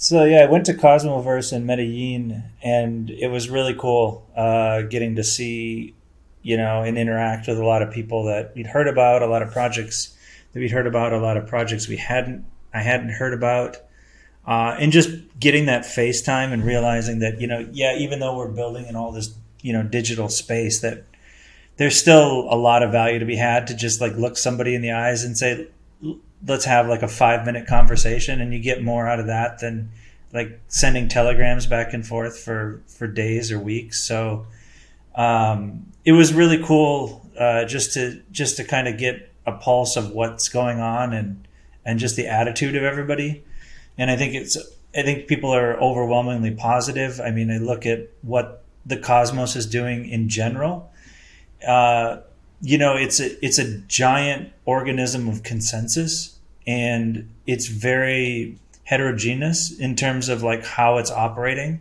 So 0.00 0.22
yeah, 0.22 0.42
I 0.42 0.46
went 0.46 0.64
to 0.66 0.74
Cosmoverse 0.74 1.52
in 1.52 1.66
Medellin, 1.66 2.44
and 2.62 3.10
it 3.10 3.32
was 3.32 3.50
really 3.50 3.74
cool 3.74 4.24
uh, 4.36 4.82
getting 4.82 5.16
to 5.16 5.24
see, 5.24 5.96
you 6.40 6.56
know, 6.56 6.82
and 6.82 6.96
interact 6.96 7.48
with 7.48 7.58
a 7.58 7.66
lot 7.66 7.82
of 7.82 7.90
people 7.90 8.26
that 8.26 8.52
we'd 8.54 8.68
heard 8.68 8.86
about, 8.86 9.22
a 9.22 9.26
lot 9.26 9.42
of 9.42 9.50
projects 9.50 10.16
that 10.52 10.60
we'd 10.60 10.70
heard 10.70 10.86
about, 10.86 11.12
a 11.12 11.18
lot 11.18 11.36
of 11.36 11.48
projects 11.48 11.88
we 11.88 11.96
hadn't, 11.96 12.44
I 12.72 12.80
hadn't 12.82 13.08
heard 13.08 13.34
about, 13.34 13.78
uh, 14.46 14.76
and 14.78 14.92
just 14.92 15.10
getting 15.40 15.66
that 15.66 15.82
FaceTime 15.82 16.52
and 16.52 16.64
realizing 16.64 17.18
that, 17.18 17.40
you 17.40 17.48
know, 17.48 17.68
yeah, 17.72 17.96
even 17.96 18.20
though 18.20 18.36
we're 18.36 18.52
building 18.52 18.86
in 18.86 18.94
all 18.94 19.10
this, 19.10 19.34
you 19.62 19.72
know, 19.72 19.82
digital 19.82 20.28
space, 20.28 20.78
that 20.78 21.06
there's 21.76 21.96
still 21.96 22.46
a 22.48 22.54
lot 22.54 22.84
of 22.84 22.92
value 22.92 23.18
to 23.18 23.26
be 23.26 23.34
had 23.34 23.66
to 23.66 23.74
just 23.74 24.00
like 24.00 24.14
look 24.14 24.38
somebody 24.38 24.76
in 24.76 24.80
the 24.80 24.92
eyes 24.92 25.24
and 25.24 25.36
say, 25.36 25.66
let's 26.46 26.64
have 26.64 26.88
like 26.88 27.02
a 27.02 27.08
five 27.08 27.44
minute 27.44 27.66
conversation 27.66 28.40
and 28.40 28.52
you 28.52 28.60
get 28.60 28.82
more 28.82 29.08
out 29.08 29.20
of 29.20 29.26
that 29.26 29.58
than 29.58 29.90
like 30.32 30.60
sending 30.68 31.08
telegrams 31.08 31.66
back 31.66 31.92
and 31.92 32.06
forth 32.06 32.38
for 32.38 32.82
for 32.86 33.06
days 33.06 33.50
or 33.50 33.58
weeks. 33.58 34.02
So 34.04 34.46
um, 35.14 35.86
it 36.04 36.12
was 36.12 36.32
really 36.32 36.62
cool 36.62 37.26
uh, 37.38 37.64
just 37.64 37.94
to 37.94 38.22
just 38.30 38.56
to 38.58 38.64
kind 38.64 38.88
of 38.88 38.98
get 38.98 39.32
a 39.46 39.52
pulse 39.52 39.96
of 39.96 40.10
what's 40.10 40.48
going 40.48 40.80
on 40.80 41.12
and 41.12 41.46
and 41.84 41.98
just 41.98 42.16
the 42.16 42.26
attitude 42.26 42.76
of 42.76 42.82
everybody. 42.82 43.44
And 43.96 44.10
i 44.10 44.16
think 44.16 44.34
it's 44.34 44.56
i 44.94 45.02
think 45.02 45.26
people 45.26 45.50
are 45.50 45.80
overwhelmingly 45.80 46.52
positive. 46.52 47.20
I 47.20 47.30
mean 47.30 47.50
i 47.50 47.58
look 47.58 47.86
at 47.86 48.08
what 48.22 48.64
the 48.86 48.96
cosmos 48.96 49.56
is 49.56 49.66
doing 49.66 50.08
in 50.08 50.28
general. 50.28 50.92
Uh, 51.66 52.18
you 52.60 52.78
know, 52.78 52.96
it's 52.96 53.20
a 53.20 53.44
it's 53.44 53.58
a 53.58 53.78
giant 53.82 54.52
organism 54.64 55.28
of 55.28 55.42
consensus, 55.42 56.38
and 56.66 57.28
it's 57.46 57.66
very 57.66 58.58
heterogeneous 58.84 59.78
in 59.78 59.94
terms 59.94 60.28
of 60.28 60.42
like 60.42 60.64
how 60.64 60.98
it's 60.98 61.10
operating. 61.10 61.80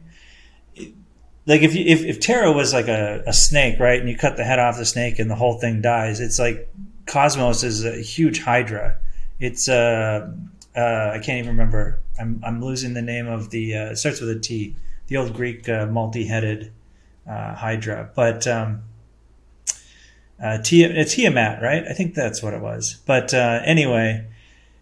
Like 1.46 1.62
if 1.62 1.74
you, 1.74 1.86
if 1.86 2.04
if 2.04 2.20
Terra 2.20 2.52
was 2.52 2.74
like 2.74 2.88
a, 2.88 3.24
a 3.26 3.34
snake, 3.34 3.80
right, 3.80 4.00
and 4.00 4.10
you 4.10 4.18
cut 4.18 4.38
the 4.38 4.44
head 4.44 4.60
off 4.60 4.78
the 4.78 4.86
snake 4.86 5.18
and 5.18 5.32
the 5.32 5.36
whole 5.36 5.58
thing 5.58 5.82
dies, 5.82 6.20
it's 6.20 6.38
like 6.38 6.70
Cosmos 7.06 7.64
is 7.64 7.84
a 7.84 8.02
huge 8.02 8.42
hydra. 8.42 8.98
It's 9.40 9.68
uh, 9.68 10.32
uh 10.76 11.12
I 11.14 11.20
can't 11.20 11.40
even 11.40 11.52
remember. 11.52 12.00
I'm 12.20 12.42
I'm 12.46 12.64
losing 12.64 12.94
the 12.94 13.02
name 13.02 13.28
of 13.28 13.50
the 13.50 13.76
uh, 13.76 13.92
it 13.92 13.96
starts 13.98 14.20
with 14.20 14.30
a 14.30 14.40
T. 14.40 14.76
The 15.08 15.18
old 15.18 15.34
Greek 15.34 15.70
uh, 15.70 15.86
multi-headed 15.86 16.74
uh, 17.26 17.56
hydra, 17.56 18.10
but 18.14 18.46
um, 18.46 18.84
uh, 20.42 20.60
Tiamat, 20.62 21.62
right? 21.62 21.84
I 21.88 21.94
think 21.94 22.14
that's 22.14 22.44
what 22.44 22.54
it 22.54 22.62
was. 22.62 23.02
But 23.06 23.34
uh, 23.34 23.62
anyway, 23.66 24.26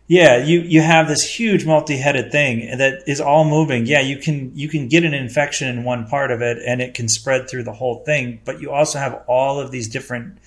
yeah, 0.08 0.38
you 0.38 0.62
you 0.62 0.82
have 0.82 1.08
this 1.08 1.24
huge 1.24 1.66
multi-headed 1.66 2.32
thing 2.32 2.78
that 2.78 3.03
is 3.08 3.20
all 3.20 3.45
moving. 3.45 3.86
Yeah, 3.86 4.01
you 4.01 4.18
can 4.18 4.51
you 4.56 4.70
can 4.70 4.88
get 4.88 5.03
an 5.03 5.14
infection 5.14 5.68
in 5.68 5.84
one 5.84 6.08
part 6.08 6.32
of 6.32 6.41
it 6.41 6.60
and 6.66 6.82
it 6.82 6.93
can 6.93 7.08
spread 7.08 7.49
through 7.49 7.64
the 7.64 7.74
whole 7.74 8.03
thing. 8.03 8.39
But 8.45 8.62
you 8.62 8.72
also 8.72 8.99
have 8.99 9.24
all 9.28 9.60
of 9.60 9.72
these 9.72 9.88
different 9.88 10.38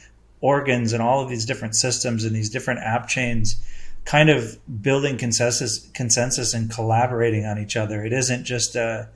organs 0.40 0.92
and 0.92 1.02
all 1.02 1.20
of 1.20 1.28
these 1.28 1.44
different 1.44 1.74
systems 1.74 2.24
and 2.24 2.36
these 2.36 2.50
different 2.50 2.80
app 2.80 3.08
chains 3.08 3.56
kind 4.04 4.30
of 4.30 4.58
building 4.80 5.18
consensus 5.18 5.88
consensus 5.92 6.54
and 6.54 6.70
collaborating 6.70 7.44
on 7.44 7.58
each 7.58 7.76
other. 7.76 8.04
It 8.04 8.12
isn't 8.12 8.44
just 8.44 8.76
a 8.76 9.08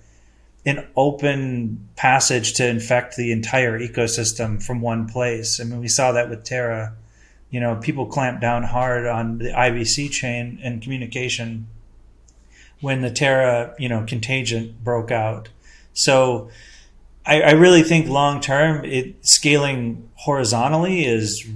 an 0.64 0.86
open 0.96 1.88
passage 1.96 2.54
to 2.54 2.66
infect 2.66 3.16
the 3.16 3.32
entire 3.32 3.78
ecosystem 3.78 4.62
from 4.62 4.80
one 4.80 5.08
place. 5.08 5.60
I 5.60 5.64
mean, 5.64 5.80
we 5.80 5.88
saw 5.88 6.12
that 6.12 6.30
with 6.30 6.44
Terra. 6.44 6.94
You 7.50 7.60
know, 7.60 7.76
people 7.76 8.06
clamped 8.06 8.40
down 8.40 8.62
hard 8.62 9.06
on 9.06 9.38
the 9.38 9.50
IBC 9.50 10.10
chain 10.10 10.60
and 10.62 10.80
communication 10.80 11.66
when 12.80 13.02
the 13.02 13.10
Terra, 13.10 13.74
you 13.78 13.88
know, 13.88 14.04
contagion 14.06 14.76
broke 14.82 15.10
out. 15.10 15.48
So 15.94 16.50
I, 17.26 17.42
I 17.42 17.50
really 17.52 17.82
think 17.82 18.08
long 18.08 18.40
term, 18.40 18.84
it 18.84 19.26
scaling 19.26 20.08
horizontally 20.14 21.04
is 21.04 21.46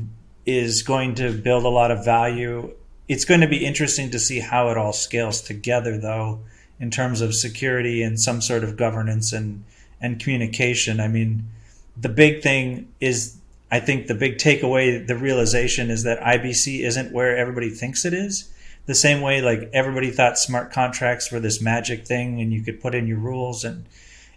is 0.44 0.82
going 0.82 1.16
to 1.16 1.32
build 1.32 1.64
a 1.64 1.68
lot 1.68 1.90
of 1.90 2.04
value. 2.04 2.72
It's 3.08 3.24
going 3.24 3.40
to 3.40 3.48
be 3.48 3.64
interesting 3.64 4.10
to 4.10 4.18
see 4.18 4.40
how 4.40 4.68
it 4.70 4.76
all 4.76 4.92
scales 4.92 5.40
together, 5.40 5.98
though 5.98 6.40
in 6.78 6.90
terms 6.90 7.20
of 7.20 7.34
security 7.34 8.02
and 8.02 8.20
some 8.20 8.40
sort 8.40 8.64
of 8.64 8.76
governance 8.76 9.32
and 9.32 9.64
and 10.00 10.20
communication. 10.20 11.00
I 11.00 11.08
mean, 11.08 11.48
the 11.96 12.08
big 12.10 12.42
thing 12.42 12.92
is 13.00 13.38
I 13.70 13.80
think 13.80 14.06
the 14.06 14.14
big 14.14 14.38
takeaway, 14.38 15.04
the 15.04 15.16
realization 15.16 15.90
is 15.90 16.04
that 16.04 16.20
IBC 16.20 16.84
isn't 16.84 17.12
where 17.12 17.36
everybody 17.36 17.70
thinks 17.70 18.04
it 18.04 18.14
is. 18.14 18.52
The 18.86 18.94
same 18.94 19.20
way, 19.20 19.40
like 19.40 19.68
everybody 19.72 20.10
thought 20.10 20.38
smart 20.38 20.70
contracts 20.72 21.32
were 21.32 21.40
this 21.40 21.60
magic 21.60 22.06
thing, 22.06 22.40
and 22.40 22.52
you 22.52 22.62
could 22.62 22.80
put 22.80 22.94
in 22.94 23.08
your 23.08 23.18
rules, 23.18 23.64
and 23.64 23.86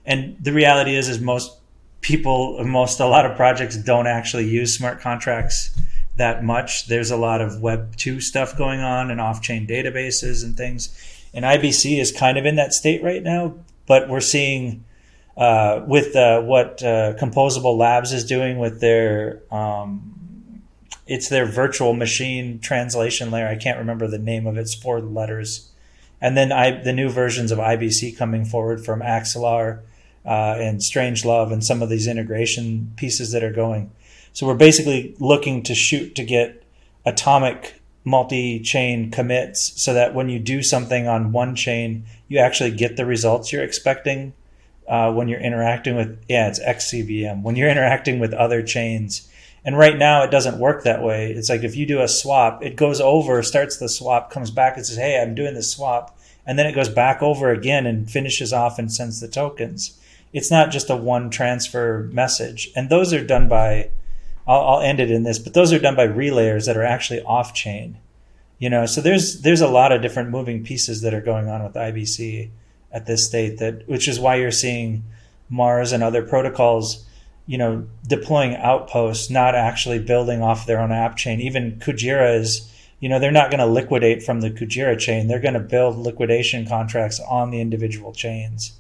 and 0.06 0.36
the 0.42 0.54
reality 0.54 0.96
is, 0.96 1.08
is 1.08 1.20
most 1.20 1.56
people, 2.02 2.64
most 2.66 3.00
a 3.00 3.06
lot 3.06 3.26
of 3.28 3.36
projects 3.36 3.76
don't 3.76 4.08
actually 4.08 4.48
use 4.48 4.76
smart 4.76 5.02
contracts 5.02 5.78
that 6.16 6.44
much. 6.44 6.88
There's 6.88 7.12
a 7.12 7.18
lot 7.18 7.42
of 7.42 7.62
Web 7.62 7.96
two 7.96 8.20
stuff 8.20 8.58
going 8.58 8.80
on 8.80 9.12
and 9.12 9.22
off 9.22 9.44
chain 9.44 9.68
databases 9.68 10.44
and 10.44 10.58
things, 10.58 10.90
and 11.34 11.46
IBC 11.46 12.00
is 12.00 12.12
kind 12.12 12.38
of 12.38 12.46
in 12.46 12.56
that 12.56 12.74
state 12.74 13.04
right 13.04 13.24
now. 13.24 13.56
But 13.88 14.10
we're 14.10 14.22
seeing 14.22 14.84
uh, 15.38 15.84
with 15.88 16.16
uh, 16.16 16.42
what 16.42 16.84
uh, 16.84 17.14
Composable 17.14 17.78
Labs 17.78 18.14
is 18.14 18.26
doing 18.26 18.60
with 18.60 18.82
their 18.82 19.42
um, 19.52 20.62
it's 21.08 21.30
their 21.30 21.46
virtual 21.46 21.94
machine 21.94 22.60
translation 22.60 23.32
layer. 23.32 23.48
I 23.48 23.56
can't 23.56 23.80
remember 23.80 24.08
the 24.08 24.20
name 24.20 24.46
of 24.46 24.58
it. 24.58 24.62
It's 24.62 24.76
four 24.76 25.02
letters, 25.02 25.72
and 26.22 26.38
then 26.38 26.52
I, 26.52 26.84
the 26.84 26.94
new 26.94 27.10
versions 27.10 27.52
of 27.52 27.58
IBC 27.58 28.18
coming 28.18 28.46
forward 28.46 28.86
from 28.86 29.02
Axelar 29.02 29.82
uh, 30.26 30.56
and 30.60 30.80
Strangelove 30.80 31.52
and 31.52 31.64
some 31.64 31.82
of 31.82 31.90
these 31.90 32.06
integration 32.06 32.94
pieces 32.96 33.32
that 33.32 33.44
are 33.44 33.52
going. 33.52 33.92
So 34.34 34.46
we're 34.46 34.56
basically 34.56 35.16
looking 35.20 35.64
to 35.64 35.74
shoot 35.74 36.16
to 36.16 36.24
get 36.24 36.64
atomic 37.06 37.79
multi-chain 38.10 39.12
commits 39.12 39.82
so 39.82 39.94
that 39.94 40.14
when 40.14 40.30
you 40.30 40.40
do 40.40 40.62
something 40.62 41.08
on 41.08 41.32
one 41.32 41.56
chain, 41.56 42.06
you 42.28 42.40
actually 42.40 42.72
get 42.72 42.98
the 42.98 43.06
results 43.06 43.54
you're 43.54 43.64
expecting 43.64 44.34
uh, 44.88 45.14
when 45.14 45.28
you're 45.28 45.40
interacting 45.40 45.96
with 45.96 46.20
yeah, 46.28 46.48
it's 46.48 46.60
XCVM 46.60 47.44
when 47.44 47.56
you're 47.56 47.70
interacting 47.70 48.20
with 48.20 48.34
other 48.34 48.64
chains. 48.64 49.30
And 49.64 49.78
right 49.78 49.98
now, 49.98 50.24
it 50.24 50.32
doesn't 50.32 50.58
work 50.58 50.84
that 50.84 51.04
way. 51.04 51.32
It's 51.32 51.50
like 51.50 51.64
if 51.64 51.76
you 51.76 51.86
do 51.86 52.02
a 52.02 52.08
swap, 52.08 52.64
it 52.64 52.76
goes 52.76 53.00
over, 53.00 53.44
starts 53.44 53.78
the 53.78 53.90
swap, 53.90 54.32
comes 54.32 54.52
back 54.52 54.78
and 54.78 54.86
says, 54.86 54.98
"Hey, 54.98 55.22
I'm 55.22 55.36
doing 55.36 55.54
this 55.54 55.72
swap," 55.72 56.18
and 56.46 56.58
then 56.58 56.66
it 56.66 56.74
goes 56.74 56.90
back 56.90 57.22
over 57.22 57.52
again 57.52 57.86
and 57.86 58.10
finishes 58.10 58.52
off 58.52 58.80
and 58.80 58.92
sends 58.92 59.20
the 59.20 59.28
tokens. 59.28 60.00
It's 60.34 60.50
not 60.50 60.72
just 60.72 60.90
a 60.90 60.96
one 60.96 61.30
transfer 61.30 62.10
message, 62.12 62.70
and 62.76 62.90
those 62.90 63.14
are 63.14 63.24
done 63.24 63.48
by 63.48 63.90
I'll, 64.50 64.68
I'll 64.68 64.82
end 64.82 65.00
it 65.00 65.12
in 65.12 65.22
this, 65.22 65.38
but 65.38 65.54
those 65.54 65.72
are 65.72 65.80
done 65.80 65.96
by 65.96 66.08
relayers 66.08 66.66
that 66.66 66.76
are 66.76 66.84
actually 66.84 67.22
off 67.22 67.54
chain. 67.54 68.00
You 68.58 68.70
know, 68.70 68.88
so 68.88 69.00
there's 69.00 69.42
there's 69.42 69.62
a 69.62 69.68
lot 69.68 69.92
of 69.92 70.02
different 70.02 70.32
moving 70.32 70.64
pieces 70.64 71.02
that 71.02 71.14
are 71.14 71.22
going 71.22 71.48
on 71.48 71.64
with 71.64 71.76
IBC 71.76 72.50
at 72.92 73.06
this 73.06 73.26
state 73.26 73.60
that 73.60 73.88
which 73.88 74.08
is 74.08 74.20
why 74.20 74.36
you're 74.36 74.52
seeing 74.52 75.04
Mars 75.50 75.92
and 75.92 76.04
other 76.04 76.24
protocols, 76.24 77.06
you 77.46 77.58
know, 77.58 77.88
deploying 78.08 78.56
outposts, 78.56 79.30
not 79.30 79.54
actually 79.54 80.00
building 80.00 80.42
off 80.42 80.66
their 80.66 80.82
own 80.82 80.92
app 80.92 81.16
chain. 81.16 81.40
Even 81.40 81.80
Kujira 81.80 82.36
is, 82.36 82.70
you 83.00 83.08
know, 83.08 83.20
they're 83.20 83.32
not 83.32 83.52
going 83.52 83.60
to 83.60 83.66
liquidate 83.66 84.24
from 84.24 84.42
the 84.42 84.50
Kujira 84.50 84.98
chain. 84.98 85.28
They're 85.28 85.40
going 85.40 85.54
to 85.54 85.60
build 85.60 85.96
liquidation 85.96 86.68
contracts 86.68 87.20
on 87.22 87.52
the 87.52 87.62
individual 87.62 88.14
chains. 88.14 88.74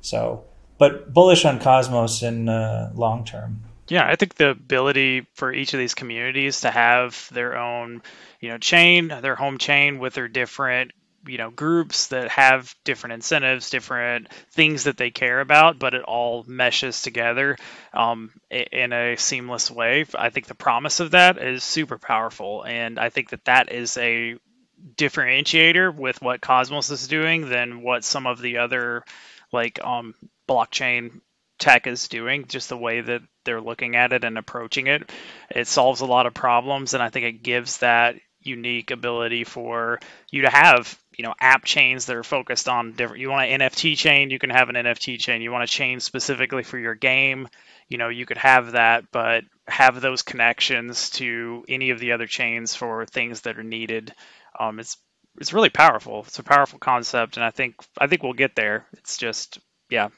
So, 0.00 0.44
but 0.78 1.12
bullish 1.12 1.44
on 1.44 1.60
Cosmos 1.60 2.22
in 2.22 2.48
uh, 2.48 2.90
long 2.94 3.24
term. 3.24 3.62
Yeah, 3.90 4.06
I 4.06 4.14
think 4.14 4.34
the 4.36 4.50
ability 4.50 5.26
for 5.34 5.52
each 5.52 5.74
of 5.74 5.78
these 5.78 5.94
communities 5.94 6.60
to 6.60 6.70
have 6.70 7.28
their 7.32 7.58
own, 7.58 8.02
you 8.40 8.48
know, 8.48 8.58
chain, 8.58 9.08
their 9.08 9.34
home 9.34 9.58
chain 9.58 9.98
with 9.98 10.14
their 10.14 10.28
different, 10.28 10.92
you 11.26 11.38
know, 11.38 11.50
groups 11.50 12.06
that 12.06 12.30
have 12.30 12.72
different 12.84 13.14
incentives, 13.14 13.68
different 13.68 14.28
things 14.52 14.84
that 14.84 14.96
they 14.96 15.10
care 15.10 15.40
about, 15.40 15.80
but 15.80 15.94
it 15.94 16.04
all 16.04 16.44
meshes 16.46 17.02
together 17.02 17.56
um, 17.92 18.30
in 18.48 18.92
a 18.92 19.16
seamless 19.16 19.70
way. 19.72 20.06
I 20.14 20.30
think 20.30 20.46
the 20.46 20.54
promise 20.54 21.00
of 21.00 21.10
that 21.10 21.38
is 21.38 21.64
super 21.64 21.98
powerful, 21.98 22.64
and 22.64 22.98
I 22.98 23.10
think 23.10 23.30
that 23.30 23.46
that 23.46 23.72
is 23.72 23.96
a 23.96 24.36
differentiator 24.96 25.94
with 25.94 26.22
what 26.22 26.40
Cosmos 26.40 26.90
is 26.90 27.08
doing 27.08 27.48
than 27.48 27.82
what 27.82 28.04
some 28.04 28.26
of 28.28 28.40
the 28.40 28.58
other 28.58 29.04
like 29.52 29.84
um, 29.84 30.14
blockchain 30.48 31.20
tech 31.60 31.86
is 31.86 32.08
doing, 32.08 32.46
just 32.48 32.68
the 32.68 32.76
way 32.76 33.00
that 33.00 33.22
they're 33.44 33.60
looking 33.60 33.96
at 33.96 34.12
it 34.12 34.24
and 34.24 34.38
approaching 34.38 34.86
it. 34.86 35.10
It 35.50 35.66
solves 35.68 36.00
a 36.00 36.06
lot 36.06 36.26
of 36.26 36.34
problems, 36.34 36.94
and 36.94 37.02
I 37.02 37.10
think 37.10 37.26
it 37.26 37.42
gives 37.42 37.78
that 37.78 38.16
unique 38.42 38.90
ability 38.90 39.44
for 39.44 40.00
you 40.30 40.42
to 40.42 40.50
have 40.50 40.98
you 41.16 41.24
know 41.24 41.34
app 41.40 41.64
chains 41.64 42.06
that 42.06 42.16
are 42.16 42.22
focused 42.22 42.68
on 42.68 42.92
different 42.92 43.20
you 43.20 43.28
want 43.28 43.50
an 43.50 43.60
nft 43.60 43.96
chain 43.98 44.30
you 44.30 44.38
can 44.38 44.48
have 44.50 44.70
an 44.70 44.76
nft 44.76 45.20
chain. 45.20 45.42
You 45.42 45.52
want 45.52 45.64
a 45.64 45.66
chain 45.66 46.00
specifically 46.00 46.62
for 46.62 46.78
your 46.78 46.94
game 46.94 47.48
you 47.88 47.98
know 47.98 48.08
you 48.08 48.24
could 48.24 48.38
have 48.38 48.72
that 48.72 49.04
but 49.12 49.44
have 49.68 50.00
those 50.00 50.22
connections 50.22 51.10
to 51.10 51.64
any 51.68 51.90
of 51.90 52.00
the 52.00 52.12
other 52.12 52.26
chains 52.26 52.74
for 52.74 53.04
things 53.06 53.42
that 53.42 53.58
are 53.58 53.62
needed. 53.62 54.14
Um, 54.58 54.80
it's 54.80 54.96
it's 55.38 55.52
really 55.52 55.70
powerful. 55.70 56.24
It's 56.26 56.38
a 56.38 56.42
powerful 56.42 56.78
concept 56.78 57.36
and 57.36 57.44
i 57.44 57.50
think 57.50 57.74
i 57.98 58.06
think 58.06 58.22
we'll 58.22 58.32
get 58.32 58.56
there. 58.56 58.86
It's 58.94 59.18
just 59.18 59.58
yeah 59.90 60.08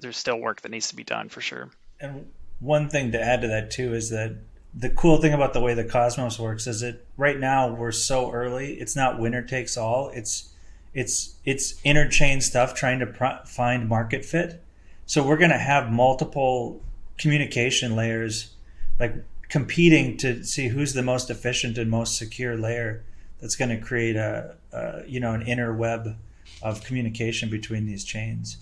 there's 0.00 0.16
still 0.16 0.38
work 0.38 0.60
that 0.62 0.70
needs 0.70 0.88
to 0.88 0.96
be 0.96 1.04
done 1.04 1.28
for 1.28 1.40
sure 1.40 1.70
and 2.00 2.26
one 2.60 2.88
thing 2.88 3.12
to 3.12 3.20
add 3.20 3.40
to 3.40 3.48
that 3.48 3.70
too 3.70 3.94
is 3.94 4.10
that 4.10 4.36
the 4.74 4.90
cool 4.90 5.20
thing 5.20 5.32
about 5.32 5.52
the 5.52 5.60
way 5.60 5.74
the 5.74 5.84
Cosmos 5.84 6.38
works 6.38 6.66
is 6.66 6.80
that 6.80 7.04
right 7.16 7.38
now 7.38 7.72
we're 7.72 7.92
so 7.92 8.30
early. 8.30 8.74
It's 8.74 8.94
not 8.94 9.18
winner 9.18 9.42
takes 9.42 9.76
all. 9.76 10.10
It's 10.10 10.52
it's 10.94 11.36
it's 11.44 11.80
interchain 11.82 12.42
stuff 12.42 12.74
trying 12.74 13.00
to 13.00 13.42
find 13.46 13.88
market 13.88 14.24
fit. 14.24 14.62
So 15.06 15.26
we're 15.26 15.36
going 15.36 15.50
to 15.50 15.58
have 15.58 15.90
multiple 15.90 16.82
communication 17.18 17.96
layers, 17.96 18.54
like 18.98 19.14
competing 19.48 20.16
to 20.18 20.44
see 20.44 20.68
who's 20.68 20.92
the 20.92 21.02
most 21.02 21.30
efficient 21.30 21.78
and 21.78 21.90
most 21.90 22.16
secure 22.16 22.56
layer. 22.56 23.04
That's 23.40 23.56
going 23.56 23.70
to 23.70 23.78
create 23.78 24.16
a, 24.16 24.56
a 24.72 25.02
you 25.06 25.18
know 25.18 25.32
an 25.32 25.42
inner 25.42 25.74
web 25.74 26.16
of 26.62 26.84
communication 26.84 27.50
between 27.50 27.86
these 27.86 28.04
chains. 28.04 28.58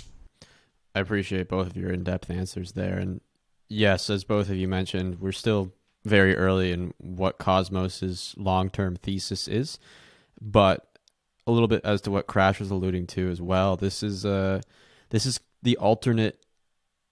I 0.98 1.00
appreciate 1.00 1.48
both 1.48 1.68
of 1.68 1.76
your 1.76 1.92
in-depth 1.92 2.28
answers 2.28 2.72
there, 2.72 2.98
and 2.98 3.20
yes, 3.68 4.10
as 4.10 4.24
both 4.24 4.50
of 4.50 4.56
you 4.56 4.66
mentioned, 4.66 5.20
we're 5.20 5.30
still 5.30 5.72
very 6.04 6.36
early 6.36 6.72
in 6.72 6.92
what 6.98 7.38
Cosmos's 7.38 8.34
long 8.36 8.68
term 8.68 8.96
thesis 8.96 9.46
is, 9.46 9.78
but 10.40 10.88
a 11.46 11.52
little 11.52 11.68
bit 11.68 11.82
as 11.84 12.00
to 12.00 12.10
what 12.10 12.26
Crash 12.26 12.58
was 12.58 12.72
alluding 12.72 13.06
to 13.08 13.30
as 13.30 13.40
well. 13.40 13.76
This 13.76 14.02
is 14.02 14.26
uh 14.26 14.60
this 15.10 15.24
is 15.24 15.38
the 15.62 15.76
alternate 15.76 16.44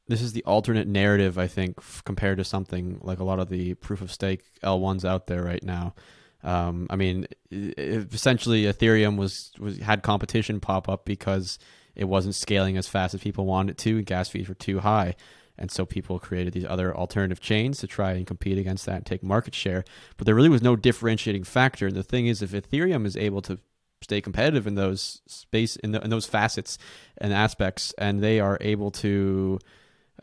this 0.08 0.20
is 0.20 0.32
the 0.32 0.42
alternate 0.44 0.88
narrative 0.88 1.38
I 1.38 1.46
think 1.46 1.76
f- 1.78 2.02
compared 2.04 2.38
to 2.38 2.44
something 2.44 2.98
like 3.02 3.20
a 3.20 3.24
lot 3.24 3.38
of 3.38 3.50
the 3.50 3.74
proof 3.74 4.00
of 4.00 4.10
stake 4.10 4.42
L1s 4.64 5.04
out 5.04 5.28
there 5.28 5.44
right 5.44 5.62
now. 5.62 5.94
Um, 6.42 6.88
I 6.90 6.96
mean, 6.96 7.26
it, 7.50 8.12
essentially 8.12 8.64
Ethereum 8.64 9.16
was, 9.16 9.52
was 9.58 9.78
had 9.78 10.02
competition 10.02 10.60
pop 10.60 10.88
up 10.88 11.04
because 11.04 11.58
it 11.96 12.04
wasn't 12.04 12.34
scaling 12.34 12.76
as 12.76 12.88
fast 12.88 13.14
as 13.14 13.20
people 13.20 13.46
wanted 13.46 13.72
it 13.72 13.78
to, 13.78 13.96
and 13.96 14.06
gas 14.06 14.28
fees 14.28 14.48
were 14.48 14.54
too 14.54 14.80
high. 14.80 15.16
And 15.58 15.70
so 15.70 15.86
people 15.86 16.18
created 16.18 16.52
these 16.52 16.66
other 16.66 16.94
alternative 16.94 17.40
chains 17.40 17.78
to 17.78 17.86
try 17.86 18.12
and 18.12 18.26
compete 18.26 18.58
against 18.58 18.84
that 18.86 18.96
and 18.96 19.06
take 19.06 19.22
market 19.22 19.54
share. 19.54 19.84
But 20.16 20.26
there 20.26 20.34
really 20.34 20.50
was 20.50 20.62
no 20.62 20.76
differentiating 20.76 21.44
factor. 21.44 21.86
And 21.86 21.96
the 21.96 22.02
thing 22.02 22.26
is, 22.26 22.42
if 22.42 22.52
Ethereum 22.52 23.06
is 23.06 23.16
able 23.16 23.40
to 23.42 23.58
stay 24.02 24.20
competitive 24.20 24.66
in 24.66 24.74
those 24.74 25.22
space 25.26 25.76
in, 25.76 25.92
the, 25.92 26.02
in 26.02 26.10
those 26.10 26.26
facets 26.26 26.76
and 27.18 27.32
aspects, 27.32 27.94
and 27.96 28.22
they 28.22 28.38
are 28.38 28.58
able 28.60 28.90
to 28.90 29.58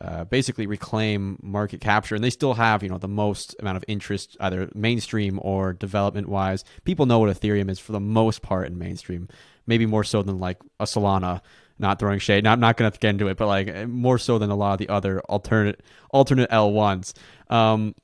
uh, 0.00 0.24
basically 0.24 0.66
reclaim 0.66 1.38
market 1.42 1.80
capture, 1.80 2.14
and 2.14 2.22
they 2.22 2.30
still 2.30 2.54
have 2.54 2.82
you 2.82 2.88
know 2.88 2.98
the 2.98 3.08
most 3.08 3.56
amount 3.58 3.76
of 3.76 3.84
interest, 3.88 4.36
either 4.40 4.68
mainstream 4.74 5.38
or 5.42 5.72
development 5.72 6.28
wise. 6.28 6.64
People 6.84 7.06
know 7.06 7.18
what 7.18 7.36
Ethereum 7.36 7.70
is 7.70 7.78
for 7.78 7.92
the 7.92 8.00
most 8.00 8.42
part 8.42 8.66
in 8.66 8.78
mainstream, 8.78 9.28
maybe 9.66 9.86
more 9.86 10.04
so 10.04 10.22
than 10.22 10.38
like 10.38 10.58
a 10.78 10.84
Solana 10.84 11.40
not 11.78 11.98
throwing 11.98 12.18
shade. 12.18 12.44
Now 12.44 12.52
I'm 12.52 12.60
not 12.60 12.76
going 12.76 12.90
to 12.90 12.98
get 12.98 13.10
into 13.10 13.28
it, 13.28 13.36
but 13.36 13.46
like 13.46 13.88
more 13.88 14.18
so 14.18 14.38
than 14.38 14.50
a 14.50 14.54
lot 14.54 14.72
of 14.72 14.78
the 14.78 14.88
other 14.88 15.20
alternate 15.22 15.80
alternate 16.10 16.50
L1s. 16.50 17.14
Um, 17.50 17.94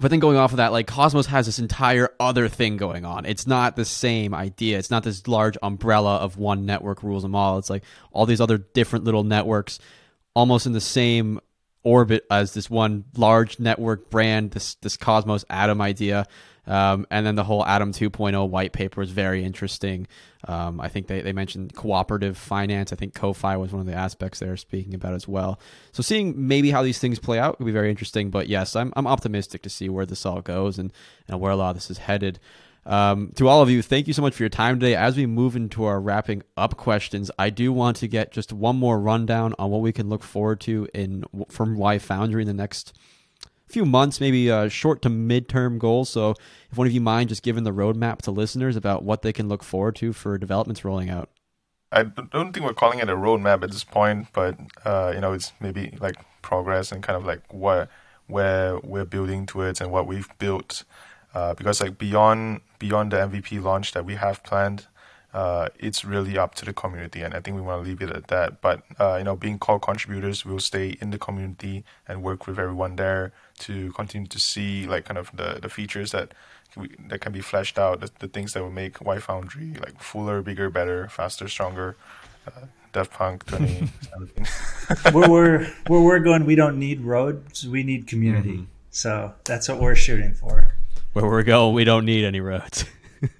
but 0.00 0.10
then 0.10 0.20
going 0.20 0.36
off 0.36 0.52
of 0.52 0.56
that, 0.56 0.72
like 0.72 0.86
Cosmos 0.86 1.26
has 1.26 1.46
this 1.46 1.58
entire 1.58 2.10
other 2.18 2.48
thing 2.48 2.76
going 2.76 3.04
on. 3.04 3.26
It's 3.26 3.46
not 3.46 3.76
the 3.76 3.84
same 3.84 4.34
idea. 4.34 4.78
It's 4.78 4.90
not 4.90 5.04
this 5.04 5.26
large 5.28 5.56
umbrella 5.62 6.16
of 6.16 6.36
one 6.36 6.66
network 6.66 7.02
rules 7.02 7.22
them 7.22 7.34
all. 7.34 7.58
It's 7.58 7.70
like 7.70 7.84
all 8.12 8.26
these 8.26 8.40
other 8.40 8.58
different 8.58 9.04
little 9.04 9.22
networks, 9.22 9.78
almost 10.34 10.66
in 10.66 10.72
the 10.72 10.80
same 10.80 11.40
orbit 11.84 12.26
as 12.30 12.54
this 12.54 12.68
one 12.68 13.04
large 13.16 13.60
network 13.60 14.10
brand. 14.10 14.50
This 14.50 14.74
this 14.76 14.96
Cosmos 14.96 15.44
Atom 15.48 15.80
idea. 15.80 16.26
Um, 16.66 17.06
and 17.10 17.26
then 17.26 17.34
the 17.34 17.44
whole 17.44 17.64
Atom 17.64 17.92
2.0 17.92 18.48
white 18.48 18.72
paper 18.72 19.02
is 19.02 19.10
very 19.10 19.44
interesting. 19.44 20.06
Um, 20.48 20.80
I 20.80 20.88
think 20.88 21.08
they, 21.08 21.20
they 21.20 21.32
mentioned 21.32 21.74
cooperative 21.74 22.36
finance. 22.36 22.92
I 22.92 22.96
think 22.96 23.14
Ko-Fi 23.14 23.56
was 23.56 23.72
one 23.72 23.80
of 23.80 23.86
the 23.86 23.94
aspects 23.94 24.38
they're 24.38 24.56
speaking 24.56 24.94
about 24.94 25.14
as 25.14 25.28
well. 25.28 25.60
So 25.92 26.02
seeing 26.02 26.48
maybe 26.48 26.70
how 26.70 26.82
these 26.82 26.98
things 26.98 27.18
play 27.18 27.38
out 27.38 27.58
could 27.58 27.66
be 27.66 27.72
very 27.72 27.90
interesting. 27.90 28.30
But 28.30 28.48
yes, 28.48 28.76
I'm, 28.76 28.92
I'm 28.96 29.06
optimistic 29.06 29.62
to 29.62 29.70
see 29.70 29.88
where 29.88 30.06
this 30.06 30.24
all 30.24 30.40
goes 30.40 30.78
and, 30.78 30.92
and 31.28 31.40
where 31.40 31.52
a 31.52 31.56
lot 31.56 31.70
of 31.70 31.76
this 31.76 31.90
is 31.90 31.98
headed. 31.98 32.40
Um, 32.86 33.32
to 33.36 33.48
all 33.48 33.62
of 33.62 33.70
you, 33.70 33.80
thank 33.80 34.06
you 34.06 34.12
so 34.12 34.22
much 34.22 34.34
for 34.34 34.42
your 34.42 34.50
time 34.50 34.78
today. 34.78 34.94
As 34.94 35.16
we 35.16 35.26
move 35.26 35.56
into 35.56 35.84
our 35.84 36.00
wrapping 36.00 36.42
up 36.56 36.76
questions, 36.76 37.30
I 37.38 37.50
do 37.50 37.72
want 37.72 37.96
to 37.98 38.08
get 38.08 38.30
just 38.30 38.52
one 38.52 38.76
more 38.76 38.98
rundown 38.98 39.54
on 39.58 39.70
what 39.70 39.80
we 39.80 39.92
can 39.92 40.08
look 40.08 40.22
forward 40.22 40.60
to 40.62 40.88
in 40.92 41.24
from 41.48 41.76
Y 41.76 41.98
Foundry 41.98 42.42
in 42.42 42.48
the 42.48 42.54
next– 42.54 42.92
few 43.74 43.84
months, 43.84 44.20
maybe 44.20 44.46
short 44.68 45.02
to 45.02 45.10
midterm 45.10 45.78
goals. 45.78 46.08
So, 46.08 46.34
if 46.70 46.78
one 46.78 46.86
of 46.86 46.92
you 46.92 47.00
mind 47.00 47.28
just 47.28 47.42
giving 47.42 47.64
the 47.64 47.72
roadmap 47.72 48.22
to 48.22 48.30
listeners 48.30 48.76
about 48.76 49.02
what 49.02 49.22
they 49.22 49.32
can 49.32 49.48
look 49.48 49.62
forward 49.62 49.96
to 49.96 50.12
for 50.12 50.38
developments 50.38 50.84
rolling 50.84 51.10
out. 51.10 51.28
I 51.92 52.04
don't 52.04 52.52
think 52.52 52.66
we're 52.66 52.72
calling 52.72 52.98
it 52.98 53.08
a 53.08 53.16
roadmap 53.16 53.62
at 53.62 53.70
this 53.70 53.84
point, 53.84 54.28
but 54.32 54.58
uh, 54.84 55.12
you 55.14 55.20
know, 55.20 55.32
it's 55.32 55.52
maybe 55.60 55.96
like 56.00 56.16
progress 56.42 56.92
and 56.92 57.02
kind 57.02 57.16
of 57.16 57.24
like 57.24 57.42
what 57.52 57.88
where 58.26 58.78
we're 58.78 59.04
building 59.04 59.44
towards 59.44 59.80
and 59.80 59.90
what 59.90 60.06
we've 60.06 60.28
built. 60.38 60.84
Uh, 61.34 61.52
because 61.54 61.80
like 61.80 61.98
beyond 61.98 62.60
beyond 62.78 63.10
the 63.10 63.16
MVP 63.16 63.62
launch 63.62 63.92
that 63.92 64.04
we 64.04 64.14
have 64.14 64.42
planned, 64.44 64.86
uh, 65.34 65.68
it's 65.80 66.04
really 66.04 66.38
up 66.38 66.54
to 66.54 66.64
the 66.64 66.72
community, 66.72 67.20
and 67.22 67.34
I 67.34 67.40
think 67.40 67.56
we 67.56 67.60
want 67.60 67.82
to 67.82 67.88
leave 67.88 68.00
it 68.00 68.10
at 68.10 68.28
that. 68.28 68.60
But 68.60 68.82
uh, 69.00 69.16
you 69.18 69.24
know, 69.24 69.34
being 69.34 69.58
core 69.58 69.80
contributors, 69.80 70.44
we'll 70.44 70.60
stay 70.60 70.96
in 71.00 71.10
the 71.10 71.18
community 71.18 71.84
and 72.06 72.22
work 72.22 72.46
with 72.46 72.56
everyone 72.56 72.94
there 72.94 73.32
to 73.60 73.90
continue 73.92 74.28
to 74.28 74.38
see 74.38 74.86
like 74.86 75.06
kind 75.06 75.18
of 75.18 75.32
the, 75.34 75.58
the 75.60 75.68
features 75.68 76.12
that 76.12 76.32
we, 76.76 76.90
that 77.08 77.20
can 77.20 77.32
be 77.32 77.40
fleshed 77.40 77.80
out, 77.80 78.00
the, 78.00 78.10
the 78.20 78.28
things 78.28 78.52
that 78.52 78.62
will 78.62 78.70
make 78.70 79.00
Y 79.00 79.18
Foundry 79.18 79.74
like 79.80 80.00
fuller, 80.00 80.40
bigger, 80.40 80.70
better, 80.70 81.08
faster, 81.08 81.48
stronger. 81.48 81.96
Uh, 82.46 82.66
Daft 82.92 83.10
Punk 83.10 83.44
2017. 83.46 85.12
where 85.12 85.28
we're 85.28 85.66
where 85.88 86.00
we're 86.00 86.20
going, 86.20 86.46
we 86.46 86.54
don't 86.54 86.78
need 86.78 87.00
roads, 87.00 87.66
we 87.66 87.82
need 87.82 88.06
community. 88.06 88.52
Mm-hmm. 88.52 88.64
So 88.92 89.34
that's 89.42 89.68
what 89.68 89.80
we're 89.80 89.96
shooting 89.96 90.32
for. 90.32 90.72
Where 91.14 91.26
we're 91.26 91.44
going, 91.44 91.76
we 91.76 91.84
don't 91.84 92.04
need 92.04 92.24
any 92.24 92.40
roads. 92.40 92.86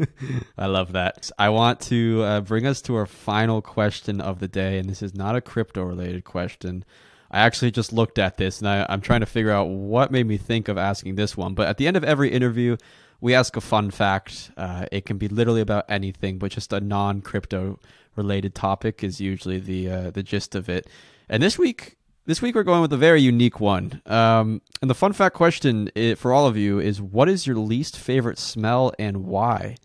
I 0.56 0.66
love 0.66 0.92
that. 0.92 1.28
I 1.36 1.48
want 1.48 1.80
to 1.80 2.22
uh, 2.22 2.40
bring 2.42 2.66
us 2.66 2.80
to 2.82 2.94
our 2.94 3.04
final 3.04 3.60
question 3.60 4.20
of 4.20 4.38
the 4.38 4.46
day, 4.46 4.78
and 4.78 4.88
this 4.88 5.02
is 5.02 5.12
not 5.12 5.34
a 5.34 5.40
crypto 5.40 5.82
related 5.82 6.22
question. 6.22 6.84
I 7.32 7.40
actually 7.40 7.72
just 7.72 7.92
looked 7.92 8.16
at 8.20 8.36
this 8.36 8.60
and 8.60 8.68
I, 8.68 8.86
am 8.88 9.00
trying 9.00 9.20
to 9.20 9.26
figure 9.26 9.50
out 9.50 9.64
what 9.64 10.12
made 10.12 10.24
me 10.24 10.36
think 10.36 10.68
of 10.68 10.78
asking 10.78 11.16
this 11.16 11.36
one. 11.36 11.54
But 11.54 11.66
at 11.66 11.78
the 11.78 11.88
end 11.88 11.96
of 11.96 12.04
every 12.04 12.30
interview, 12.30 12.76
we 13.20 13.34
ask 13.34 13.56
a 13.56 13.60
fun 13.60 13.90
fact. 13.90 14.52
Uh, 14.56 14.86
it 14.92 15.04
can 15.04 15.18
be 15.18 15.26
literally 15.26 15.60
about 15.60 15.84
anything, 15.88 16.38
but 16.38 16.52
just 16.52 16.72
a 16.72 16.78
non 16.78 17.22
crypto 17.22 17.80
related 18.14 18.54
topic 18.54 19.02
is 19.02 19.20
usually 19.20 19.58
the 19.58 19.90
uh, 19.90 20.10
the 20.10 20.22
gist 20.22 20.54
of 20.54 20.68
it. 20.68 20.86
And 21.28 21.42
this 21.42 21.58
week, 21.58 21.96
this 22.26 22.40
week 22.40 22.54
we're 22.54 22.62
going 22.62 22.80
with 22.80 22.92
a 22.92 22.98
very 22.98 23.20
unique 23.20 23.60
one. 23.60 24.00
Um, 24.06 24.62
and 24.80 24.90
the 24.90 24.94
fun 24.94 25.12
fact 25.12 25.34
question 25.34 25.90
for 26.16 26.32
all 26.32 26.46
of 26.46 26.56
you 26.56 26.78
is 26.80 27.00
what 27.00 27.28
is 27.28 27.46
your 27.46 27.56
least 27.56 27.98
favorite 27.98 28.38
smell 28.38 28.92
and 28.98 29.24
why? 29.26 29.76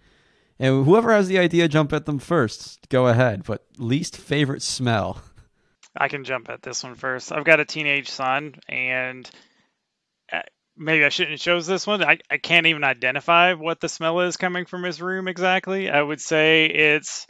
And 0.59 0.85
whoever 0.85 1.13
has 1.13 1.27
the 1.27 1.39
idea, 1.39 1.67
jump 1.67 1.93
at 1.93 2.05
them 2.05 2.19
first. 2.19 2.89
Go 2.89 3.07
ahead. 3.07 3.43
But 3.45 3.65
least 3.77 4.17
favorite 4.17 4.61
smell. 4.61 5.21
I 5.95 6.07
can 6.07 6.23
jump 6.23 6.49
at 6.49 6.61
this 6.61 6.83
one 6.83 6.95
first. 6.95 7.31
I've 7.31 7.45
got 7.45 7.59
a 7.59 7.65
teenage 7.65 8.09
son, 8.09 8.55
and 8.67 9.29
uh, 10.31 10.41
maybe 10.77 11.03
I 11.03 11.09
shouldn't 11.09 11.39
choose 11.39 11.65
this 11.65 11.87
one. 11.87 12.03
I, 12.03 12.19
I 12.29 12.37
can't 12.37 12.67
even 12.67 12.83
identify 12.83 13.53
what 13.53 13.79
the 13.79 13.89
smell 13.89 14.19
is 14.21 14.37
coming 14.37 14.65
from 14.65 14.83
his 14.83 15.01
room 15.01 15.27
exactly. 15.27 15.89
I 15.89 16.01
would 16.01 16.21
say 16.21 16.65
it's 16.65 17.25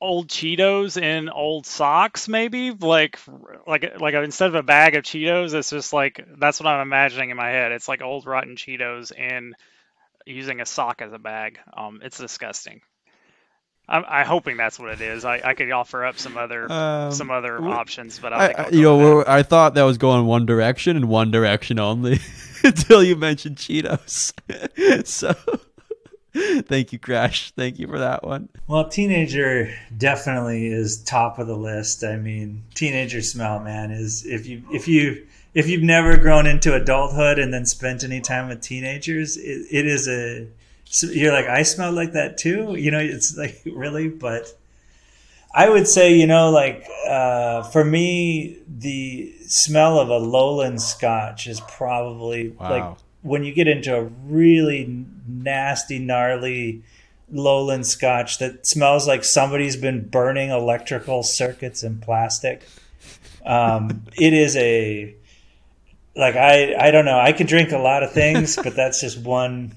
old 0.00 0.28
Cheetos 0.28 1.00
in 1.00 1.28
old 1.28 1.66
socks, 1.66 2.28
maybe 2.28 2.70
like 2.70 3.18
like 3.66 4.00
like 4.00 4.14
instead 4.14 4.48
of 4.48 4.54
a 4.54 4.62
bag 4.62 4.96
of 4.96 5.04
Cheetos, 5.04 5.54
it's 5.54 5.70
just 5.70 5.92
like 5.92 6.24
that's 6.38 6.60
what 6.60 6.68
I'm 6.68 6.80
imagining 6.80 7.30
in 7.30 7.36
my 7.36 7.50
head. 7.50 7.72
It's 7.72 7.88
like 7.88 8.02
old 8.02 8.26
rotten 8.26 8.56
Cheetos 8.56 9.12
and 9.16 9.54
using 10.26 10.60
a 10.60 10.66
sock 10.66 11.02
as 11.02 11.12
a 11.12 11.18
bag. 11.18 11.58
Um, 11.76 12.00
it's 12.02 12.18
disgusting. 12.18 12.80
I'm, 13.88 14.04
I'm 14.06 14.26
hoping 14.26 14.56
that's 14.56 14.78
what 14.78 14.90
it 14.90 15.00
is. 15.00 15.24
I, 15.24 15.40
I 15.44 15.54
could 15.54 15.70
offer 15.72 16.04
up 16.04 16.16
some 16.18 16.36
other 16.36 16.70
um, 16.70 17.12
some 17.12 17.30
other 17.30 17.60
options, 17.62 18.18
but 18.20 18.32
I, 18.32 18.46
I 18.52 18.68
you 18.70 18.82
know 18.82 19.24
I 19.26 19.42
thought 19.42 19.74
that 19.74 19.82
was 19.82 19.98
going 19.98 20.26
one 20.26 20.46
direction 20.46 20.96
and 20.96 21.08
one 21.08 21.30
direction 21.30 21.78
only 21.78 22.20
until 22.64 23.02
you 23.02 23.16
mentioned 23.16 23.56
Cheetos. 23.56 24.32
so 25.06 25.34
Thank 26.62 26.92
you, 26.92 26.98
Crash. 26.98 27.52
Thank 27.56 27.78
you 27.78 27.86
for 27.86 27.98
that 27.98 28.22
one. 28.22 28.48
Well, 28.68 28.88
teenager 28.88 29.74
definitely 29.96 30.66
is 30.68 31.02
top 31.02 31.38
of 31.38 31.46
the 31.46 31.56
list. 31.56 32.04
I 32.04 32.16
mean, 32.16 32.62
teenager 32.74 33.22
smell, 33.22 33.60
man, 33.60 33.90
is 33.90 34.24
if 34.24 34.46
you 34.46 34.62
if 34.72 34.86
you 34.86 35.26
if 35.54 35.68
you've 35.68 35.82
never 35.82 36.16
grown 36.16 36.46
into 36.46 36.74
adulthood 36.74 37.38
and 37.38 37.52
then 37.52 37.66
spent 37.66 38.04
any 38.04 38.20
time 38.20 38.48
with 38.48 38.60
teenagers, 38.60 39.36
it, 39.36 39.66
it 39.70 39.86
is 39.86 40.06
a 40.06 40.46
you're 41.02 41.32
like, 41.32 41.46
I 41.46 41.62
smell 41.62 41.92
like 41.92 42.12
that 42.12 42.38
too. 42.38 42.74
You 42.76 42.90
know, 42.90 43.00
it's 43.00 43.36
like 43.36 43.60
really, 43.66 44.08
but 44.08 44.46
I 45.54 45.68
would 45.68 45.88
say, 45.88 46.14
you 46.14 46.26
know, 46.26 46.50
like 46.50 46.86
uh, 47.08 47.62
for 47.64 47.84
me, 47.84 48.58
the 48.68 49.34
smell 49.46 49.98
of 49.98 50.08
a 50.08 50.18
lowland 50.18 50.80
Scotch 50.80 51.46
is 51.46 51.60
probably 51.62 52.50
Wow. 52.50 52.70
like 52.70 52.98
when 53.22 53.44
you 53.44 53.52
get 53.52 53.68
into 53.68 53.94
a 53.94 54.04
really 54.26 55.04
nasty, 55.38 55.98
gnarly 55.98 56.82
lowland 57.32 57.86
Scotch 57.86 58.38
that 58.38 58.66
smells 58.66 59.06
like 59.06 59.24
somebody's 59.24 59.76
been 59.76 60.08
burning 60.08 60.50
electrical 60.50 61.22
circuits 61.22 61.82
in 61.82 61.98
plastic. 61.98 62.66
Um, 63.44 64.02
it 64.18 64.32
is 64.32 64.56
a 64.56 65.14
like 66.16 66.36
I 66.36 66.74
I 66.74 66.90
don't 66.90 67.04
know. 67.04 67.18
I 67.18 67.32
can 67.32 67.46
drink 67.46 67.72
a 67.72 67.78
lot 67.78 68.02
of 68.02 68.12
things, 68.12 68.56
but 68.56 68.74
that's 68.74 69.00
just 69.00 69.18
one 69.18 69.72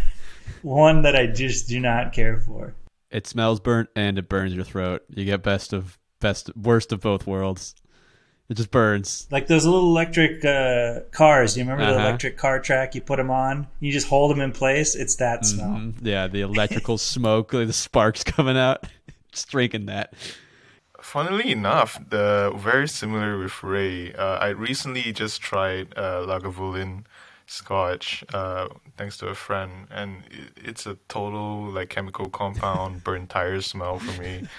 one 0.62 1.02
that 1.02 1.16
I 1.16 1.26
just 1.26 1.68
do 1.68 1.80
not 1.80 2.12
care 2.12 2.38
for. 2.38 2.74
It 3.10 3.26
smells 3.26 3.60
burnt 3.60 3.90
and 3.94 4.18
it 4.18 4.28
burns 4.28 4.54
your 4.54 4.64
throat. 4.64 5.02
You 5.08 5.24
get 5.24 5.42
best 5.42 5.72
of 5.72 5.98
best 6.20 6.54
worst 6.56 6.92
of 6.92 7.00
both 7.00 7.26
worlds. 7.26 7.74
It 8.48 8.54
just 8.54 8.70
burns. 8.70 9.26
Like 9.30 9.46
those 9.46 9.64
little 9.64 9.88
electric 9.88 10.44
uh, 10.44 11.00
cars. 11.10 11.56
You 11.56 11.62
remember 11.64 11.86
the 11.86 11.92
Uh-huh. 11.98 12.08
electric 12.08 12.36
car 12.36 12.60
track? 12.60 12.94
You 12.94 13.00
put 13.00 13.16
them 13.16 13.30
on, 13.30 13.66
you 13.80 13.92
just 13.92 14.08
hold 14.08 14.30
them 14.30 14.40
in 14.40 14.52
place. 14.52 14.94
It's 14.94 15.16
that 15.16 15.46
smell. 15.46 15.68
Mhm. 15.68 15.94
Yeah, 16.02 16.26
the 16.26 16.40
electrical 16.50 16.98
smoke, 16.98 17.52
like 17.52 17.66
the 17.68 17.72
sparks 17.72 18.22
coming 18.34 18.58
out. 18.58 18.84
just 19.32 19.48
drinking 19.50 19.86
that. 19.86 20.12
Funnily 21.00 21.50
enough, 21.50 21.98
the 22.10 22.52
very 22.56 22.86
similar 22.88 23.38
with 23.38 23.62
Ray. 23.62 24.12
Uh, 24.14 24.36
I 24.36 24.48
recently 24.48 25.12
just 25.12 25.40
tried 25.40 25.94
uh, 25.96 26.20
Lagavulin 26.26 27.04
Scotch, 27.46 28.22
uh, 28.32 28.68
thanks 28.96 29.16
to 29.18 29.26
a 29.28 29.34
friend, 29.34 29.86
and 29.90 30.22
it, 30.30 30.52
it's 30.68 30.86
a 30.86 30.96
total 31.08 31.70
like 31.70 31.88
chemical 31.88 32.28
compound, 32.28 33.02
burnt 33.02 33.30
tire 33.30 33.60
smell 33.62 33.98
for 33.98 34.20
me. 34.20 34.46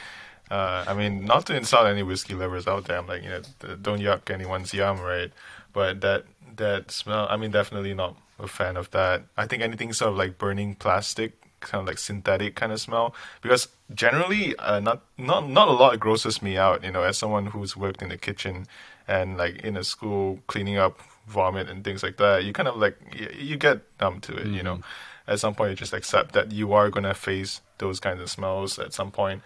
Uh, 0.52 0.84
I 0.88 0.94
mean, 0.94 1.26
not 1.26 1.46
to 1.48 1.56
insult 1.56 1.88
any 1.88 2.04
whiskey 2.04 2.36
lovers 2.36 2.68
out 2.68 2.86
there, 2.86 2.98
I'm 2.98 3.08
like, 3.08 3.24
you 3.24 3.30
know, 3.30 3.42
don't 3.82 4.00
yuck 4.00 4.30
anyone's 4.30 4.74
yum, 4.74 5.00
right? 5.00 5.32
But 5.72 6.02
that 6.02 6.26
that 6.58 6.92
smell, 6.92 7.28
I 7.30 7.38
mean, 7.38 7.52
definitely 7.52 7.94
not 7.94 8.16
a 8.40 8.48
fan 8.48 8.78
of 8.78 8.92
that. 8.92 9.24
I 9.38 9.48
think 9.48 9.64
anything 9.64 9.94
sort 9.94 10.12
of 10.12 10.18
like 10.18 10.38
burning 10.38 10.76
plastic, 10.76 11.42
kind 11.62 11.82
of 11.82 11.88
like 11.88 11.98
synthetic 11.98 12.56
kind 12.56 12.72
of 12.72 12.80
smell, 12.80 13.16
because 13.42 13.70
generally, 13.94 14.56
uh, 14.58 14.80
not 14.80 15.02
not 15.18 15.50
not 15.50 15.68
a 15.68 15.72
lot 15.72 16.00
grosses 16.00 16.42
me 16.42 16.58
out. 16.58 16.84
You 16.84 16.92
know, 16.92 17.04
as 17.04 17.18
someone 17.18 17.48
who's 17.48 17.76
worked 17.76 18.02
in 18.02 18.10
the 18.10 18.18
kitchen 18.18 18.68
and 19.08 19.38
like 19.38 19.58
in 19.58 19.78
a 19.78 19.84
school 19.84 20.40
cleaning 20.48 20.78
up 20.78 21.00
vomit 21.28 21.70
and 21.70 21.84
things 21.84 22.04
like 22.04 22.18
that, 22.18 22.44
you 22.44 22.54
kind 22.54 22.68
of 22.68 22.76
like 22.78 22.98
you, 23.18 23.30
you 23.38 23.58
get 23.58 23.82
numb 24.00 24.20
to 24.22 24.36
it. 24.36 24.48
You 24.48 24.62
know, 24.62 24.82
at 25.28 25.40
some 25.40 25.56
point 25.56 25.72
you 25.72 25.76
just 25.76 25.94
accept 25.94 26.34
that 26.34 26.52
you 26.52 26.74
are 26.74 26.90
gonna 26.90 27.14
face 27.14 27.62
those 27.80 28.00
kinds 28.00 28.22
of 28.22 28.30
smells 28.30 28.78
at 28.78 28.94
some 28.94 29.10
point. 29.12 29.42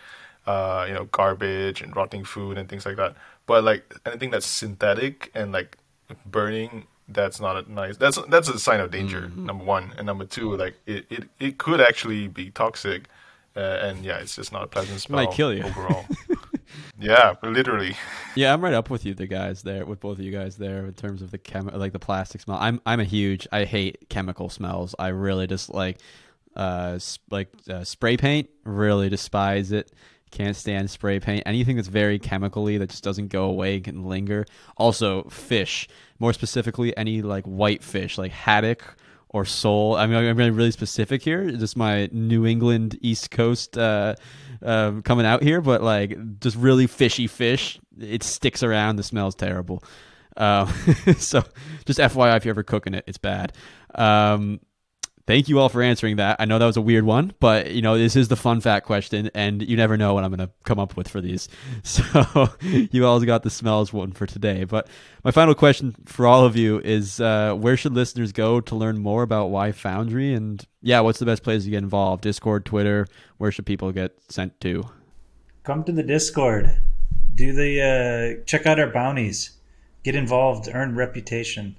Uh, 0.47 0.85
you 0.87 0.93
know, 0.93 1.03
garbage 1.11 1.81
and 1.81 1.93
rotting 1.93 2.23
food 2.23 2.57
and 2.57 2.69
things 2.69 2.85
like 2.85 2.95
that. 2.95 3.15
But 3.45 3.63
like 3.65 3.93
anything 4.05 4.31
that's 4.31 4.45
synthetic 4.45 5.29
and 5.35 5.51
like 5.51 5.77
burning, 6.25 6.87
that's 7.09 7.39
not 7.39 7.57
a 7.57 7.71
nice. 7.71 7.97
That's 7.97 8.17
that's 8.29 8.49
a 8.49 8.57
sign 8.57 8.79
of 8.79 8.89
danger. 8.91 9.29
Number 9.35 9.63
one, 9.63 9.93
and 9.97 10.05
number 10.05 10.25
two, 10.25 10.55
like 10.55 10.75
it 10.85 11.05
it, 11.09 11.23
it 11.39 11.57
could 11.57 11.81
actually 11.81 12.27
be 12.27 12.49
toxic. 12.49 13.09
Uh, 13.55 13.79
and 13.81 14.05
yeah, 14.05 14.19
it's 14.19 14.35
just 14.35 14.51
not 14.51 14.63
a 14.63 14.67
pleasant 14.67 15.01
smell. 15.01 15.25
Might 15.25 15.33
kill 15.33 15.53
you. 15.53 15.63
overall. 15.63 16.05
yeah, 16.99 17.33
literally. 17.43 17.95
Yeah, 18.35 18.53
I'm 18.53 18.63
right 18.63 18.73
up 18.75 18.91
with 18.91 19.03
you, 19.03 19.15
the 19.15 19.25
guys 19.25 19.63
there, 19.63 19.83
with 19.83 19.99
both 19.99 20.19
of 20.19 20.23
you 20.23 20.31
guys 20.31 20.57
there, 20.57 20.85
in 20.85 20.93
terms 20.93 21.23
of 21.23 21.31
the 21.31 21.39
chem, 21.39 21.71
like 21.73 21.91
the 21.91 21.97
plastic 21.97 22.39
smell. 22.39 22.59
I'm 22.61 22.79
I'm 22.85 22.99
a 22.99 23.03
huge. 23.03 23.47
I 23.51 23.63
hate 23.63 24.09
chemical 24.09 24.49
smells. 24.49 24.93
I 24.99 25.07
really 25.07 25.47
just 25.47 25.73
like, 25.73 25.97
uh, 26.55 26.99
like 27.31 27.49
uh, 27.67 27.83
spray 27.83 28.15
paint. 28.15 28.49
Really 28.63 29.09
despise 29.09 29.71
it. 29.71 29.91
Can't 30.31 30.55
stand 30.55 30.89
spray 30.89 31.19
paint. 31.19 31.43
Anything 31.45 31.77
that's 31.77 31.87
very 31.87 32.19
chemically 32.19 32.77
that 32.77 32.89
just 32.89 33.03
doesn't 33.03 33.29
go 33.29 33.45
away 33.45 33.79
can 33.79 34.05
linger. 34.05 34.45
Also, 34.75 35.23
fish. 35.23 35.87
More 36.19 36.33
specifically, 36.33 36.95
any 36.97 37.21
like 37.21 37.45
white 37.45 37.83
fish, 37.83 38.17
like 38.17 38.31
haddock 38.31 38.83
or 39.29 39.45
sole. 39.45 39.95
I 39.95 40.05
mean, 40.07 40.17
I'm 40.17 40.35
being 40.35 40.53
really 40.53 40.71
specific 40.71 41.21
here. 41.21 41.49
Just 41.51 41.77
my 41.77 42.09
New 42.11 42.45
England 42.45 42.97
East 43.01 43.31
Coast 43.31 43.77
uh, 43.77 44.15
um, 44.61 45.01
coming 45.01 45.25
out 45.25 45.43
here, 45.43 45.61
but 45.61 45.81
like 45.81 46.39
just 46.39 46.55
really 46.57 46.87
fishy 46.87 47.27
fish. 47.27 47.79
It 47.99 48.23
sticks 48.23 48.63
around. 48.63 48.97
The 48.97 49.03
smell's 49.03 49.35
terrible. 49.35 49.83
Uh, 50.35 50.65
so 51.17 51.43
just 51.85 51.99
FYI, 51.99 52.37
if 52.37 52.45
you're 52.45 52.53
ever 52.53 52.63
cooking 52.63 52.93
it, 52.93 53.03
it's 53.07 53.17
bad. 53.17 53.53
Um, 53.95 54.59
thank 55.27 55.49
you 55.49 55.59
all 55.59 55.69
for 55.69 55.83
answering 55.83 56.15
that. 56.15 56.37
I 56.39 56.45
know 56.45 56.57
that 56.57 56.65
was 56.65 56.77
a 56.77 56.81
weird 56.81 57.03
one, 57.03 57.33
but 57.39 57.71
you 57.71 57.81
know 57.81 57.97
this 57.97 58.15
is 58.15 58.29
the 58.29 58.35
fun 58.35 58.61
fact 58.61 58.85
question, 58.85 59.29
and 59.35 59.61
you 59.61 59.77
never 59.77 59.97
know 59.97 60.13
what 60.13 60.23
I'm 60.23 60.31
going 60.31 60.47
to 60.47 60.53
come 60.63 60.79
up 60.79 60.97
with 60.97 61.07
for 61.07 61.21
these. 61.21 61.47
So 61.83 62.49
you 62.61 63.05
all 63.05 63.19
got 63.19 63.43
the 63.43 63.49
smells 63.49 63.91
one 63.91 64.11
for 64.11 64.25
today. 64.25 64.63
But 64.63 64.87
my 65.23 65.31
final 65.31 65.53
question 65.53 65.95
for 66.05 66.25
all 66.25 66.45
of 66.45 66.55
you 66.55 66.79
is: 66.79 67.19
uh, 67.19 67.53
Where 67.53 67.77
should 67.77 67.93
listeners 67.93 68.31
go 68.31 68.61
to 68.61 68.75
learn 68.75 68.97
more 68.97 69.23
about 69.23 69.47
Y 69.47 69.71
Foundry? 69.73 70.33
And 70.33 70.65
yeah, 70.81 71.01
what's 71.01 71.19
the 71.19 71.25
best 71.25 71.43
place 71.43 71.65
to 71.65 71.69
get 71.69 71.83
involved? 71.83 72.23
Discord, 72.23 72.65
Twitter. 72.65 73.07
Where 73.37 73.51
should 73.51 73.65
people 73.65 73.91
get 73.91 74.17
sent 74.29 74.59
to? 74.61 74.85
Come 75.63 75.83
to 75.83 75.91
the 75.91 76.03
Discord. 76.03 76.81
Do 77.35 77.53
the 77.53 78.39
uh, 78.39 78.43
check 78.45 78.65
out 78.65 78.79
our 78.79 78.89
bounties. 78.89 79.51
Get 80.03 80.15
involved. 80.15 80.69
Earn 80.71 80.95
reputation. 80.95 81.75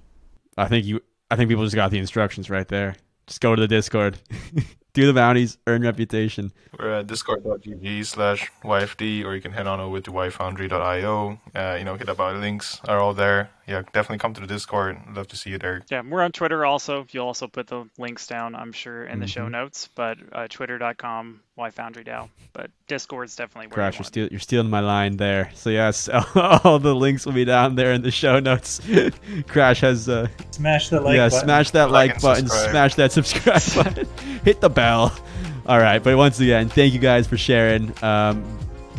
I 0.57 0.67
think 0.67 0.85
you. 0.85 1.01
I 1.31 1.37
think 1.37 1.49
people 1.49 1.65
just 1.65 1.77
got 1.77 1.91
the 1.91 1.99
instructions 1.99 2.51
right 2.51 2.69
there. 2.69 2.97
Just 3.29 3.41
go 3.41 3.55
to 3.55 3.61
the 3.61 3.69
Discord, 3.69 4.19
do 4.95 5.07
the 5.07 5.13
bounties, 5.13 5.59
earn 5.67 5.83
reputation. 5.83 6.53
We're 6.79 6.93
at 7.01 7.07
discord.gg 7.07 8.05
slash 8.07 8.51
YFD, 8.65 9.25
or 9.25 9.35
you 9.35 9.41
can 9.41 9.53
head 9.53 9.67
on 9.67 9.81
over 9.81 10.01
to 10.01 10.11
yfoundry.io. 10.11 11.41
Uh, 11.55 11.77
you 11.79 11.85
know, 11.85 11.95
hit 11.97 12.09
up 12.09 12.21
our 12.21 12.35
links 12.35 12.81
are 12.89 12.99
all 12.99 13.15
there. 13.15 13.51
Yeah, 13.67 13.83
definitely 13.93 14.19
come 14.19 14.33
to 14.33 14.41
the 14.41 14.47
Discord. 14.47 14.97
Love 15.13 15.29
to 15.29 15.37
see 15.37 15.51
you 15.51 15.59
there. 15.59 15.83
Yeah, 15.91 16.01
we're 16.09 16.23
on 16.23 16.33
Twitter 16.33 16.65
also. 16.65 17.07
You'll 17.11 17.27
also 17.27 17.47
put 17.49 17.67
the 17.67 17.85
links 17.99 18.27
down, 18.27 18.55
I'm 18.55 18.73
sure, 18.73 19.05
in 19.05 19.21
the 19.21 19.27
show 19.27 19.45
Mhm. 19.47 19.51
notes. 19.51 19.91
But 19.95 20.17
uh, 20.33 20.47
twitter.com, 20.49 21.41
yfoundrydao. 21.59 22.31
But 22.55 22.71
Discord's 22.87 23.37
definitely 23.37 23.67
where 23.67 23.75
Crash, 23.75 23.95
you 23.95 23.99
you're, 23.99 24.05
steal, 24.05 24.29
you're 24.29 24.41
stealing 24.41 24.71
my 24.71 24.81
line 24.81 25.19
there. 25.19 25.51
So 25.55 25.69
yes, 25.69 26.09
all 26.65 26.79
the 26.79 26.95
links 26.95 27.27
will 27.27 27.35
be 27.35 27.45
down 27.45 27.75
there 27.75 27.93
in 27.93 28.01
the 28.01 28.11
show 28.11 28.41
notes. 28.41 28.81
Crash 29.49 29.81
has 29.83 30.09
uh, 30.09 30.29
Smash 30.53 30.89
the 30.89 31.01
like 31.03 31.17
yeah, 31.17 31.29
button. 31.29 31.45
smash 31.45 31.71
that 31.73 31.91
Like 31.91 32.13
like, 32.15 32.23
button, 32.23 32.47
subscribe. 32.49 32.71
smash 32.71 32.95
that 32.95 33.13
subscribe 33.13 33.75
button, 33.85 34.09
hit 34.45 34.63
the 34.63 34.71
bell. 34.71 34.88
All 35.67 35.79
right, 35.79 36.03
but 36.03 36.17
once 36.17 36.41
again, 36.41 36.69
thank 36.69 36.95
you 36.95 36.99
guys 36.99 37.27
for 37.27 37.37
sharing. 37.37 37.93
Um, 38.03 38.45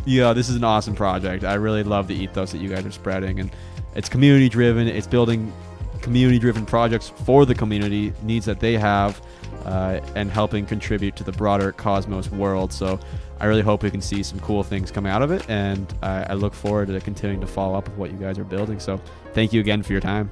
you 0.06 0.22
know, 0.22 0.34
this 0.34 0.50
is 0.50 0.56
an 0.56 0.64
awesome 0.64 0.96
project. 0.96 1.44
I 1.44 1.56
really 1.56 1.84
love 1.84 2.08
the 2.08 2.16
ethos 2.16 2.52
that 2.52 2.60
you 2.60 2.70
guys 2.70 2.86
are 2.86 2.92
spreading, 2.92 3.40
and 3.40 3.52
it's 3.96 4.10
community 4.10 4.50
driven. 4.50 4.88
It's 4.88 5.08
building 5.08 5.52
community 6.02 6.40
driven 6.40 6.66
projects 6.66 7.10
for 7.10 7.46
the 7.46 7.56
community 7.56 8.14
needs 8.24 8.46
that 8.46 8.60
they 8.60 8.78
have, 8.78 9.22
uh, 9.66 10.00
and 10.16 10.32
helping 10.32 10.66
contribute 10.66 11.16
to 11.16 11.24
the 11.24 11.32
broader 11.32 11.72
Cosmos 11.72 12.30
world. 12.32 12.74
So. 12.74 13.00
I 13.42 13.46
really 13.46 13.62
hope 13.62 13.84
we 13.84 13.90
can 13.90 14.02
see 14.02 14.22
some 14.22 14.38
cool 14.42 14.64
things 14.64 14.92
come 14.92 15.06
out 15.06 15.22
of 15.22 15.32
it, 15.32 15.50
and 15.50 15.88
I, 16.04 16.24
I 16.24 16.34
look 16.34 16.54
forward 16.54 16.90
to 16.90 17.00
continuing 17.00 17.40
to 17.40 17.48
follow 17.48 17.78
up 17.78 17.88
with 17.88 17.98
what 17.98 18.12
you 18.12 18.18
guys 18.18 18.38
are 18.38 18.44
building. 18.44 18.82
So, 18.82 19.00
thank 19.34 19.54
you 19.54 19.62
again 19.62 19.82
for 19.82 19.94
your 19.94 20.02
time. 20.02 20.30